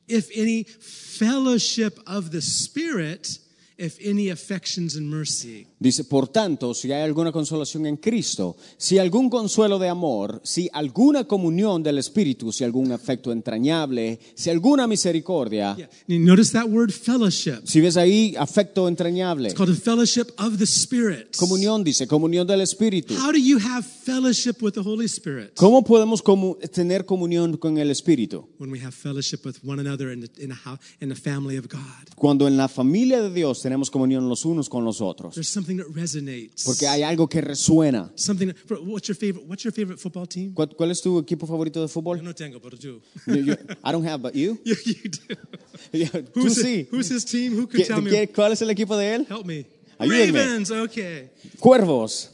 if 0.07 0.29
any 0.33 0.63
fellowship 0.63 1.99
of 2.07 2.31
the 2.31 2.41
Spirit, 2.41 3.37
if 3.77 3.97
any 4.05 4.29
affections 4.29 4.95
and 4.95 5.07
mercy. 5.09 5.67
Dice, 5.79 6.03
por 6.03 6.27
tanto, 6.27 6.73
si 6.73 6.91
hay 6.91 7.01
alguna 7.03 7.31
consolación 7.31 7.85
en 7.85 7.97
Cristo, 7.97 8.55
si 8.77 8.97
algún 8.99 9.29
consuelo 9.29 9.79
de 9.79 9.89
amor, 9.89 10.41
si 10.43 10.69
alguna 10.73 11.25
comunión 11.25 11.83
del 11.83 11.97
Espíritu, 11.97 12.51
si 12.51 12.63
algún 12.63 12.91
afecto 12.91 13.31
entrañable, 13.31 14.19
si 14.35 14.49
alguna 14.49 14.87
misericordia, 14.87 15.75
Yeah. 15.77 15.89
Notice 16.19 16.51
that 16.53 16.69
word 16.69 16.91
fellowship. 16.91 17.61
si 17.65 17.81
ves 17.81 17.97
ahí 17.97 18.35
afecto 18.37 18.87
entrañable, 18.87 19.49
It's 19.49 19.57
called 19.57 19.71
a 19.75 19.79
fellowship 19.79 20.27
of 20.37 20.57
the 20.57 20.65
Spirit. 20.65 21.35
comunión 21.35 21.83
dice, 21.83 22.07
comunión 22.07 22.45
del 22.47 22.61
Espíritu. 22.61 23.13
How 23.15 23.31
do 23.31 23.37
you 23.39 23.57
have 23.59 23.83
fellowship 23.85 24.61
with 24.61 24.73
the 24.73 24.81
Holy 24.81 25.05
Spirit? 25.05 25.53
¿Cómo 25.55 25.83
podemos 25.83 26.21
comu- 26.23 26.57
tener 26.71 27.05
comunión 27.05 27.57
con 27.57 27.77
el 27.77 27.89
Espíritu? 27.91 28.47
When 28.59 28.71
we 28.71 28.79
have 28.79 28.91
fellowship 28.93 29.45
with 29.45 29.55
one 29.63 29.79
another 29.79 30.11
in 30.11 30.21
the, 30.21 30.43
in 30.43 30.51
a, 30.51 30.79
in 31.01 31.09
the 31.09 31.15
family 31.15 31.57
of 31.57 31.67
God. 31.67 31.81
Cuando 32.15 32.47
en 32.47 32.57
la 32.57 32.67
familia 32.67 33.21
de 33.21 33.29
Dios 33.33 33.62
tenemos 33.63 33.89
comunión 33.89 34.27
los 34.29 34.45
unos 34.45 34.69
con 34.69 34.83
los 34.85 35.01
otros. 35.01 35.33
There's 35.33 35.47
something 35.47 35.77
that 35.77 35.87
resonates. 35.93 36.63
Porque 36.65 36.85
hay 36.87 37.01
algo 37.01 37.27
que 37.27 37.41
resuena. 37.41 38.11
Something. 38.15 38.47
that- 38.53 38.79
What's 38.85 39.07
your 39.07 39.15
favorite? 39.17 39.47
What's 39.47 39.63
your 39.63 39.73
favorite 39.73 39.99
football 39.99 40.27
team? 40.27 40.53
¿Cuál, 40.53 40.69
cuál 40.75 40.91
es 40.91 41.01
tu 41.01 41.17
equipo 41.17 41.47
favorito 41.47 41.79
de 41.81 41.85
Yo 41.87 41.93
fútbol? 41.93 42.21
no 42.23 42.35
tengo, 42.35 42.59
pero 42.61 42.77
tú. 42.77 43.01
Yo- 43.25 43.35
yo- 43.35 43.53
I 43.83 43.91
don't 43.91 44.05
have, 44.05 44.21
but 44.21 44.35
you? 44.35 44.59
you, 44.65 44.75
you 44.85 45.09
do. 45.09 46.29
Who's, 46.35 46.55
sí. 46.61 46.87
who's 46.91 47.09
his 47.09 47.23
team? 47.25 47.53
Who 47.57 47.67
can 47.67 47.81
¿Qué- 47.81 47.85
tell 47.87 48.01
me? 48.01 48.27
¿Cuál 48.27 48.51
es 48.51 48.61
el 48.61 48.69
equipo 48.69 48.95
de 48.97 49.15
él? 49.15 49.27
Help 49.29 49.45
me. 49.45 49.65
Ayúdenme. 49.97 50.39
Ravens. 50.43 50.69
Okay. 50.71 51.29
Cuervos. 51.59 52.29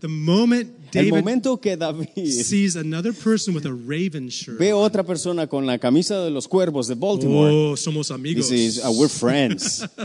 The 0.00 0.08
moment 0.08 0.79
El 0.92 1.10
David 1.10 1.10
momento 1.12 1.60
que 1.60 1.76
David 1.76 2.08
sees 2.44 2.76
another 2.76 3.12
person 3.12 3.54
with 3.54 3.64
a 3.66 3.72
Raven 3.72 4.28
shirt, 4.28 4.58
ve 4.58 4.72
otra 4.72 5.04
persona 5.04 5.46
con 5.46 5.66
la 5.66 5.78
camisa 5.78 6.22
de 6.24 6.30
los 6.30 6.46
cuervos 6.48 6.88
de 6.88 6.94
Baltimore, 6.94 7.50
oh, 7.52 7.76
somos 7.76 8.10
amigos. 8.10 8.48
dices, 8.50 8.80
"Ah, 8.84 8.90
we're 8.90 9.08
friends. 9.08 9.84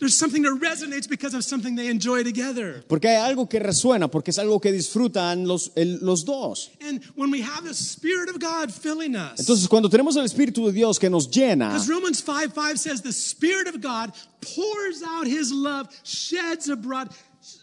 There's 0.00 0.14
something 0.16 0.42
that 0.44 0.58
resonates 0.60 1.06
because 1.08 1.34
of 1.34 1.44
something 1.44 1.76
they 1.76 1.88
enjoy 1.88 2.24
together. 2.24 2.82
Porque 2.88 3.06
hay 3.08 3.16
algo 3.16 3.48
que 3.48 3.58
resuena, 3.60 4.10
porque 4.10 4.30
es 4.30 4.38
algo 4.38 4.60
que 4.60 4.72
disfrutan 4.72 5.46
los, 5.46 5.70
el- 5.76 5.98
los 6.00 6.24
dos. 6.24 6.70
And 6.80 7.00
when 7.16 7.30
we 7.30 7.42
have 7.42 7.64
the 7.64 7.74
Spirit 7.74 8.30
of 8.30 8.40
God 8.40 8.70
filling 8.72 9.14
us, 9.14 9.38
Entonces, 9.40 9.68
cuando 9.68 9.88
tenemos 9.90 10.16
el 10.16 10.24
Espíritu 10.24 10.66
de 10.66 10.72
Dios 10.72 10.98
que 10.98 11.10
nos 11.10 11.28
llena, 11.30 11.74
as 11.76 11.86
Romans 11.86 12.22
5 12.24 12.52
5 12.54 12.78
says, 12.78 13.02
the 13.02 13.12
Spirit 13.12 13.68
of 13.68 13.80
God 13.82 14.12
pours 14.40 15.02
out 15.06 15.26
His 15.26 15.52
love, 15.52 15.88
sheds 16.02 16.68
abroad, 16.70 17.08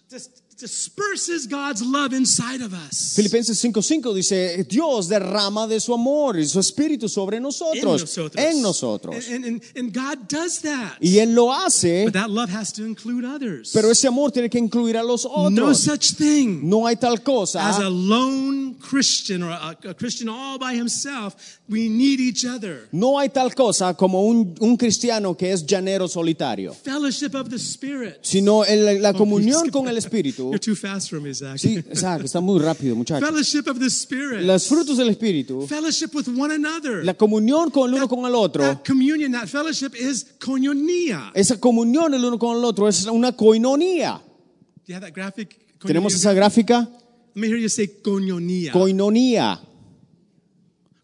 dis- 0.10 0.30
disperses 0.58 1.48
God's 1.48 1.82
love 1.82 2.14
inside 2.14 2.62
of 2.62 2.74
us. 2.74 3.14
Filipenses 3.16 3.62
5:5 3.64 4.14
dice, 4.14 4.64
Dios 4.70 5.08
derrama 5.10 5.68
de 5.68 5.80
su 5.80 5.94
amor 5.94 6.38
y 6.40 6.46
su 6.46 6.60
Espíritu 6.60 7.10
sobre 7.10 7.40
nosotros, 7.40 8.02
nosotros. 8.02 8.44
en 8.44 8.62
nosotros. 8.62 9.28
And, 9.30 9.46
and, 9.46 9.62
and 9.76 9.94
God 9.94 10.28
does 10.30 10.60
that. 10.62 10.98
Y 11.02 11.20
Él 11.20 11.34
lo 11.36 11.52
hace, 11.54 12.06
But 12.06 12.14
that 12.14 12.30
love 12.30 12.50
has 12.50 12.72
to 12.74 12.86
include 12.86 13.26
others. 13.26 13.72
pero 13.74 13.92
ese 13.92 14.08
amor 14.08 14.32
tiene 14.32 14.50
que 14.50 14.58
incluir 14.60 14.98
a 14.98 15.04
los 15.04 15.26
no 15.26 15.32
otros. 15.32 15.80
such 15.80 16.14
thing 16.16 16.62
No 16.70 16.86
hay 16.88 16.96
tal 16.96 17.14
as 17.16 17.20
a 17.20 17.24
cosa 17.24 17.90
lone 17.90 18.76
Christian 18.80 19.44
or 19.44 19.52
a, 19.52 19.78
a 19.90 19.94
Christian 19.94 20.30
all 20.30 20.58
by 20.58 20.74
himself. 20.76 21.36
We 21.68 21.90
need 21.90 22.20
each 22.20 22.46
other. 22.46 22.88
No 22.92 23.18
hay 23.20 23.30
tal 23.30 23.54
cosa 23.56 23.94
como 23.96 24.22
un, 24.26 24.56
un 24.60 24.78
cristiano 24.78 25.36
que 25.36 25.52
es 25.52 25.66
llanero 25.66 26.08
solitario, 26.08 26.74
Fellowship 26.74 27.34
of 27.36 27.50
the 27.50 27.58
Spirit. 27.58 28.20
sino 28.22 28.64
el- 28.64 29.02
la 29.02 29.10
Oh, 29.12 29.18
comunión 29.18 29.70
con 29.70 29.88
el 29.88 29.98
Espíritu. 29.98 30.45
You're 30.52 30.60
too 30.60 30.76
fast 30.76 31.10
for 31.10 31.20
me, 31.22 31.34
Zach. 31.34 31.58
Sí, 31.58 31.76
exacto, 31.78 32.26
está 32.26 32.40
muy 32.42 32.60
rápido, 32.60 32.96
muchachos. 32.96 33.28
Fellowship 33.28 33.70
of 33.70 33.80
the 33.80 33.88
Spirit. 33.88 34.42
Los 34.46 34.68
frutos 34.68 34.98
del 34.98 35.10
Espíritu, 35.10 35.66
Fellowship 35.68 36.10
with 36.14 36.28
one 36.38 36.54
another. 36.54 37.04
la 37.04 37.14
comunión 37.14 37.70
con 37.72 37.90
el 37.90 37.96
uno 37.96 38.08
con 38.08 38.26
el 38.26 38.36
otro, 38.36 38.64
That 38.64 38.84
communion, 38.86 39.32
that 39.34 39.48
fellowship 39.48 39.94
is 39.96 40.26
koinonia. 40.40 41.32
esa 41.34 41.60
comunión 41.60 42.14
el 42.14 42.24
uno 42.26 42.38
con 42.40 42.58
el 42.58 42.64
otro 42.64 42.88
es 42.88 43.06
una 43.06 43.32
coinonía. 43.34 44.22
Do 44.22 44.84
you 44.88 44.96
have 44.96 45.02
that 45.06 45.14
graphic? 45.14 45.50
¿Tenemos 45.80 46.14
Koinonia? 46.14 46.18
esa 46.18 46.34
gráfica? 46.34 46.90
Let 47.36 47.42
me 47.42 47.48
hear 47.48 47.58
you 47.58 47.70
say 47.70 47.88
koinonia. 48.02 48.72
Coinonía. 48.72 49.62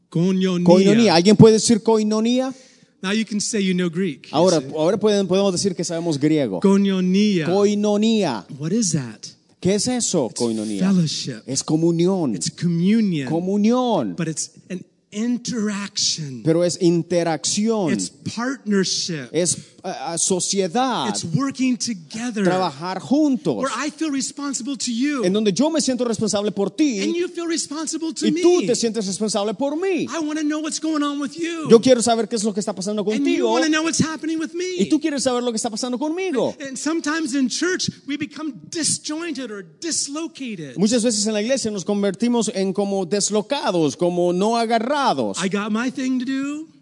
koinonia. 0.10 0.64
Coinonía. 0.64 1.16
¿Alguien 1.16 1.36
puede 1.36 1.54
decir 1.56 1.82
coinonía? 1.84 2.54
Now 3.02 3.12
you 3.14 3.26
can 3.26 3.40
say 3.42 3.60
you 3.62 3.74
know 3.74 3.90
Greek. 3.90 4.28
Ahora, 4.32 4.62
ahora 4.76 4.98
pueden- 4.98 5.28
podemos 5.28 5.52
decir 5.52 5.76
que 5.76 5.84
sabemos 5.84 6.20
griego. 6.20 6.60
Koinonia. 6.60 7.48
Coinonía. 7.48 8.46
what 8.60 8.72
is 8.72 8.92
that? 8.92 9.26
¿Qué 9.60 9.76
es 9.76 9.88
eso, 9.88 10.30
coinonía? 10.36 10.88
Fellowship. 10.92 11.42
Es 11.46 11.64
comunión. 11.64 12.36
It's 12.36 12.50
communion. 12.50 13.30
Comunión. 13.30 14.16
but 14.16 14.28
it's 14.28 14.52
an 14.70 14.84
interaction. 15.12 16.42
Pero 16.44 16.64
es 16.64 16.78
interacción. 16.82 17.92
It's 17.94 18.10
partnership. 18.10 19.30
Es 19.32 19.56
eh, 19.84 20.18
sociedad. 20.18 21.10
It's 21.10 21.26
working 21.36 21.78
together. 21.78 22.44
Trabajar 22.44 23.00
juntos. 23.00 23.56
Where 23.58 23.72
I 23.76 23.90
feel 23.90 24.12
responsible 24.12 24.78
to 24.78 24.92
you. 24.92 25.24
En 25.24 25.34
donde 25.34 25.54
yo 25.54 25.70
me 25.70 25.82
siento 25.82 26.06
responsable 26.06 26.52
por 26.52 26.68
and 26.68 26.78
ti 26.78 27.14
you 27.18 27.28
feel 27.28 27.48
responsible 27.48 28.14
to 28.14 28.28
y 28.28 28.32
me. 28.32 28.42
tú 28.42 28.66
te 28.66 28.76
sientes 28.76 29.06
responsable 29.06 29.54
por 29.54 29.76
mí. 29.76 30.08
I 30.10 30.20
want 30.20 30.40
to 30.40 30.46
know 30.46 30.60
what's 30.60 30.80
going 30.80 31.04
on 31.04 31.20
with 31.20 31.34
you. 31.34 31.70
Yo 31.70 31.80
quiero 31.80 32.02
saber 32.02 32.28
qué 32.28 32.36
es 32.36 32.44
lo 32.44 32.54
que 32.54 32.60
está 32.60 32.74
pasando 32.74 33.02
and 33.02 33.12
you 33.12 33.24
contigo 33.24 33.52
want 33.52 33.66
to 33.66 33.72
know 33.72 33.84
what's 33.84 34.00
happening 34.00 34.40
with 34.40 34.54
me. 34.54 34.78
y 34.78 34.90
tú 34.90 35.00
quieres 35.00 35.24
saber 35.24 35.44
lo 35.44 35.52
que 35.52 35.58
está 35.58 35.70
pasando 35.70 35.98
conmigo. 35.98 36.56
And 36.60 36.78
sometimes 36.78 37.34
in 37.34 37.50
church, 37.50 37.90
we 38.08 38.18
become 38.18 38.54
disjointed 38.70 39.52
or 39.52 39.64
dislocated. 39.80 40.78
Muchas 40.78 41.04
veces 41.04 41.26
en 41.28 41.34
la 41.34 41.42
iglesia 41.42 41.72
nos 41.72 41.86
convertimos 41.86 42.52
en 42.54 42.74
como 42.74 43.06
deslocados, 43.06 43.96
como 43.96 44.34
no 44.34 44.58
agarrados. 44.58 45.38
I 45.44 45.50
got 45.50 45.72
my 45.72 45.90
thing 45.92 46.20
to 46.20 46.26
do. 46.26 46.81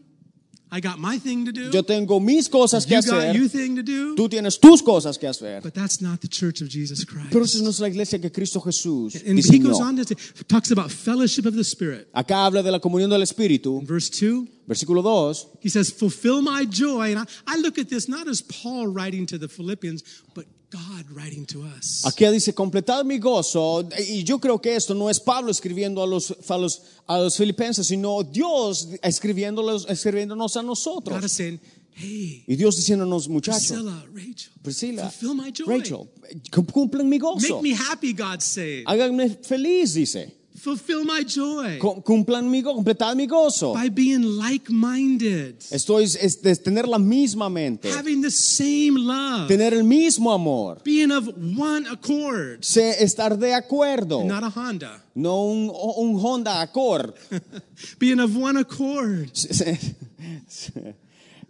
I 0.72 0.80
got 0.82 1.00
my 1.00 1.18
thing 1.18 1.46
to 1.46 1.52
do. 1.52 1.72
Yo 1.72 1.82
tengo 1.82 2.20
mis 2.20 2.48
cosas 2.48 2.86
que 2.86 2.96
you 2.96 3.02
got 3.02 3.24
hacer, 3.24 3.34
your 3.34 3.50
thing 3.50 3.76
to 3.76 3.82
do. 3.82 4.16
tú 4.16 4.30
tienes 4.30 4.60
tus 4.60 4.84
cosas 4.84 5.18
que 5.18 5.28
hacer. 5.28 5.62
But 5.64 5.74
that's 5.74 6.00
not 6.00 6.22
the 6.22 6.28
church 6.28 6.62
of 6.62 6.70
Jesus 6.70 7.04
Christ. 7.06 7.32
Pero 7.32 7.44
esa 7.44 7.64
no 7.64 7.70
es 7.70 7.80
la 7.80 7.88
iglesia 7.88 8.20
que 8.20 8.30
Cristo 8.30 8.60
Jesús 8.60 9.16
and 9.26 9.40
he 9.40 9.60
goes 9.60 9.80
on 9.80 9.96
to 9.96 10.06
say, 10.06 10.16
talks 10.48 10.72
about 10.72 10.92
fellowship 10.92 11.46
of 11.46 11.56
the 11.56 11.64
Spirit. 11.64 12.08
Acá 12.14 12.46
habla 12.46 12.62
de 12.62 12.72
la 12.72 12.80
comunión 12.80 13.10
del 13.10 13.22
Espíritu, 13.24 13.80
In 13.80 13.88
verse 13.88 14.10
2, 14.10 14.48
versículo 14.68 15.02
2. 15.02 15.58
he 15.62 15.70
says, 15.70 15.90
Fulfill 15.90 16.42
my 16.44 16.66
joy. 16.66 17.16
And 17.16 17.20
I, 17.20 17.26
I 17.48 17.58
look 17.58 17.80
at 17.80 17.90
this 17.90 18.08
not 18.08 18.28
as 18.28 18.42
Paul 18.42 18.88
writing 18.88 19.26
to 19.28 19.40
the 19.40 19.48
Philippians, 19.48 20.04
but 20.36 20.46
God 20.72 21.06
writing 21.12 21.46
to 21.48 21.64
us. 21.64 22.06
Aquí 22.06 22.26
dice, 22.32 22.54
completad 22.54 23.04
mi 23.04 23.18
gozo. 23.18 23.88
Y 24.08 24.24
yo 24.24 24.40
creo 24.40 24.62
que 24.62 24.76
esto 24.76 24.94
no 24.94 25.10
es 25.10 25.20
Pablo 25.20 25.50
escribiendo 25.52 26.04
a 26.04 26.08
los, 26.08 26.36
a 26.48 26.58
los, 26.58 26.82
a 27.08 27.18
los 27.20 27.36
filipenses, 27.38 27.88
sino 27.88 28.22
Dios 28.24 28.90
escribiéndolos, 29.02 29.88
escribiéndonos 29.90 30.56
a 30.56 30.62
God 30.62 30.68
nosotros. 30.68 31.24
is 31.24 31.32
saying, 31.32 31.60
Hey, 32.02 32.46
Y 32.48 32.56
Dios 32.56 32.78
diciéndonos, 32.78 33.28
muchachos, 33.28 33.68
Priscilla, 33.68 34.06
Rachel, 34.14 34.52
Priscila, 34.62 35.10
fulfill 35.10 35.34
my 35.36 35.52
joy. 35.52 35.66
Rachel, 35.68 36.10
cumplen 36.50 37.10
mi 37.10 37.20
gozo. 37.20 37.56
Make 37.56 37.62
me 37.62 37.74
happy, 37.74 38.14
God 38.14 38.40
saying. 38.42 38.86
Háganme 38.88 39.38
feliz, 39.44 39.96
dice. 39.96 40.39
Fulfill 40.60 41.06
my 41.06 41.24
joy 41.24 41.78
Cu- 41.80 42.02
Cumplan 42.04 42.50
mi 42.50 42.62
completad 42.62 43.16
mi 43.16 43.26
gozo. 43.28 43.74
by 43.74 43.90
being 43.90 44.24
like 44.38 44.70
minded, 44.70 45.56
Esto 45.72 46.00
es, 46.00 46.16
es- 46.16 46.40
es 46.44 46.62
tener 46.62 46.88
la 46.88 46.98
misma 47.00 47.50
mente, 47.50 47.90
having 47.92 48.22
the 48.22 48.30
same 48.32 48.96
love, 48.98 49.48
tener 49.48 49.74
el 49.74 49.84
mismo 49.84 50.32
amor, 50.34 50.82
being 50.84 51.12
of 51.12 51.28
one 51.58 51.88
accord. 51.90 52.60
sé 52.62 53.02
estar 53.04 53.38
de 53.38 53.54
acuerdo, 53.54 54.24
Not 54.26 54.44
a 54.44 54.50
Honda. 54.50 55.02
no 55.16 55.44
un, 55.46 55.70
un 55.98 56.20
Honda 56.22 56.62
Accord. 56.62 57.14
being 58.00 58.20
of 58.20 58.36
one 58.36 58.58
accord. 58.60 59.32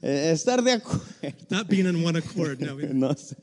Eh, 0.02 0.32
estar 0.34 0.64
de 0.64 0.74
acuerdo. 0.74 1.02
Not 1.50 1.68
being 1.68 1.86
in 1.88 2.04
one 2.06 2.18
accord, 2.18 2.60
no. 2.62 2.76
No 2.93 3.14
sé. 3.16 3.36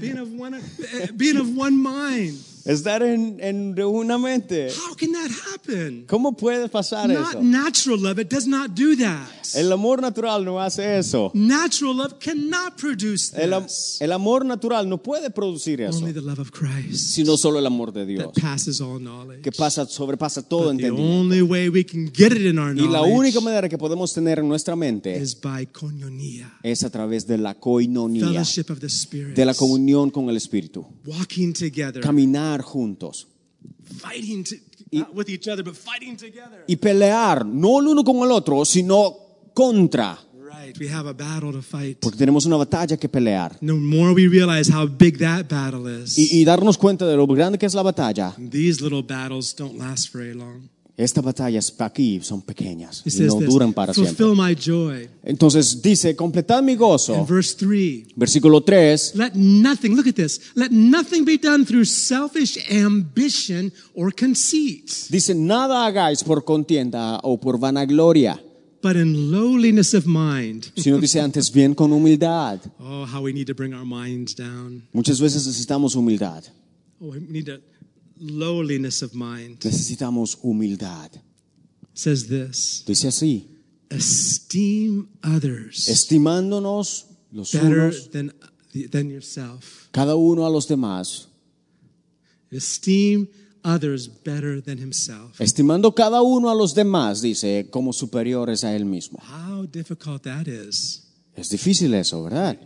Being 0.00 0.18
of 0.18 0.28
one, 0.38 0.54
eh, 0.54 1.08
being 1.16 1.36
of 1.38 1.48
one 1.56 1.76
mind. 1.76 2.38
Estar 2.64 3.02
en, 3.02 3.38
en 3.40 3.78
una 3.78 4.16
mente. 4.16 4.70
How 4.70 4.94
can 4.94 5.12
that 5.12 5.30
happen? 5.52 6.06
¿Cómo 6.06 6.34
puede 6.34 6.68
pasar 6.70 7.08
Not 7.10 7.30
eso? 7.34 7.42
natural 7.42 8.00
love. 8.00 8.18
It 8.18 8.30
does 8.30 8.46
not 8.46 8.70
do 8.74 8.96
that. 8.96 9.28
El 9.54 9.70
amor 9.70 10.00
natural 10.00 10.42
no 10.44 10.58
hace 10.58 10.98
eso. 10.98 11.30
Natural 11.34 11.94
love 11.94 12.18
cannot 12.18 12.76
produce 12.78 13.30
this. 13.30 13.98
el 14.00 14.12
amor 14.12 14.44
natural 14.46 14.88
no 14.88 14.96
puede 15.02 15.28
producir 15.30 15.82
eso, 15.82 15.98
Only 15.98 16.12
the 16.14 16.22
love 16.22 16.38
of 16.40 16.50
Christ 16.50 17.10
sino 17.14 17.36
solo 17.36 17.58
el 17.58 17.66
amor 17.66 17.92
de 17.92 18.06
Dios, 18.06 18.32
that 18.32 18.40
passes 18.42 18.80
all 18.80 18.98
knowledge. 18.98 19.42
que 19.42 19.52
pasa, 19.52 19.86
sobrepasa 19.86 20.42
todo 20.42 20.72
But 20.72 20.78
the 20.78 20.86
entendimiento. 20.86 21.20
only 21.20 21.42
way 21.42 21.68
we 21.68 21.84
can 21.84 22.06
get 22.06 22.32
it 22.32 22.46
in 22.46 22.58
our 22.58 22.74
Y 22.74 22.88
la 22.88 23.02
única 23.02 23.40
manera 23.40 23.68
que 23.68 23.76
podemos 23.78 24.12
tener 24.14 24.38
en 24.38 24.48
nuestra 24.48 24.74
mente 24.74 25.14
is 25.14 25.38
by 25.38 25.66
es 26.62 26.82
a 26.84 26.90
través 26.90 27.26
de 27.26 27.38
la 27.38 27.54
coinonía, 27.54 28.26
fellowship 28.26 28.70
of 28.70 28.80
the 28.80 28.86
Spirit, 28.86 29.34
de 29.36 29.44
la 29.44 29.54
comunión 29.54 30.10
con 30.10 30.28
el 30.28 30.36
Espíritu, 30.36 30.86
walking 31.06 31.52
together, 31.52 32.00
caminar 32.00 32.62
juntos 32.62 33.28
fighting 34.00 34.44
to, 34.44 34.54
not 34.92 35.14
with 35.14 35.28
each 35.28 35.48
other, 35.48 35.62
but 35.64 35.74
fighting 35.74 36.16
together. 36.16 36.64
y 36.66 36.76
pelear, 36.76 37.44
no 37.44 37.80
el 37.80 37.88
uno 37.88 38.04
con 38.04 38.16
el 38.18 38.30
otro, 38.30 38.64
sino 38.64 39.16
contra, 39.54 40.18
Right, 40.36 40.78
we 40.78 40.88
have 40.88 41.06
a 41.08 41.12
battle 41.12 41.52
to 41.52 41.62
fight. 41.62 41.98
porque 42.00 42.16
tenemos 42.16 42.46
una 42.46 42.56
batalla 42.56 42.96
que 42.96 43.08
pelear. 43.08 43.58
The 43.60 43.72
more 43.72 44.12
we 44.14 44.28
realize 44.28 44.72
how 44.72 44.86
big 44.86 45.18
that 45.18 45.46
battle 45.48 46.02
is, 46.02 46.16
Y, 46.18 46.40
y 46.40 46.44
darnos 46.44 46.78
cuenta 46.78 47.06
de 47.06 47.16
lo 47.16 47.26
grande 47.26 47.58
que 47.58 47.66
es 47.66 47.74
la 47.74 47.82
batalla. 47.82 48.34
these 48.50 48.82
little 48.82 49.02
battles 49.02 49.54
don't 49.54 49.76
last 49.78 50.12
very 50.14 50.34
long. 50.34 50.68
Estas 50.96 51.24
batallas 51.24 51.74
aquí 51.78 52.20
son 52.22 52.40
pequeñas 52.40 53.02
y 53.04 53.10
no 53.24 53.38
this, 53.40 53.48
duran 53.48 53.72
para 53.72 53.92
siempre. 53.92 54.26
my 54.36 54.54
joy. 54.54 55.08
Entonces 55.24 55.82
dice, 55.82 56.14
completad 56.14 56.62
mi 56.62 56.76
gozo. 56.76 57.26
verse 57.26 57.56
3, 57.58 58.14
Versículo 58.14 58.62
3. 58.62 59.14
let 59.16 59.32
nothing, 59.34 59.96
look 59.96 60.06
at 60.06 60.14
this, 60.14 60.40
let 60.54 60.70
nothing 60.70 61.24
be 61.24 61.36
done 61.36 61.64
through 61.64 61.84
selfish 61.84 62.56
ambition 62.70 63.72
or 63.94 64.12
conceit, 64.14 64.88
Dice, 65.10 65.34
nada 65.34 65.84
hagáis 65.84 66.22
por 66.22 66.44
contienda 66.44 67.18
o 67.24 67.38
por 67.40 67.58
vanagloria, 67.58 68.40
but 68.80 68.94
in 68.94 69.32
lowliness 69.32 69.94
of 69.94 70.06
mind. 70.06 70.66
sino 70.76 70.98
dice 70.98 71.20
antes 71.20 71.50
bien 71.50 71.74
con 71.74 71.92
humildad. 71.92 72.60
Oh, 72.78 73.04
how 73.04 73.20
we 73.20 73.32
need 73.32 73.48
to 73.48 73.54
bring 73.54 73.74
our 73.74 73.84
minds 73.84 74.32
down. 74.36 74.86
Muchas 74.92 75.18
veces 75.20 75.44
necesitamos 75.44 75.96
humildad. 75.96 76.44
Oh, 77.00 77.08
we 77.08 77.18
need 77.20 77.48
a 77.48 77.58
lowliness 78.18 79.02
of 79.02 79.14
mind. 79.14 79.58
Necesitamos 79.64 80.36
humildad. 80.42 81.10
says 81.94 82.26
this, 82.28 82.82
Dice 82.86 83.08
así, 83.08 83.48
esteem 83.90 85.06
others 85.22 85.88
estimándonos 85.88 87.06
los 87.30 87.52
better 87.52 87.88
unos, 87.90 88.10
than, 88.10 88.32
than 88.90 89.10
yourself. 89.10 89.88
cada 89.92 90.16
uno 90.16 90.44
a 90.46 90.50
los 90.50 90.66
demás, 90.66 91.28
Esteem 92.50 93.28
others 93.64 94.08
better 94.08 94.60
than 94.62 94.78
himself. 94.78 95.40
estimando 95.40 95.92
cada 95.94 96.22
uno 96.22 96.50
a 96.50 96.54
los 96.54 96.74
demás, 96.74 97.20
dice, 97.22 97.68
como 97.70 97.92
superiores 97.92 98.62
a 98.64 98.74
él 98.76 98.84
mismo. 98.84 99.18
How 99.22 99.66
difficult 99.66 100.22
that 100.22 100.46
is. 100.46 101.02
Es 101.34 101.48
difícil 101.48 101.94
eso, 101.94 102.22
¿verdad? 102.22 102.56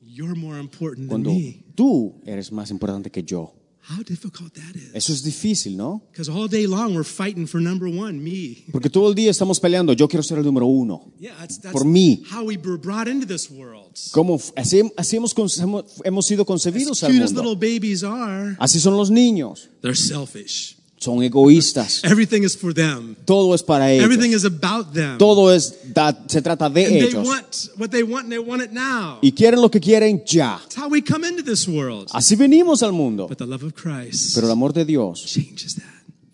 You're 0.00 0.34
more 0.34 0.58
important 0.58 1.08
than 1.10 1.22
Cuando 1.22 1.30
me. 1.30 1.64
tú 1.74 2.20
eres 2.24 2.50
más 2.52 2.70
importante 2.70 3.10
que 3.10 3.22
yo. 3.22 3.52
How 3.88 4.02
difficult 4.02 4.52
that 4.54 4.74
is. 4.74 4.90
Eso 4.94 5.12
es 5.12 5.22
difícil, 5.22 5.76
¿no? 5.76 6.02
Because 6.10 6.28
all 6.28 6.48
day 6.48 6.66
long 6.66 6.94
we're 6.94 7.04
fighting 7.04 7.46
for 7.46 7.60
number 7.60 7.86
one, 7.88 8.18
me. 8.18 8.64
Porque 8.72 8.90
todo 8.90 9.08
el 9.08 9.14
día 9.14 9.30
estamos 9.30 9.60
peleando, 9.60 9.92
yo 9.92 10.08
quiero 10.08 10.24
ser 10.24 10.38
el 10.38 10.44
número 10.44 10.66
uno. 10.66 11.12
Yeah, 11.20 11.34
that's, 11.38 11.58
that's 11.60 11.72
Por 11.72 11.84
mí. 11.84 12.22
how 12.28 12.44
we 12.44 12.56
were 12.56 12.76
brought 12.78 13.06
into 13.06 13.26
this 13.26 13.48
world. 13.48 13.96
Como 14.10 14.40
así, 14.56 14.82
así 14.96 15.16
hemos, 15.16 15.32
sido 16.26 16.44
concebidos 16.44 17.02
al 17.04 17.12
Cute 17.12 17.22
as 17.24 17.32
mundo. 17.32 17.50
little 17.52 17.56
babies 17.74 18.02
are, 18.02 18.56
Así 18.58 18.80
son 18.80 18.96
los 18.96 19.08
niños. 19.10 19.68
they're 19.82 19.94
selfish. 19.96 20.75
Son 20.98 21.22
egoístas. 21.22 22.02
Everything 22.04 22.42
is 22.42 22.56
for 22.56 22.72
them. 22.72 23.14
Todo 23.26 23.54
es 23.54 23.62
para 23.62 23.92
ellos. 23.92 24.04
Everything 24.04 24.30
is 24.34 24.44
about 24.46 24.92
them. 24.94 25.18
Todo 25.18 25.52
es 25.52 25.74
da- 25.92 26.16
se 26.26 26.40
trata 26.40 26.70
de 26.70 26.84
And 26.86 26.92
they 26.94 27.08
ellos. 27.08 27.26
want 27.26 27.70
what 27.78 27.90
they 27.90 28.02
want 28.02 28.24
and 28.24 28.30
they 28.32 28.38
want 28.38 28.62
it 28.62 28.70
now. 28.72 29.18
Y 29.22 29.32
quieren 29.32 29.60
lo 29.60 29.70
que 29.70 29.78
quieren 29.80 30.22
ya. 30.26 30.58
That's 30.62 30.76
how 30.76 30.88
we 30.88 31.02
come 31.02 31.28
into 31.28 31.42
this 31.42 31.68
world. 31.68 32.08
Así 32.12 32.34
venimos 32.34 32.82
al 32.82 32.92
mundo. 32.92 33.26
But 33.28 33.38
the 33.38 33.46
love 33.46 33.62
of 33.62 33.74
Christ 33.74 34.34
Pero 34.34 34.46
el 34.46 34.52
amor 34.52 34.72
de 34.72 34.84
Dios 34.86 35.22
changes 35.26 35.74
that. 35.76 35.84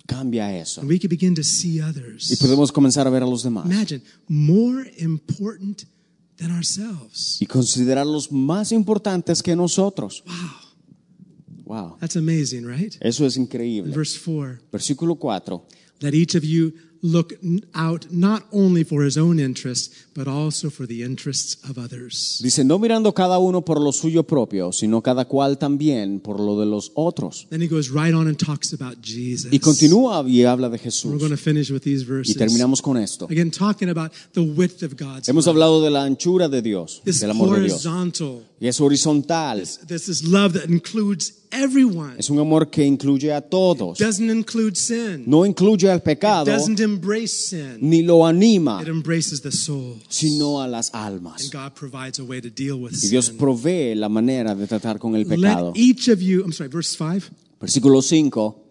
cambia 0.07 0.57
eso. 0.57 0.81
And 0.81 0.89
we 0.89 0.99
can 1.01 1.09
begin 1.09 1.35
to 1.35 1.43
see 1.43 1.79
Y 1.79 1.81
others. 1.81 2.37
podemos 2.41 2.71
comenzar 2.71 3.07
a 3.07 3.11
ver 3.11 3.25
a 3.25 3.27
los 3.27 3.43
demás. 3.43 3.67
Imagine, 3.67 4.03
more 4.29 4.89
important 4.99 5.83
than 6.39 6.53
ourselves. 6.53 7.39
Y 7.41 7.47
considerarlos 7.47 8.31
más 8.31 8.71
importantes 8.71 9.43
que 9.43 9.57
nosotros. 9.57 10.23
Wow. 10.25 10.35
Wow. 11.65 11.97
That's 12.01 12.17
amazing, 12.17 12.67
right? 12.67 12.97
Eso 13.01 13.25
es 13.27 13.37
increíble. 13.37 13.93
Verse 13.93 14.17
4 14.19 14.61
Versículo 14.73 15.17
4. 15.19 15.63
Let 16.01 16.15
each 16.15 16.35
of 16.35 16.45
you 16.45 16.73
look 17.05 17.35
out 17.75 18.07
not 18.13 18.45
only 18.53 18.85
for 18.85 19.05
his 19.05 19.17
own 19.17 19.41
interests, 19.41 20.07
but 20.15 20.29
also 20.29 20.71
for 20.71 20.87
the 20.87 21.03
interests 21.03 21.57
of 21.69 21.77
others. 21.77 22.39
Dice, 22.43 22.65
no 22.65 22.79
mirando 22.79 23.13
cada 23.13 23.39
uno 23.41 23.65
por 23.65 23.81
lo 23.81 23.91
suyo 23.93 24.23
propio, 24.25 24.71
sino 24.73 25.01
cada 25.03 25.25
cual 25.25 25.59
también 25.59 26.21
por 26.21 26.39
lo 26.39 26.59
de 26.61 26.67
los 26.67 26.93
otros. 26.95 27.47
Then 27.51 27.61
he 27.61 27.67
goes 27.69 27.91
right 27.91 28.15
on 28.15 28.29
and 28.29 28.37
talks 28.37 28.73
about 28.73 29.01
Jesus. 29.03 29.53
Y 29.53 29.59
continúa 29.59 30.25
y 30.29 30.45
habla 30.45 30.69
de 30.69 30.77
We're 30.77 30.85
Jesús. 30.85 31.19
going 31.19 31.31
to 31.31 31.37
finish 31.37 31.71
with 31.73 31.83
these 31.83 32.03
Y 32.05 32.07
verses. 32.09 32.37
terminamos 32.37 32.81
con 32.83 32.97
esto. 32.97 33.27
Again, 33.29 33.51
talking 33.51 33.89
about 33.89 34.13
the 34.35 34.43
width 34.43 34.83
of 34.85 34.95
God's 34.97 35.29
Hemos 35.29 35.47
hablado 35.49 35.83
de 35.83 35.91
la 35.91 36.05
anchura 36.05 36.49
de 36.49 36.63
Dios, 36.63 37.01
This 37.05 37.19
del 37.21 37.31
amor 37.31 37.57
de 37.57 37.65
Dios. 37.67 37.85
horizontal, 37.85 38.45
Y 38.61 38.69
es 38.69 38.81
horizontal. 38.81 39.61
this 39.89 40.09
is 40.09 40.23
love 40.25 40.53
that 40.55 40.69
includes 40.69 41.33
everyone. 41.53 42.15
Es 42.19 42.31
un 42.31 42.39
amor 42.39 42.71
que 42.71 42.85
incluye 42.85 43.33
a 43.33 43.41
todos. 43.41 43.99
Doesn't 43.99 44.31
include 44.31 44.77
sin. 44.77 45.25
No 45.27 45.45
incluye 45.47 45.91
al 45.91 46.03
pecado, 46.03 46.47
Doesn't 46.51 46.81
embrace 46.81 47.29
sin. 47.51 47.79
ni 47.81 48.03
lo 48.03 48.27
anima, 48.27 48.81
It 48.83 48.89
embraces 48.89 49.41
the 49.43 49.53
soul. 49.53 49.97
sino 50.09 50.61
a 50.63 50.67
las 50.69 50.91
And 50.95 51.07
almas. 51.17 51.51
God 51.51 51.73
provides 51.75 52.19
a 52.19 52.25
way 52.25 52.41
to 52.41 52.49
deal 52.51 52.81
with 52.81 52.93
Y 53.03 53.09
Dios 53.09 53.27
sin. 53.27 53.37
provee 53.37 53.95
la 53.95 54.09
manera 54.09 54.55
de 54.55 54.67
tratar 54.67 54.99
con 54.99 55.15
el 55.15 55.27
pecado. 55.27 55.73
Let 55.75 55.81
each 55.81 56.09
of 56.09 56.21
you, 56.21 56.41
I'm 56.43 56.53
sorry, 56.53 56.71
verse 56.71 56.97
5. 56.97 57.31
Versículo 57.61 58.03
5 58.03 58.62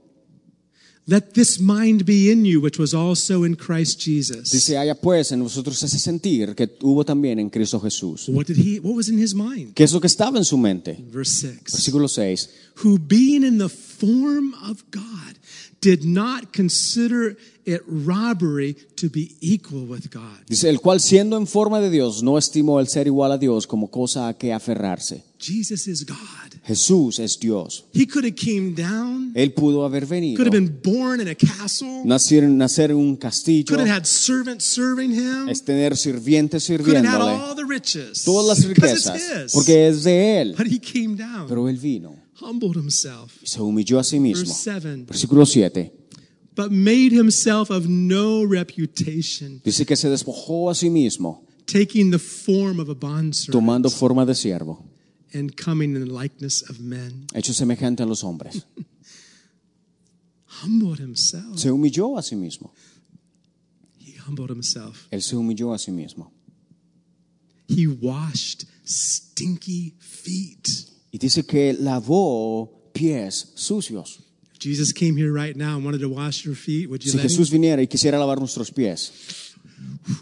Let 1.07 1.33
this 1.33 1.59
mind 1.59 2.05
be 2.05 2.31
in 2.31 2.45
you, 2.45 2.61
which 2.61 2.77
was 2.77 2.93
also 2.93 3.43
in 3.43 3.55
Christ 3.55 3.99
Jesus. 3.99 4.51
dice, 4.51 4.77
haya 4.77 4.95
pues 4.95 5.31
en 5.31 5.39
nosotros 5.39 5.81
ese 5.81 5.97
sentir 5.97 6.55
que 6.55 6.69
hubo 6.81 7.03
también 7.03 7.39
en 7.39 7.49
Cristo 7.49 7.79
Jesús. 7.79 8.29
What 8.29 8.45
did 8.45 8.57
he? 8.57 8.79
What 8.79 8.95
was 8.95 9.09
in 9.09 9.17
his 9.17 9.33
mind? 9.33 9.73
¿Qué 9.73 9.83
es 9.83 9.93
lo 9.93 9.99
que 9.99 10.07
estaba 10.07 10.37
en 10.37 10.45
su 10.45 10.57
mente? 10.57 10.97
Verse 11.11 11.49
six. 11.49 11.73
Versículo 11.73 12.07
6. 12.07 12.49
Who, 12.83 12.99
being 12.99 13.43
in 13.43 13.57
the 13.57 13.69
form 13.69 14.53
of 14.63 14.83
God, 14.91 15.37
did 15.81 16.05
not 16.05 16.53
consider 16.53 17.35
it 17.65 17.81
robbery 17.87 18.75
to 18.95 19.09
be 19.09 19.35
equal 19.41 19.85
with 19.85 20.11
God. 20.11 20.45
Dice, 20.47 20.69
el 20.69 20.79
cual 20.79 20.99
siendo 20.99 21.37
en 21.37 21.47
forma 21.47 21.81
de 21.81 21.89
Dios 21.89 22.21
no 22.21 22.37
estimó 22.37 22.79
el 22.79 22.87
ser 22.87 23.07
igual 23.07 23.31
a 23.31 23.37
Dios 23.37 23.65
como 23.65 23.89
cosa 23.89 24.27
a 24.27 24.37
que 24.37 24.53
aferrarse. 24.53 25.23
Jesus 25.39 25.87
is 25.87 26.05
God. 26.05 26.50
Jesús 26.63 27.17
es 27.19 27.39
Dios. 27.39 27.85
He 27.93 28.05
could 28.05 28.23
have 28.23 28.35
came 28.35 28.73
down. 28.75 29.31
Él 29.33 29.51
pudo 29.53 29.83
haber 29.83 30.05
venido, 30.05 30.37
Could 30.37 30.53
have 30.53 30.57
been 30.63 30.79
born 30.83 31.19
in 31.19 31.27
a 31.27 31.35
castle. 31.35 32.03
nacer, 32.05 32.43
nacer 32.47 32.91
en 32.91 32.97
un 32.97 33.15
castillo, 33.15 33.65
Could 33.67 33.79
have 33.79 33.89
had 33.89 34.05
servants 34.05 34.65
serving 34.65 35.11
him. 35.11 35.49
es 35.49 35.63
tener 35.63 35.97
sirvientes 35.97 36.67
Could 36.67 36.81
have 36.81 36.95
had 36.95 37.03
sirviéndole, 37.03 37.31
all 37.31 37.55
the 37.55 37.65
riches. 37.65 38.23
todas 38.23 38.47
las 38.47 38.65
riquezas, 38.67 39.51
porque 39.53 39.87
es 39.87 40.03
de 40.03 40.41
Él. 40.41 40.55
But 40.55 40.67
he 40.67 40.79
came 40.79 41.15
down, 41.15 41.47
Pero 41.47 41.67
Él 41.67 41.77
vino 41.77 42.15
humbled 42.39 42.75
himself. 42.75 43.41
y 43.41 43.47
se 43.47 43.59
humilló 43.61 43.97
a 43.99 44.03
sí 44.03 44.19
mismo. 44.19 44.45
Verse 44.45 44.61
7. 44.81 45.05
Versículo 45.07 45.45
7 45.45 45.91
But 46.55 46.69
made 46.71 47.11
himself 47.11 47.71
of 47.71 47.87
no 47.87 48.45
reputation, 48.45 49.61
dice 49.63 49.85
que 49.85 49.95
se 49.95 50.09
despojó 50.09 50.69
a 50.69 50.75
sí 50.75 50.89
mismo, 50.89 51.45
taking 51.65 52.11
the 52.11 52.19
form 52.19 52.79
of 52.79 52.89
a 52.89 52.93
bondservant 52.93 53.51
tomando 53.51 53.89
forma 53.89 54.25
de 54.25 54.35
siervo, 54.35 54.85
and 55.33 55.55
coming 55.55 55.95
in 55.95 56.05
the 56.05 56.11
likeness 56.11 56.61
of 56.69 56.79
men. 56.79 57.27
hecho 57.33 57.53
semejante 57.53 58.03
a 58.03 58.05
los 58.05 58.23
hombres. 58.23 58.65
Humbled 60.63 60.99
himself. 60.99 61.57
Se 61.57 61.69
humilló 61.69 62.17
a 62.17 62.21
sí 62.21 62.35
mismo. 62.35 62.71
He 63.99 64.13
humbled 64.17 64.49
himself. 64.49 65.07
Él 65.11 65.21
se 65.21 65.35
humilló 65.35 65.73
a 65.73 65.77
sí 65.77 65.91
mismo. 65.91 66.31
He 67.67 67.87
washed 67.87 68.65
stinky 68.85 69.95
feet. 69.99 70.67
Y 71.11 71.17
dice 71.17 71.45
que 71.45 71.73
lavó 71.73 72.91
pies 72.93 73.53
sucios. 73.55 74.19
If 74.53 74.59
Jesus 74.59 74.91
came 74.93 75.15
here 75.15 75.31
right 75.31 75.55
now 75.55 75.75
and 75.77 75.85
wanted 75.85 76.01
to 76.01 76.09
wash 76.09 76.45
your 76.45 76.55
feet, 76.55 76.89
would 76.89 77.03
you 77.03 77.11
Si 77.11 77.17
let 77.17 77.25
Jesús 77.27 77.47
him? 77.49 77.53
viniera 77.61 77.81
y 77.81 77.87
quisiera 77.87 78.19
lavar 78.19 78.39
nuestros 78.39 78.71
pies, 78.71 79.50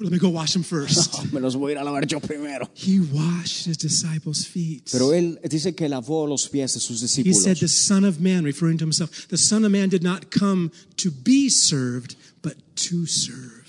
Let 0.02 0.12
me 0.12 0.18
go 0.18 0.30
wash 0.30 0.54
them 0.54 0.64
first. 0.64 1.32
me 1.34 1.40
los 1.40 1.56
voy 1.56 1.72
a 1.72 1.76
ir 1.76 1.78
a 1.80 1.84
lavar 1.84 2.06
yo 2.06 2.20
primero. 2.20 2.70
he 2.74 3.00
washed 3.00 3.66
his 3.66 3.78
disciples' 3.78 4.46
feet. 4.46 4.90
Pero 4.92 5.14
él 5.14 5.40
dice 5.50 5.74
que 5.74 5.88
lavó 5.88 6.28
los 6.28 6.48
pies 6.50 6.74
de 6.74 6.80
sus 6.80 7.02
He 7.18 7.34
said, 7.34 7.58
The. 7.58 7.68
Son 7.68 8.04
of 8.04 8.20
Man, 8.20 8.44
referring 8.44 8.78
to 8.80 8.86
himself, 8.86 9.28
the 9.30 9.38
Son 9.38 9.64
of 9.64 9.72
Man 9.72 9.90
did 9.90 10.04
not 10.04 10.32
come 10.32 10.72
to 10.98 11.12
be 11.12 11.50
served, 11.50 12.16
but 12.42 12.56
to 12.76 13.06
serve. 13.06 13.60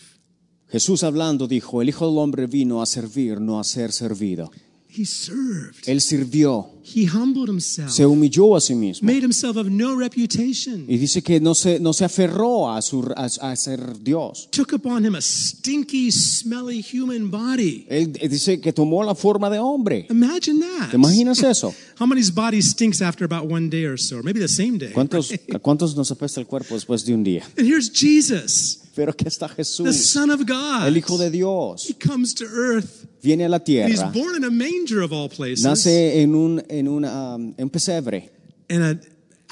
Jesús 0.71 1.03
hablando 1.03 1.49
dijo, 1.49 1.83
el 1.83 1.89
Hijo 1.89 2.07
del 2.07 2.19
Hombre 2.19 2.47
vino 2.47 2.81
a 2.81 2.87
servir, 2.87 3.41
no 3.41 3.59
a 3.59 3.65
ser 3.65 3.91
servido. 3.93 4.53
He 4.93 5.05
served. 5.07 5.87
Él 5.87 6.01
sirvió, 6.01 6.71
He 6.83 7.07
humbled 7.07 7.49
himself, 7.49 7.91
se 7.93 8.05
humilló 8.05 8.57
a 8.57 8.61
sí 8.61 8.75
mismo. 8.75 9.07
made 9.07 9.23
himself 9.23 9.57
of 9.57 9.69
no 9.69 9.95
reputation, 9.97 10.87
Y 10.89 10.97
dice 10.99 11.23
que 11.23 11.39
no 11.41 11.55
se, 11.55 11.79
no 11.79 11.93
se 11.93 12.05
aferró 12.05 12.73
a, 12.73 12.83
su, 12.83 13.03
a, 13.17 13.27
a 13.27 13.57
ser 13.57 14.03
Dios. 14.03 14.49
took 14.51 14.73
upon 14.73 15.05
him 15.05 15.15
a 15.15 15.21
stinky, 15.21 16.11
smelly 16.11 16.83
human 16.83 17.31
body. 17.31 17.87
Él 17.89 18.13
dice 18.13 18.61
que 18.61 18.73
tomó 18.73 19.05
la 19.05 19.15
forma 19.15 19.49
de 19.49 19.59
hombre. 19.61 20.07
Imagine 20.11 20.59
that. 20.61 20.91
¿Te 20.91 20.97
imaginas 20.97 21.41
eso? 21.43 21.73
How 22.01 22.07
many's 22.07 22.31
body 22.35 22.61
stinks 22.61 23.01
after 23.01 23.25
about 23.25 23.49
one 23.49 23.69
day 23.71 23.85
or 23.85 23.97
so, 23.99 24.17
or 24.19 24.23
maybe 24.25 24.41
the 24.41 24.49
same 24.49 24.79
day? 24.79 24.93
¿Cuántos, 24.93 25.33
¿A 25.53 25.59
cuántos 25.61 25.95
nos 25.95 26.11
apesta 26.11 26.41
el 26.41 26.47
cuerpo 26.47 26.75
después 26.75 27.05
de 27.05 27.15
un 27.15 27.23
día? 27.23 27.45
And 27.57 27.67
here's 27.69 27.91
Jesus, 27.93 28.79
Pero 29.01 29.15
que 29.17 29.27
está 29.29 29.49
the 29.49 29.65
Son 29.95 30.31
of 30.31 30.43
God. 30.47 30.87
el 30.87 30.95
Hijo 30.99 31.17
de 31.17 31.31
Dios. 31.31 31.89
He 31.89 31.95
comes 31.95 32.35
to 32.35 32.45
earth. 32.45 33.07
Viene 33.23 33.47
a 33.47 33.49
la 33.49 33.57
And 33.57 33.67
he's 33.67 33.99
tierra, 33.99 34.11
born 34.13 34.37
in 34.37 34.45
a 34.45 34.51
manger 34.51 35.01
of 35.01 35.11
all 35.11 35.31
places. 35.31 35.65
nace 35.65 36.21
en 36.21 36.35
un, 36.35 36.63
en 36.69 36.87
um, 36.87 37.55
en 37.57 37.71
pesebre. 37.71 38.31
and 38.69 38.83
a, 38.83 39.01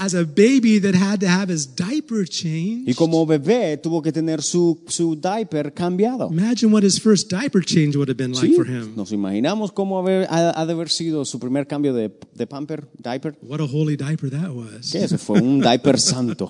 as 0.01 0.15
a 0.15 0.23
baby 0.25 0.79
that 0.81 0.95
had 0.95 1.19
to 1.21 1.27
have 1.27 1.53
his 1.53 1.67
diaper 1.75 2.23
Y 2.23 2.27
changed. 2.29 2.95
como 2.97 3.27
bebé 3.27 3.77
tuvo 3.77 4.01
que 4.01 4.13
tener 4.13 4.43
su, 4.43 4.79
su 4.87 5.17
diaper 5.17 5.75
cambiado. 5.75 6.29
Imagine 6.31 6.73
what 6.73 6.85
his 6.85 7.01
first 7.01 7.29
diaper 7.31 7.65
change 7.65 7.97
would 7.97 8.09
have 8.09 8.17
been 8.17 8.33
like 8.33 8.47
Sí, 8.47 8.55
for 8.55 8.65
him. 8.67 8.95
nos 8.97 9.11
imaginamos 9.11 9.73
cómo 9.73 9.99
haber- 9.99 10.27
ha, 10.31 10.53
ha 10.59 10.67
de 10.67 10.73
haber 10.73 10.89
sido 10.89 11.25
su 11.25 11.39
primer 11.41 11.67
cambio 11.67 11.93
de, 11.93 12.11
de 12.35 12.47
pamper, 12.47 12.87
diaper. 13.03 13.37
What 13.43 13.61
a 13.61 13.65
holy 13.65 13.97
diaper 13.97 14.31
that 14.31 14.51
was. 14.55 14.93
¿Qué? 14.93 15.03
Ese 15.05 15.19
fue 15.19 15.41
un 15.41 15.61
diaper 15.61 15.99
santo. 16.01 16.49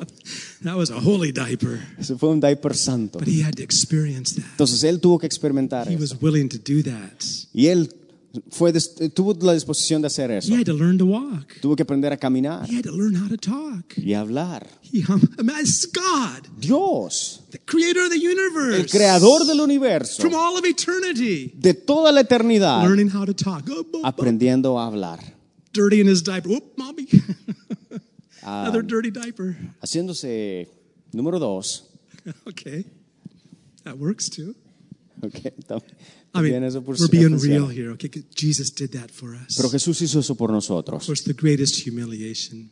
That 0.62 0.76
was 0.76 0.90
a 0.90 0.98
holy 1.00 1.32
diaper. 1.32 1.80
Ese 1.98 2.16
fue 2.16 2.28
un 2.28 2.40
diaper 2.40 2.74
santo. 2.76 3.18
But 3.18 3.28
he 3.28 3.42
had 3.42 3.54
to 3.54 3.62
experience 3.62 4.34
that. 4.34 4.44
Entonces 4.52 4.84
él 4.84 5.00
tuvo 5.00 5.18
que 5.18 5.26
experimentar 5.26 5.88
He 5.88 5.94
eso. 5.94 6.00
was 6.02 6.16
willing 6.20 6.48
to 6.50 6.58
do 6.58 6.82
that. 6.82 7.22
Y 7.54 7.68
él 7.68 7.88
fue 8.50 8.72
dis- 8.72 8.94
tuvo 9.14 9.34
la 9.40 9.54
disposición 9.54 10.02
de 10.02 10.06
hacer 10.08 10.30
eso. 10.30 10.52
He 10.52 10.56
had 10.58 10.66
to 10.66 10.74
learn 10.74 10.98
to 10.98 11.06
walk. 11.06 11.60
Tuvo 11.60 11.74
que 11.76 11.82
aprender 11.82 12.12
a 12.12 12.16
caminar 12.16 12.68
He 12.68 12.76
had 12.76 12.84
to 12.84 12.92
learn 12.92 13.14
how 13.16 13.28
to 13.28 13.36
talk. 13.36 13.94
y 13.96 14.12
a 14.14 14.20
hablar. 14.20 14.66
He 14.82 15.02
hum, 15.02 15.20
imagine 15.38 15.90
God, 15.92 16.46
Dios, 16.58 17.40
the 17.50 17.58
creator 17.58 18.02
of 18.04 18.10
the 18.10 18.18
universe, 18.18 18.76
el 18.80 18.86
creador 18.86 19.46
del 19.46 19.60
universo, 19.60 20.22
from 20.22 20.34
all 20.34 20.56
of 20.58 20.64
eternity, 20.64 21.52
de 21.56 21.74
toda 21.74 22.12
la 22.12 22.20
eternidad, 22.20 22.82
learning 22.84 23.08
how 23.14 23.24
to 23.24 23.34
talk. 23.34 23.64
Oh, 23.70 23.84
aprendiendo 24.04 24.78
a 24.78 24.86
hablar, 24.86 25.20
dirty 25.72 26.00
in 26.00 26.06
his 26.08 26.22
diaper. 26.22 26.48
Whoop, 26.50 26.76
mommy. 26.76 27.06
Ah. 28.42 28.62
Another 28.62 28.82
dirty 28.82 29.10
diaper. 29.10 29.56
haciéndose 29.82 30.68
número 31.12 31.38
dos. 31.38 31.84
Okay. 32.46 32.84
That 33.84 33.98
works 33.98 34.28
too. 34.30 34.54
Okay, 35.24 35.50
tam- 35.66 35.80
I 36.34 36.42
mean, 36.42 36.62
eso 36.62 36.82
por 36.82 36.94
we're 36.96 37.08
being 37.08 37.30
funciona. 37.30 37.66
real 37.66 37.68
here. 37.68 37.90
Okay, 37.92 38.10
Jesus 38.36 38.70
did 38.70 38.90
that 38.92 39.10
for 39.10 39.34
us. 39.34 39.56
Pero 39.56 39.68
Of 39.68 39.72
Jesús 39.72 40.00
hizo 40.02 40.20
eso 40.20 40.34
por 40.34 40.50
nosotros. 40.52 41.02
Of 41.02 41.06
course, 41.06 41.24
the 41.24 41.32
greatest 41.34 41.86
humiliation 41.86 42.70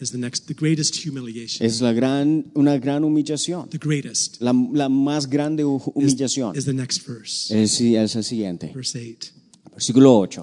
is 0.00 0.10
the 0.12 0.18
next. 0.18 0.46
The 0.46 0.54
greatest 0.54 0.96
humiliation. 1.04 1.66
Es 1.66 1.80
la 1.80 1.92
gran, 1.92 2.50
una 2.54 2.78
gran 2.78 3.02
humillación. 3.04 3.68
The 3.70 3.78
greatest 3.78 4.40
La, 4.40 4.52
la 4.52 4.88
más 4.88 5.28
grande 5.28 5.64
hu- 5.64 5.76
is, 5.96 6.12
humillación 6.14 6.56
is 6.56 6.64
the 6.66 6.72
next 6.74 7.06
verse, 7.06 7.50
es, 7.50 7.80
es 7.80 8.16
el 8.16 8.22
siguiente. 8.24 8.70
verse 8.74 8.96
eight. 8.98 9.32
Versículo 9.72 10.18
8. 10.20 10.42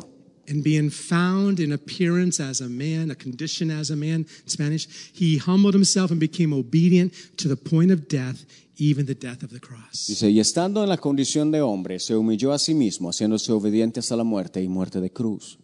And 0.50 0.64
being 0.64 0.90
found 0.90 1.60
in 1.60 1.74
appearance 1.74 2.40
as 2.40 2.62
a 2.62 2.70
man, 2.70 3.12
a 3.12 3.16
condition 3.16 3.70
as 3.70 3.90
a 3.92 3.96
man 3.98 4.26
in 4.44 4.48
Spanish, 4.50 4.88
he 5.14 5.38
humbled 5.38 5.74
himself 5.74 6.10
and 6.10 6.20
became 6.22 6.54
obedient 6.54 7.12
to 7.38 7.50
the 7.50 7.58
point 7.58 7.92
of 7.92 8.08
death, 8.08 8.46
even 8.78 9.06
the 9.06 9.16
death 9.16 9.44
of 9.44 9.50
the 9.52 9.60
cross. 9.60 10.08
Dice, 10.08 10.30
y 10.30 10.40
estando 10.40 10.84
en 10.84 10.90
la 10.90 10.98
condición 10.98 11.52
de 11.52 11.62
hombre, 11.62 12.00
se 12.00 12.16
humilló 12.16 12.52
a 12.54 12.60
sí 12.60 12.74
mismo, 12.74 13.10
haciéndose 13.10 13.52
obediente 13.52 14.00
hasta 14.00 14.16
la 14.16 14.24
muerte 14.24 14.62
y 14.62 14.68
muerte 14.68 15.00
de 15.02 15.12
cruz. 15.12 15.58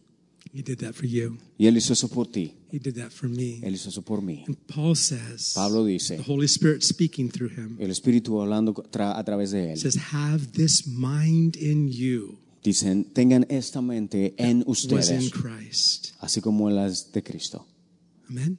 He 0.55 0.61
did 0.61 0.77
that 0.79 0.93
for 0.93 1.05
you. 1.07 1.37
Y 1.57 1.65
él 1.65 1.77
hizo 1.77 1.93
eso 1.93 2.07
por 2.09 2.27
ti. 2.27 2.53
He 2.71 2.77
did 2.77 2.95
that 2.95 3.09
for 3.09 3.27
me. 3.27 3.59
Él 3.63 3.73
hizo 3.73 3.89
eso 3.89 4.03
por 4.03 4.21
mí. 4.21 4.43
And 4.47 4.55
Paul 4.67 4.95
says, 4.95 5.53
Pablo 5.55 5.83
dice, 5.83 6.17
the 6.17 6.23
Holy 6.31 6.45
Spirit 6.45 6.83
speaking 6.83 7.29
through 7.31 7.49
him, 7.51 7.77
el 7.79 7.89
Espíritu 7.89 8.39
hablando 8.39 8.73
tra- 8.73 9.17
a 9.17 9.23
través 9.23 9.49
de 9.51 9.71
él. 9.73 9.77
says, 9.79 9.95
Have 10.11 10.51
this 10.53 10.85
mind 10.87 11.55
in 11.55 11.87
you 11.89 12.37
Dicen, 12.63 13.03
tengan 13.13 13.45
esta 13.49 13.81
mente 13.81 14.35
en 14.37 14.63
was 14.67 14.85
in 14.85 14.93
ustedes, 14.97 15.31
Christ. 15.31 16.13
así 16.19 16.39
como 16.39 16.69
las 16.69 17.11
de 17.11 17.21
Cristo. 17.23 17.65
Amen. 18.29 18.57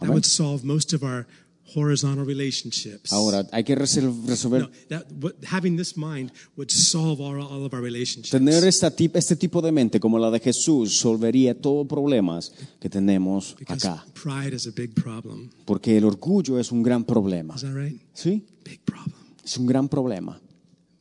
That 0.00 0.06
Amen. 0.06 0.14
would 0.14 0.24
solve 0.24 0.64
most 0.64 0.92
of 0.94 1.02
our 1.02 1.26
horizontal 1.74 2.24
relationships. 2.24 3.12
Ahora, 3.12 3.46
hay 3.52 3.64
que 3.64 3.74
resol- 3.76 4.24
resolver, 4.26 4.62
No, 4.62 4.70
that, 4.88 5.06
what, 5.20 5.34
having 5.44 5.76
this 5.76 5.96
mind 5.96 6.30
would 6.56 6.70
solve 6.70 7.20
all, 7.20 7.40
all 7.40 7.64
of 7.64 7.72
our 7.74 7.82
relationships. 7.82 8.30
tener 8.30 8.64
esta 8.64 8.90
tip- 8.90 9.16
este 9.16 9.36
tipo 9.36 9.60
de 9.60 9.72
mente 9.72 9.98
como 10.00 10.18
la 10.18 10.30
de 10.30 10.40
Jesús 10.40 10.98
solvería 10.98 11.60
todos 11.60 11.86
problemas 11.86 12.52
que 12.80 12.88
tenemos 12.88 13.54
because 13.58 13.86
acá. 13.86 14.04
pride 14.14 14.54
is 14.54 14.66
a 14.66 14.70
big 14.74 14.94
problem. 14.94 15.50
Porque 15.64 15.96
el 15.96 16.04
orgullo 16.04 16.58
es 16.58 16.70
un 16.72 16.82
gran 16.82 17.04
problema. 17.04 17.54
Is 17.56 17.62
that 17.62 17.74
right? 17.74 18.00
¿Sí? 18.14 18.44
Big 18.64 18.80
problem. 18.84 19.14
Es 19.44 19.56
un 19.58 19.66
gran 19.66 19.88
problema. 19.88 20.40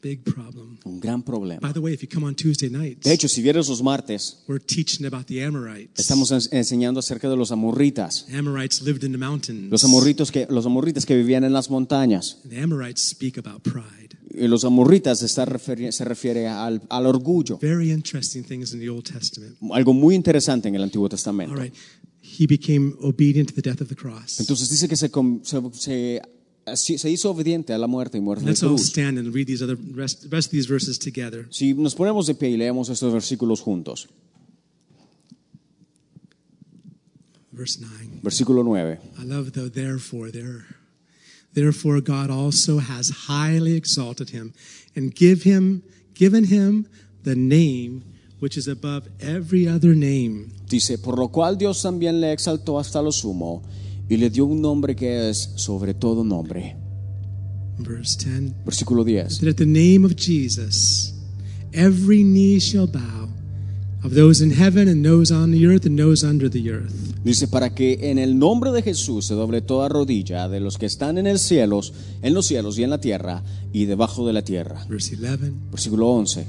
Big 0.08 0.22
problem. 0.22 0.78
Un 0.84 1.00
gran 1.00 1.24
problema. 1.24 1.60
By 1.62 1.74
the 1.74 1.80
way, 1.80 1.92
if 1.92 2.02
you 2.04 2.08
come 2.08 2.28
on 2.28 2.36
Tuesday 2.36 2.70
nights, 2.70 3.02
De 3.04 3.12
hecho, 3.12 3.28
si 3.28 3.42
vieres 3.42 3.68
los 3.68 3.82
martes, 3.82 4.44
we're 4.48 4.64
teaching 4.64 5.04
about 5.08 5.26
the 5.26 5.44
Amorites. 5.44 6.00
estamos 6.00 6.30
ens- 6.32 6.48
enseñando 6.52 7.00
acerca 7.00 7.28
de 7.28 7.36
los 7.36 7.52
amorritas. 7.52 8.28
Amorites 8.38 8.84
lived 8.84 9.04
in 9.04 9.12
the 9.14 9.18
mountains. 9.18 9.72
Los 9.72 9.84
amorritos 9.84 10.32
que, 10.32 10.46
los 10.48 10.66
amorritas 10.68 11.08
que 11.08 11.16
vivían 11.16 11.44
en 11.44 11.54
las 11.54 11.72
montañas. 11.72 12.38
And 12.44 12.52
the 12.54 12.62
Amorites 12.62 13.02
speak 13.02 13.40
about 13.40 13.64
pride. 13.64 14.16
Y 14.30 14.48
los 14.48 14.64
amorritas 14.64 15.24
está 15.24 15.44
referi- 15.46 15.92
se 15.92 16.06
refiere 16.06 16.48
al, 16.48 16.84
al 16.90 17.06
orgullo. 17.08 17.58
Very 17.60 17.92
interesting 17.92 18.44
things 18.44 18.74
in 18.74 18.80
the 18.80 18.90
Old 18.90 19.06
Testament. 19.12 19.58
Algo 19.72 19.94
muy 19.94 20.14
interesante 20.14 20.68
en 20.68 20.76
el 20.76 20.84
Antiguo 20.84 21.06
All 21.06 21.10
Testamento. 21.10 21.56
right. 21.56 21.74
He 22.22 22.46
became 22.48 22.94
obedient 23.02 23.50
to 23.50 23.56
the 23.56 23.62
death 23.62 23.82
of 23.82 23.88
the 23.88 23.96
cross. 23.96 24.40
Entonces 24.40 24.70
dice 24.70 24.88
que 24.88 24.96
se, 24.98 25.10
com- 25.10 25.42
se, 25.44 25.60
se- 25.74 26.22
así- 26.22 26.35
se 26.74 27.10
hizo 27.10 27.30
obediente 27.30 27.74
a 27.74 27.78
la 27.78 27.88
muerte 27.88 28.18
y 28.18 28.22
muerte 28.22 28.44
de 28.44 28.52
Let's 28.52 28.64
all 28.64 28.70
cruz. 28.70 28.88
stand 28.88 29.18
and 29.20 29.34
read 29.34 29.46
these 29.46 29.64
other 29.64 29.78
rest, 29.94 30.26
rest 30.32 30.48
of 30.48 30.52
these 30.52 30.68
verses 30.68 30.98
together. 30.98 31.48
Si 31.52 31.74
nos 31.74 31.94
ponemos 31.96 32.26
de 32.26 32.34
pie 32.34 32.50
y 32.50 32.58
leemos 32.58 32.90
estos 32.90 33.14
versículos 33.14 33.62
juntos. 33.62 34.08
Verse 37.52 37.80
9. 37.80 38.20
Versículo 38.22 38.64
9. 38.64 39.00
I 39.18 39.24
love 39.24 39.52
the 39.54 39.70
therefore 39.70 40.32
there. 40.32 40.66
Therefore 41.54 42.02
God 42.02 42.30
also 42.30 42.80
has 42.80 43.28
highly 43.28 43.78
exalted 43.78 44.32
him 44.32 44.54
and 44.96 45.16
give 45.16 45.44
him 45.44 45.84
given 46.14 46.46
him 46.46 46.88
the 47.24 47.36
name 47.36 48.04
which 48.40 48.58
is 48.58 48.68
above 48.68 49.08
every 49.22 49.68
other 49.68 49.96
name. 49.96 50.52
Dice, 50.68 50.98
por 50.98 51.18
lo 51.18 51.30
cual 51.30 51.58
Dios 51.58 51.82
también 51.82 52.20
le 52.20 52.34
exaltó 52.34 52.78
hasta 52.78 53.02
lo 53.02 53.12
sumo 53.12 53.64
y 54.10 54.18
le 54.18 54.30
dio 54.30 54.46
un 54.46 54.62
nombre 54.62 54.96
que 54.96 55.30
es 55.30 55.52
sobre 55.56 55.94
todo 55.94 56.24
nombre. 56.24 56.76
Verse 57.78 58.18
10. 58.18 58.66
Versículo 58.66 59.04
10. 59.04 59.40
That 59.40 59.50
at 59.50 59.56
the 59.56 59.66
name 59.66 60.06
of 60.06 60.16
Jesus 60.16 61.14
every 61.74 62.24
knee 62.24 62.60
shall 62.60 62.88
bow 62.88 63.30
of 64.04 64.14
those 64.14 64.42
in 64.42 64.52
heaven 64.52 64.88
and 64.88 65.04
those 65.04 65.32
on 65.32 65.52
the 65.52 65.66
earth 65.66 65.86
and 65.86 65.98
those 65.98 66.24
under 66.24 66.50
the 66.50 66.72
earth. 66.72 67.16
Dice, 67.24 67.48
para 67.48 67.74
que 67.74 68.12
en 68.12 68.20
el 68.20 68.38
nombre 68.38 68.72
de 68.72 68.84
Jesús 68.84 69.26
se 69.26 69.34
doble 69.34 69.62
toda 69.62 69.90
rodilla 69.90 70.48
de 70.48 70.60
los 70.60 70.78
que 70.78 70.86
están 70.86 71.18
en 71.18 71.26
el 71.26 71.40
cielos, 71.40 71.92
en 72.22 72.34
los 72.36 72.46
cielos 72.46 72.78
y 72.78 72.84
en 72.84 72.92
la 72.92 73.00
tierra 73.00 73.44
y 73.74 73.86
debajo 73.86 74.28
de 74.28 74.34
la 74.34 74.44
tierra. 74.44 74.86
Verse 74.88 75.16
11. 75.16 75.54
Versículo 75.72 76.10
11. 76.10 76.46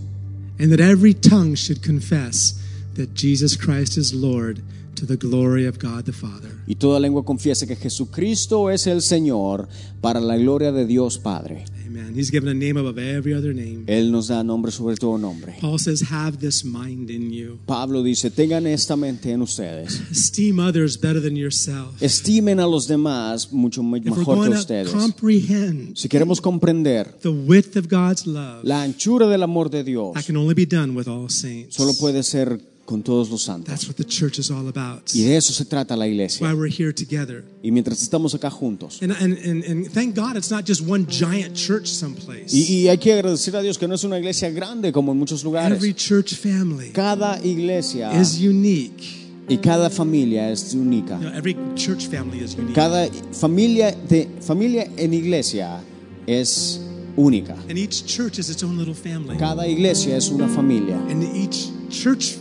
And 0.59 0.71
that 0.71 0.81
every 0.81 1.15
tongue 1.15 1.55
should 1.55 1.83
confess 1.83 2.61
that 2.95 3.15
Jesus 3.15 3.57
Christ 3.57 3.97
is 3.97 4.13
Lord 4.13 4.63
to 4.97 5.07
the 5.07 5.17
glory 5.17 5.67
of 5.67 5.79
God 5.79 6.05
the 6.05 6.13
Father. 6.13 6.51
Y 6.67 6.75
toda 6.75 6.99
lengua 6.99 7.25
confiese 7.25 7.67
que 7.67 7.77
Jesucristo 7.77 8.71
es 8.71 8.87
el 8.87 9.03
Señor 9.03 9.69
para 10.01 10.21
la 10.21 10.37
gloria 10.37 10.73
de 10.73 10.87
Dios 10.87 11.19
Padre. 11.19 11.65
Amen. 11.87 12.15
He's 12.15 12.31
given 12.31 12.49
a 12.49 12.55
name 12.55 12.79
above 12.79 12.99
every 12.99 13.33
other 13.33 13.55
name. 13.55 13.85
Él 13.87 14.11
nos 14.11 14.29
da 14.29 14.43
nombre 14.43 14.73
sobre 14.73 14.97
todo 14.97 15.19
nombre. 15.19 15.57
Paul 15.61 15.79
says, 15.79 16.03
Have 16.11 16.39
this 16.39 16.65
mind 16.65 17.11
in 17.11 17.33
you. 17.33 17.59
Pablo 17.67 18.03
dice, 18.03 18.31
tengan 18.31 18.67
esta 18.67 18.97
mente 18.97 19.31
en 19.31 19.43
ustedes. 19.43 20.01
Esteem 20.11 20.59
others 20.59 21.01
better 21.01 21.23
than 21.23 21.37
yourself. 21.37 22.01
Estimen 22.01 22.61
a 22.61 22.67
los 22.67 22.87
demás 22.89 23.53
mucho 23.53 23.83
mejor 23.83 24.45
que 24.45 24.51
ustedes. 24.51 24.91
comprehend 24.91 25.97
Si 25.97 26.09
queremos 26.09 26.41
comprender 26.41 27.07
the 27.21 27.29
width 27.29 27.77
of 27.77 27.87
God's 27.89 28.27
love, 28.27 28.65
la 28.65 28.83
anchura 28.83 29.29
del 29.29 29.43
amor 29.43 29.71
de 29.71 29.85
Dios, 29.85 30.15
that 30.15 30.25
can 30.25 30.37
only 30.37 30.55
be 30.55 30.67
done 30.67 30.97
with 30.97 31.07
all 31.07 31.29
saints. 31.29 31.77
solo 31.77 31.95
puede 31.95 32.23
ser 32.23 32.76
con 32.87 33.03
todos 33.03 33.29
los 33.29 33.43
santos. 33.43 33.67
That's 33.69 33.87
what 33.87 33.97
the 33.97 34.05
church 34.05 34.39
is 34.39 34.51
all 34.51 34.69
about. 34.69 35.13
Y 35.13 35.25
de 35.25 35.37
eso 35.37 35.53
se 35.53 35.65
trata 35.67 35.97
la 35.97 36.07
iglesia. 36.07 36.47
why 36.47 36.55
we're 36.55 36.73
here 36.73 36.93
together. 36.93 37.45
Y 37.63 37.71
mientras 37.71 38.01
estamos 38.01 38.35
acá 38.35 38.49
juntos. 38.49 39.03
And, 39.03 39.13
and, 39.13 39.37
and, 39.45 39.65
and 39.65 39.93
thank 39.93 40.15
God 40.15 40.37
it's 40.37 40.51
not 40.51 40.65
just 40.65 40.81
one 40.81 41.07
giant 41.07 41.55
church 41.55 41.89
someplace. 41.89 42.55
Y, 42.55 42.85
y 42.85 42.89
hay 42.89 42.97
que 42.97 43.13
agradecer 43.13 43.55
a 43.57 43.61
Dios 43.61 43.77
que 43.77 43.87
no 43.87 43.95
es 43.95 44.05
una 44.05 44.19
iglesia 44.19 44.49
grande 44.51 44.93
como 44.93 45.13
en 45.13 45.19
muchos 45.19 45.45
lugares. 45.45 45.77
Every 45.77 45.93
church 45.93 46.35
family 46.35 46.91
Cada 46.93 47.39
iglesia 47.45 48.13
is 48.19 48.41
unique. 48.41 49.27
y 49.49 49.59
cada 49.59 49.91
familia 49.91 50.51
es 50.51 50.75
única. 50.75 51.19
You 51.21 51.29
know, 51.29 51.37
every 51.37 51.57
church 51.75 52.07
family 52.07 52.43
is 52.43 52.55
unique. 52.55 52.75
Cada 52.75 53.09
familia, 53.33 53.93
de, 54.09 54.29
familia 54.41 54.89
en 54.97 55.13
iglesia 55.13 55.83
es 56.27 56.81
única. 57.17 57.55
And 57.69 57.79
each 57.79 58.05
church 58.07 58.39
is 58.39 58.49
its 58.49 58.63
own 58.63 58.79
little 58.79 58.95
family. 58.95 59.37
Cada 59.37 59.67
iglesia 59.67 60.17
es 60.17 60.31
una 60.31 60.49
familia 60.49 60.97
And 61.11 61.23
each 61.37 61.71
church 61.91 62.39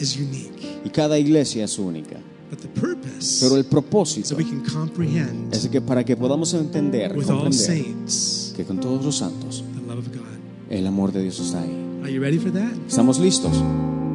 is 0.00 0.16
unique. 0.16 0.80
y 0.84 0.90
cada 0.90 1.18
iglesia 1.18 1.64
es 1.64 1.78
única. 1.78 2.16
But 2.50 2.60
the 2.60 2.68
purpose 2.68 3.40
Pero 3.44 3.56
el 3.56 3.64
so 3.64 3.68
propósito 3.70 4.34
we 4.36 4.44
can 4.44 4.62
comprehend 4.64 5.52
es 5.54 5.68
que 5.68 5.80
para 5.82 6.02
que 6.04 6.16
podamos 6.16 6.54
entender, 6.54 7.14
with 7.16 7.28
all 7.28 7.52
saints 7.52 8.54
que 8.56 8.64
con 8.64 8.80
todos 8.80 9.04
los 9.04 9.16
santos 9.18 9.62
the 9.74 9.86
love 9.86 9.98
of 9.98 10.08
God. 10.08 10.24
el 10.70 10.86
amor 10.86 11.12
de 11.12 11.22
Dios 11.22 11.38
está 11.40 11.60
ahí. 11.62 11.70
Are 12.02 12.10
you 12.12 12.20
ready 12.22 12.38
for 12.38 12.50
that? 12.52 12.72
¿Estamos 12.88 13.18
listos? 13.18 13.52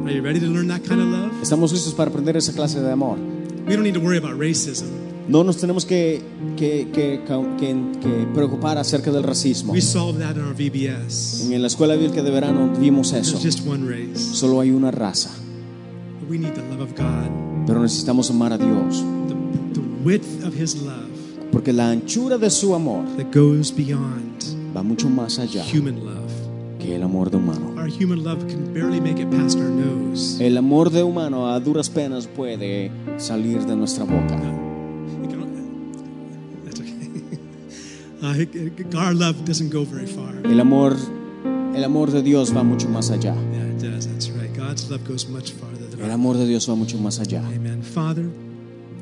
Are 0.04 0.12
you 0.14 0.20
ready 0.22 0.40
to 0.40 0.46
learn 0.46 0.66
that 0.68 0.80
kind 0.82 1.00
of 1.00 1.06
love? 1.08 1.30
¿Estamos 1.42 1.72
listos 1.72 1.94
para 1.94 2.10
aprender 2.10 2.36
esa 2.36 2.52
clase 2.52 2.80
de 2.80 2.90
amor? 2.90 3.18
We 3.66 3.74
don't 3.74 3.84
need 3.84 3.94
to 3.94 4.00
worry 4.00 4.18
about 4.18 4.38
racism. 4.38 4.86
No 5.28 5.42
nos 5.44 5.56
tenemos 5.56 5.86
que, 5.86 6.20
que, 6.56 6.88
que, 6.92 7.20
que- 7.24 7.98
que 8.00 8.26
preocupar 8.34 8.76
acerca 8.76 9.10
del 9.10 9.22
racismo. 9.22 9.72
We 9.72 9.80
solved 9.80 10.20
that 10.20 10.36
in 10.36 10.42
our 10.42 10.54
VBS. 10.54 11.48
En 11.50 11.62
la 11.62 11.68
escuela 11.68 11.94
bíblica 11.94 12.22
de 12.22 12.30
verano 12.30 12.72
vimos 12.78 13.12
eso. 13.14 13.38
There's 13.38 13.56
just 13.56 13.66
one 13.66 13.86
race. 13.88 14.18
Solo 14.18 14.60
hay 14.60 14.70
una 14.70 14.90
raza, 14.90 15.30
we 16.28 16.38
need 16.38 16.54
the 16.54 16.62
love 16.62 16.80
of 16.80 16.94
God, 16.94 17.30
pero 17.66 17.80
necesitamos 17.80 18.30
amar 18.30 18.52
a 18.52 18.58
Dios, 18.58 19.02
the, 19.28 19.34
the 19.74 19.86
width 20.04 20.44
of 20.44 20.54
His 20.54 20.76
love 20.82 21.04
porque 21.54 21.72
la 21.72 21.88
anchura 21.88 22.36
de 22.36 22.50
su 22.50 22.74
amor 22.74 23.04
that 23.16 23.32
goes 23.32 23.72
beyond 23.72 24.42
va 24.76 24.82
mucho 24.82 25.08
más 25.08 25.38
allá 25.38 25.64
human 25.72 26.04
love. 26.04 26.32
que 26.80 26.96
el 26.96 27.02
amor 27.04 27.30
de 27.30 27.36
humano. 27.36 27.74
Our 27.80 27.88
human 27.88 28.24
love 28.24 28.44
can 28.48 28.74
barely 28.74 29.00
make 29.00 29.20
it 29.20 29.30
past 29.30 29.56
our 29.58 29.70
nose. 29.70 30.40
El 30.40 30.58
amor 30.58 30.90
de 30.90 31.04
humano 31.04 31.48
a 31.48 31.60
duras 31.60 31.88
penas 31.88 32.26
puede 32.26 32.90
salir 33.18 33.64
de 33.66 33.76
nuestra 33.76 34.04
boca. 34.04 34.36
Can, 34.36 35.52
that's 36.64 36.80
okay. 36.80 36.92
Uh, 38.92 38.98
our 38.98 39.14
love 39.14 39.44
doesn't 39.44 39.70
go 39.70 39.84
very 39.84 40.06
far. 40.06 40.34
El 40.44 40.58
amor, 40.58 40.96
el 41.76 41.84
amor 41.84 42.10
de 42.10 42.22
Dios 42.22 42.52
va 42.52 42.64
mucho 42.64 42.88
más 42.88 43.10
allá. 43.10 43.34
Yeah, 43.52 43.64
it 43.66 43.78
does. 43.78 44.08
That's 44.08 44.28
right. 44.30 44.33
God's 44.66 44.90
love 44.90 45.06
goes 45.06 45.28
much 45.28 45.52
farther 45.52 45.86
than 45.90 46.00
El 46.00 46.10
amor 46.10 46.36
de 46.36 46.46
Dios 46.46 46.68
va 46.68 46.74
mucho 46.74 46.96
más 46.98 47.18
allá. 47.18 47.46
Amen. 47.46 47.82
Father, 47.82 48.24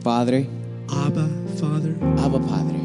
Padre, 0.03 0.49
Abba, 0.89 1.29
Father, 1.61 1.95
Abba 2.19 2.41
Padre, 2.41 2.81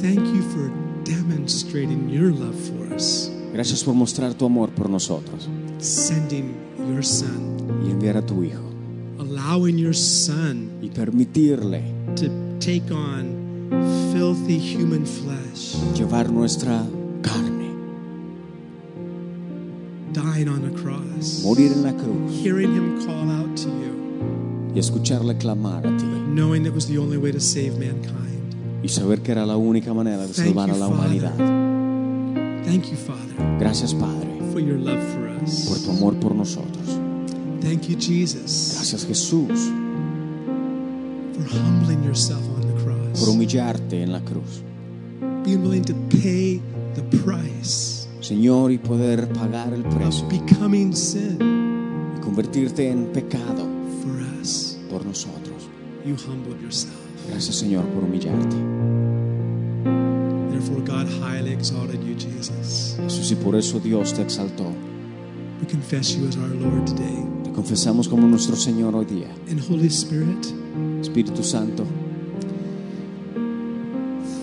thank 0.00 0.20
you 0.34 0.42
for 0.42 0.70
demonstrating 1.04 2.08
your 2.08 2.32
love 2.32 2.54
for 2.54 2.94
us, 2.94 3.30
gracias 3.52 3.84
por 3.84 3.94
mostrar 3.94 4.32
tu 4.34 4.46
amor 4.46 4.70
por 4.70 4.88
nosotros 4.88 5.46
sending 5.78 6.54
your 6.90 7.04
Son, 7.04 7.84
y 7.84 7.90
enviar 7.90 8.16
a 8.16 8.22
tu 8.22 8.42
Hijo 8.42 8.64
allowing 9.18 9.76
your 9.76 9.94
Son 9.94 10.70
y 10.82 10.88
permitirle 10.88 11.82
to 12.16 12.30
take 12.58 12.90
on 12.90 13.70
filthy 14.12 14.58
human 14.58 15.04
flesh, 15.04 15.76
llevar 15.94 16.32
nuestra 16.32 16.82
carne, 17.22 17.55
dying 20.16 20.48
on 20.48 20.64
a 20.64 20.70
cross, 20.80 21.42
morir 21.44 21.72
en 21.72 21.82
la 21.82 21.92
cruz 21.92 22.32
hearing 22.42 22.74
Him 22.74 23.04
call 23.06 23.30
out 23.30 23.54
to 23.56 23.68
you, 23.68 24.72
y 24.74 24.78
escucharle 24.78 25.36
clamar 25.36 25.86
a 25.86 25.96
ti 25.98 26.04
knowing 26.06 26.64
it 26.66 26.72
was 26.74 26.86
the 26.86 26.96
only 26.98 27.18
way 27.18 27.30
to 27.32 27.40
save 27.40 27.72
mankind. 27.78 28.54
y 28.82 28.88
saber 28.88 29.20
que 29.22 29.32
era 29.32 29.44
la 29.44 29.56
única 29.56 29.92
manera 29.92 30.26
de 30.26 30.32
Thank 30.32 30.48
salvar 30.54 30.70
a 30.70 30.72
you, 30.74 30.78
la 30.78 30.88
Father. 30.88 31.04
humanidad. 31.30 32.64
Thank 32.64 32.86
you, 32.90 32.96
Father, 32.96 33.58
Gracias 33.58 33.92
Padre 33.94 34.28
for 34.52 34.60
your 34.60 34.78
love 34.78 35.02
for 35.12 35.26
por 35.26 35.44
us. 35.44 35.82
tu 35.84 35.90
amor 35.90 36.14
por 36.18 36.34
nosotros. 36.34 36.98
Thank 37.60 37.88
you, 37.88 37.96
Jesus, 37.96 38.72
Gracias 38.76 39.04
Jesús 39.06 39.70
for 41.34 41.44
humbling 41.48 42.02
yourself 42.04 42.42
on 42.56 42.60
the 42.62 42.72
por 42.82 42.94
cross, 42.94 43.28
humillarte 43.28 44.02
en 44.02 44.12
la 44.12 44.20
cruz. 44.20 44.62
being 45.44 45.62
willing 45.62 45.84
to 45.84 45.94
pay 46.10 46.60
the 46.94 47.02
price 47.24 47.95
Señor, 48.26 48.72
y 48.72 48.78
poder 48.78 49.28
pagar 49.28 49.72
el 49.72 49.84
precio 49.84 50.26
y 50.32 50.40
convertirte 52.20 52.90
en 52.90 53.06
pecado 53.12 53.68
for 54.02 54.20
us. 54.42 54.76
por 54.90 55.06
nosotros. 55.06 55.68
You 56.04 56.16
humbled 56.16 56.60
yourself. 56.60 56.96
Gracias 57.28 57.54
Señor 57.54 57.84
por 57.84 58.02
humillarte. 58.02 58.56
Therefore, 60.50 60.80
God 60.80 61.06
highly 61.22 61.52
exalted 61.52 62.02
you, 62.02 62.16
Jesus. 62.16 62.96
Jesús, 62.98 63.30
y 63.30 63.36
por 63.36 63.54
eso 63.54 63.78
Dios 63.78 64.12
te 64.12 64.22
exaltó. 64.22 64.72
We 65.60 65.68
confess 65.68 66.16
you 66.16 66.26
as 66.26 66.36
our 66.36 66.48
Lord 66.48 66.84
today. 66.84 67.24
Te 67.44 67.52
confesamos 67.52 68.08
como 68.08 68.26
nuestro 68.26 68.56
Señor 68.56 68.96
hoy 68.96 69.04
día. 69.04 69.28
And 69.48 69.60
Holy 69.60 69.86
Spirit, 69.86 70.44
Espíritu 71.00 71.44
Santo, 71.44 71.86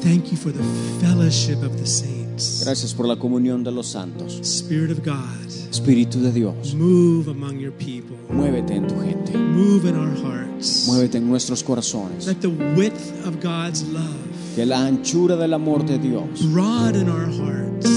Thank 0.02 0.32
you 0.32 0.38
for 0.38 0.54
the 0.54 0.64
fellowship 1.02 1.62
of 1.64 1.78
the 1.78 1.86
saints. 1.86 2.23
Gracias 2.64 2.94
por 2.94 3.08
la 3.08 3.16
comunión 3.18 3.64
de 3.64 3.72
los 3.72 3.88
santos. 3.88 4.40
Spirit 4.42 4.92
of 4.92 5.06
God, 5.06 5.48
Espíritu 5.72 6.20
de 6.22 6.32
Dios, 6.32 6.74
move 6.76 7.30
among 7.30 7.60
your 7.60 7.72
people. 7.74 8.18
muévete 8.30 8.76
en 8.76 8.88
tu 8.88 8.96
gente. 9.02 9.38
Move 9.38 9.88
in 9.90 9.96
our 9.96 10.16
hearts. 10.16 10.86
Muévete 10.88 11.18
en 11.18 11.30
nuestros 11.30 11.64
corazones. 11.64 12.26
Let 12.28 12.42
the 12.42 12.48
width 12.48 13.26
of 13.26 13.36
God's 13.44 13.84
love 13.92 14.16
Que 14.56 14.66
la 14.66 14.86
anchura 14.86 15.36
del 15.36 15.54
amor 15.54 15.86
de 15.86 15.98
Dios, 16.00 16.24
broaden 16.52 17.10
our 17.10 17.26
hearts. 17.28 17.90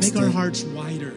Make 0.00 0.16
our 0.16 0.24
Este- 0.26 0.32
hearts 0.32 0.66
wider. 0.74 1.12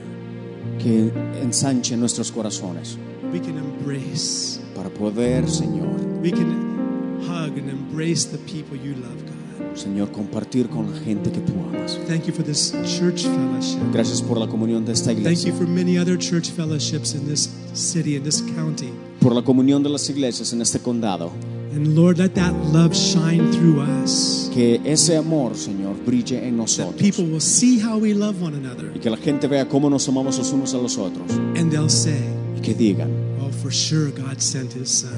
que 0.80 1.11
ensanche 1.41 1.95
nuestros 1.97 2.32
corazones. 2.32 2.97
We 3.34 3.39
can 3.39 3.57
embrace. 3.57 4.59
Para 4.76 4.89
poder, 4.89 5.49
Señor, 5.49 5.95
We 6.22 6.32
can 6.32 7.20
hug 7.28 7.57
and 7.57 7.70
embrace 7.70 8.26
the 8.30 8.38
people 8.39 8.78
you 8.78 8.93
love, 8.95 9.22
God. 9.26 9.34
Señor, 9.76 10.11
compartir 10.11 10.67
con 10.69 10.91
la 10.91 10.97
gente 10.99 11.32
que 11.32 11.39
tú 11.39 11.53
amas. 11.69 11.97
Thank 12.07 12.26
you 12.26 12.34
for 12.34 12.43
this 12.43 12.71
church 12.86 13.23
fellowship. 13.23 13.80
Gracias 13.93 14.21
por 14.21 14.38
la 14.39 14.47
comunión 14.47 14.86
de 14.86 14.93
esta 14.93 15.07
Thank 15.07 15.17
you 15.17 15.21
iglesia. 15.30 15.53
for 15.53 15.67
many 15.67 15.97
other 15.97 16.17
church 16.17 16.49
fellowships 16.49 17.13
in 17.13 17.28
this 17.28 17.49
city, 17.73 18.15
in 18.15 18.23
this 18.23 18.41
county. 18.55 18.89
Por 19.19 19.34
la 19.34 19.41
comunión 19.41 19.84
de 19.84 19.89
las 19.89 20.09
iglesias 20.09 20.53
en 20.53 20.61
este 20.61 20.80
condado. 20.80 21.32
And 21.76 21.93
Lord, 21.93 22.19
let 22.19 22.36
that 22.36 22.53
love 22.71 22.93
shine 22.95 23.51
through 23.51 23.82
us. 23.82 24.49
Que 24.53 24.80
ese 24.86 25.17
amor, 25.17 25.55
Señor, 25.57 25.95
brille 26.05 26.38
en 26.38 26.51
That 26.55 26.61
nosotros. 26.63 26.95
people 26.95 27.26
will 27.26 27.41
see 27.41 27.78
how 27.80 27.97
we 27.97 28.13
love 28.13 28.41
one 28.41 28.55
another. 28.55 28.91
Y 28.95 28.99
que 28.99 29.09
la 29.09 29.17
gente 29.17 29.47
vea 29.47 29.67
cómo 29.67 29.89
nos 29.89 30.07
amamos 30.07 30.38
los 30.38 30.53
unos 30.53 30.73
a 30.73 30.78
los 30.78 30.97
otros. 30.97 31.30
And 31.57 31.69
they'll 31.69 31.89
say, 31.89 32.17
Y 32.57 32.61
que 32.61 32.73
digan, 32.73 33.09
oh, 33.41 33.49
for 33.49 33.73
sure 33.73 34.09
God 34.11 34.39
sent 34.39 34.73
his 34.73 34.89
son. 34.89 35.11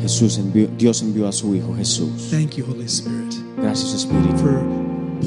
Jesús 0.00 0.38
envió, 0.38 0.68
Dios 0.78 1.02
envió 1.02 1.26
a 1.26 1.32
su 1.32 1.52
Hijo 1.56 1.74
Jesús. 1.74 2.28
Thank 2.30 2.52
you, 2.56 2.64
Holy 2.66 2.84
Spirit, 2.86 3.34
Gracias 3.66 3.94
Espíritu 3.94 4.38
for 4.38 4.62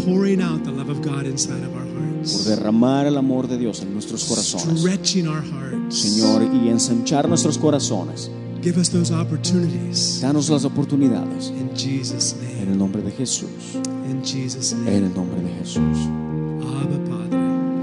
pouring 0.06 0.42
out 0.42 0.64
the 0.64 0.72
love 0.72 0.90
of 0.90 1.02
God 1.02 1.26
inside 1.26 1.62
of 1.62 1.76
our 1.76 1.90
por 2.24 2.46
derramar 2.46 3.06
el 3.06 3.18
amor 3.18 3.50
de 3.50 3.58
Dios 3.58 3.82
en 3.82 3.92
nuestros 3.92 4.24
corazones. 4.24 4.80
Stretching 4.80 5.28
our 5.28 5.42
hearts. 5.42 5.98
Señor, 6.02 6.44
y 6.44 6.70
ensanchar 6.70 7.28
nuestros 7.28 7.58
corazones. 7.58 8.32
Give 8.62 8.80
us 8.80 8.90
those 8.90 9.14
opportunities. 9.14 10.22
Danos 10.22 10.50
las 10.50 10.64
oportunidades. 10.64 11.50
In 11.50 11.70
Jesus' 11.76 12.34
En 12.62 12.70
el 12.70 12.78
nombre 12.78 13.02
de 13.02 13.12
Jesús. 13.12 13.76
In 14.10 14.24
Jesus' 14.24 14.72
En 14.72 14.88
el 14.88 15.14
nombre 15.14 15.42
de 15.42 15.50
Jesús. 15.60 15.98
Abba, 16.62 16.98
Padre. 17.10 17.40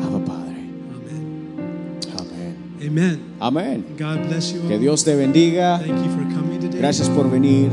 Abba 0.07 0.25
Padre. 0.25 0.71
Amen. 0.97 2.17
Amén. 2.17 2.57
Amen. 2.81 3.21
Amén. 3.41 3.85
God 3.99 4.27
bless 4.29 4.55
you 4.55 4.63
all. 4.63 4.69
Que 4.69 4.79
Dios 4.79 5.05
te 5.05 5.15
bendiga. 5.15 5.81
Thank 5.81 6.03
you 6.03 6.11
for 6.11 6.35
coming 6.35 6.61
today. 6.61 6.79
Gracias 6.79 7.11
por 7.11 7.31
venir. 7.31 7.71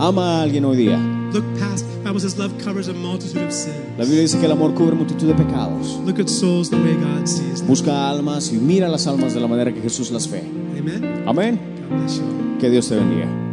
Ama 0.00 0.38
a 0.38 0.42
alguien 0.42 0.64
hoy 0.64 0.78
día. 0.78 0.98
Look 1.30 1.44
past. 1.58 1.84
Bible 2.02 2.20
says 2.20 2.38
love 2.38 2.56
covers 2.64 2.88
a 2.88 2.94
multitude 2.94 3.44
of 3.44 3.52
sins. 3.52 3.76
La 3.98 4.04
Biblia 4.04 4.22
dice 4.22 4.38
que 4.38 4.46
el 4.46 4.52
amor 4.52 4.72
cubre 4.72 4.96
multitud 4.96 5.28
de 5.28 5.34
pecados. 5.34 6.00
Look 6.06 6.18
at 6.18 6.28
souls 6.28 6.70
the 6.70 6.76
way 6.76 6.94
God 6.94 7.28
sees 7.28 7.58
them. 7.58 7.68
Busca 7.68 8.08
almas 8.08 8.50
y 8.50 8.56
mira 8.56 8.88
las 8.88 9.06
almas 9.06 9.34
de 9.34 9.40
la 9.40 9.46
manera 9.46 9.74
que 9.74 9.82
Jesús 9.82 10.10
las 10.10 10.30
ve. 10.30 10.42
Amen. 10.78 11.24
Amén. 11.26 11.60
Que 12.58 12.70
Dios 12.70 12.88
te 12.88 12.96
bendiga. 12.96 13.49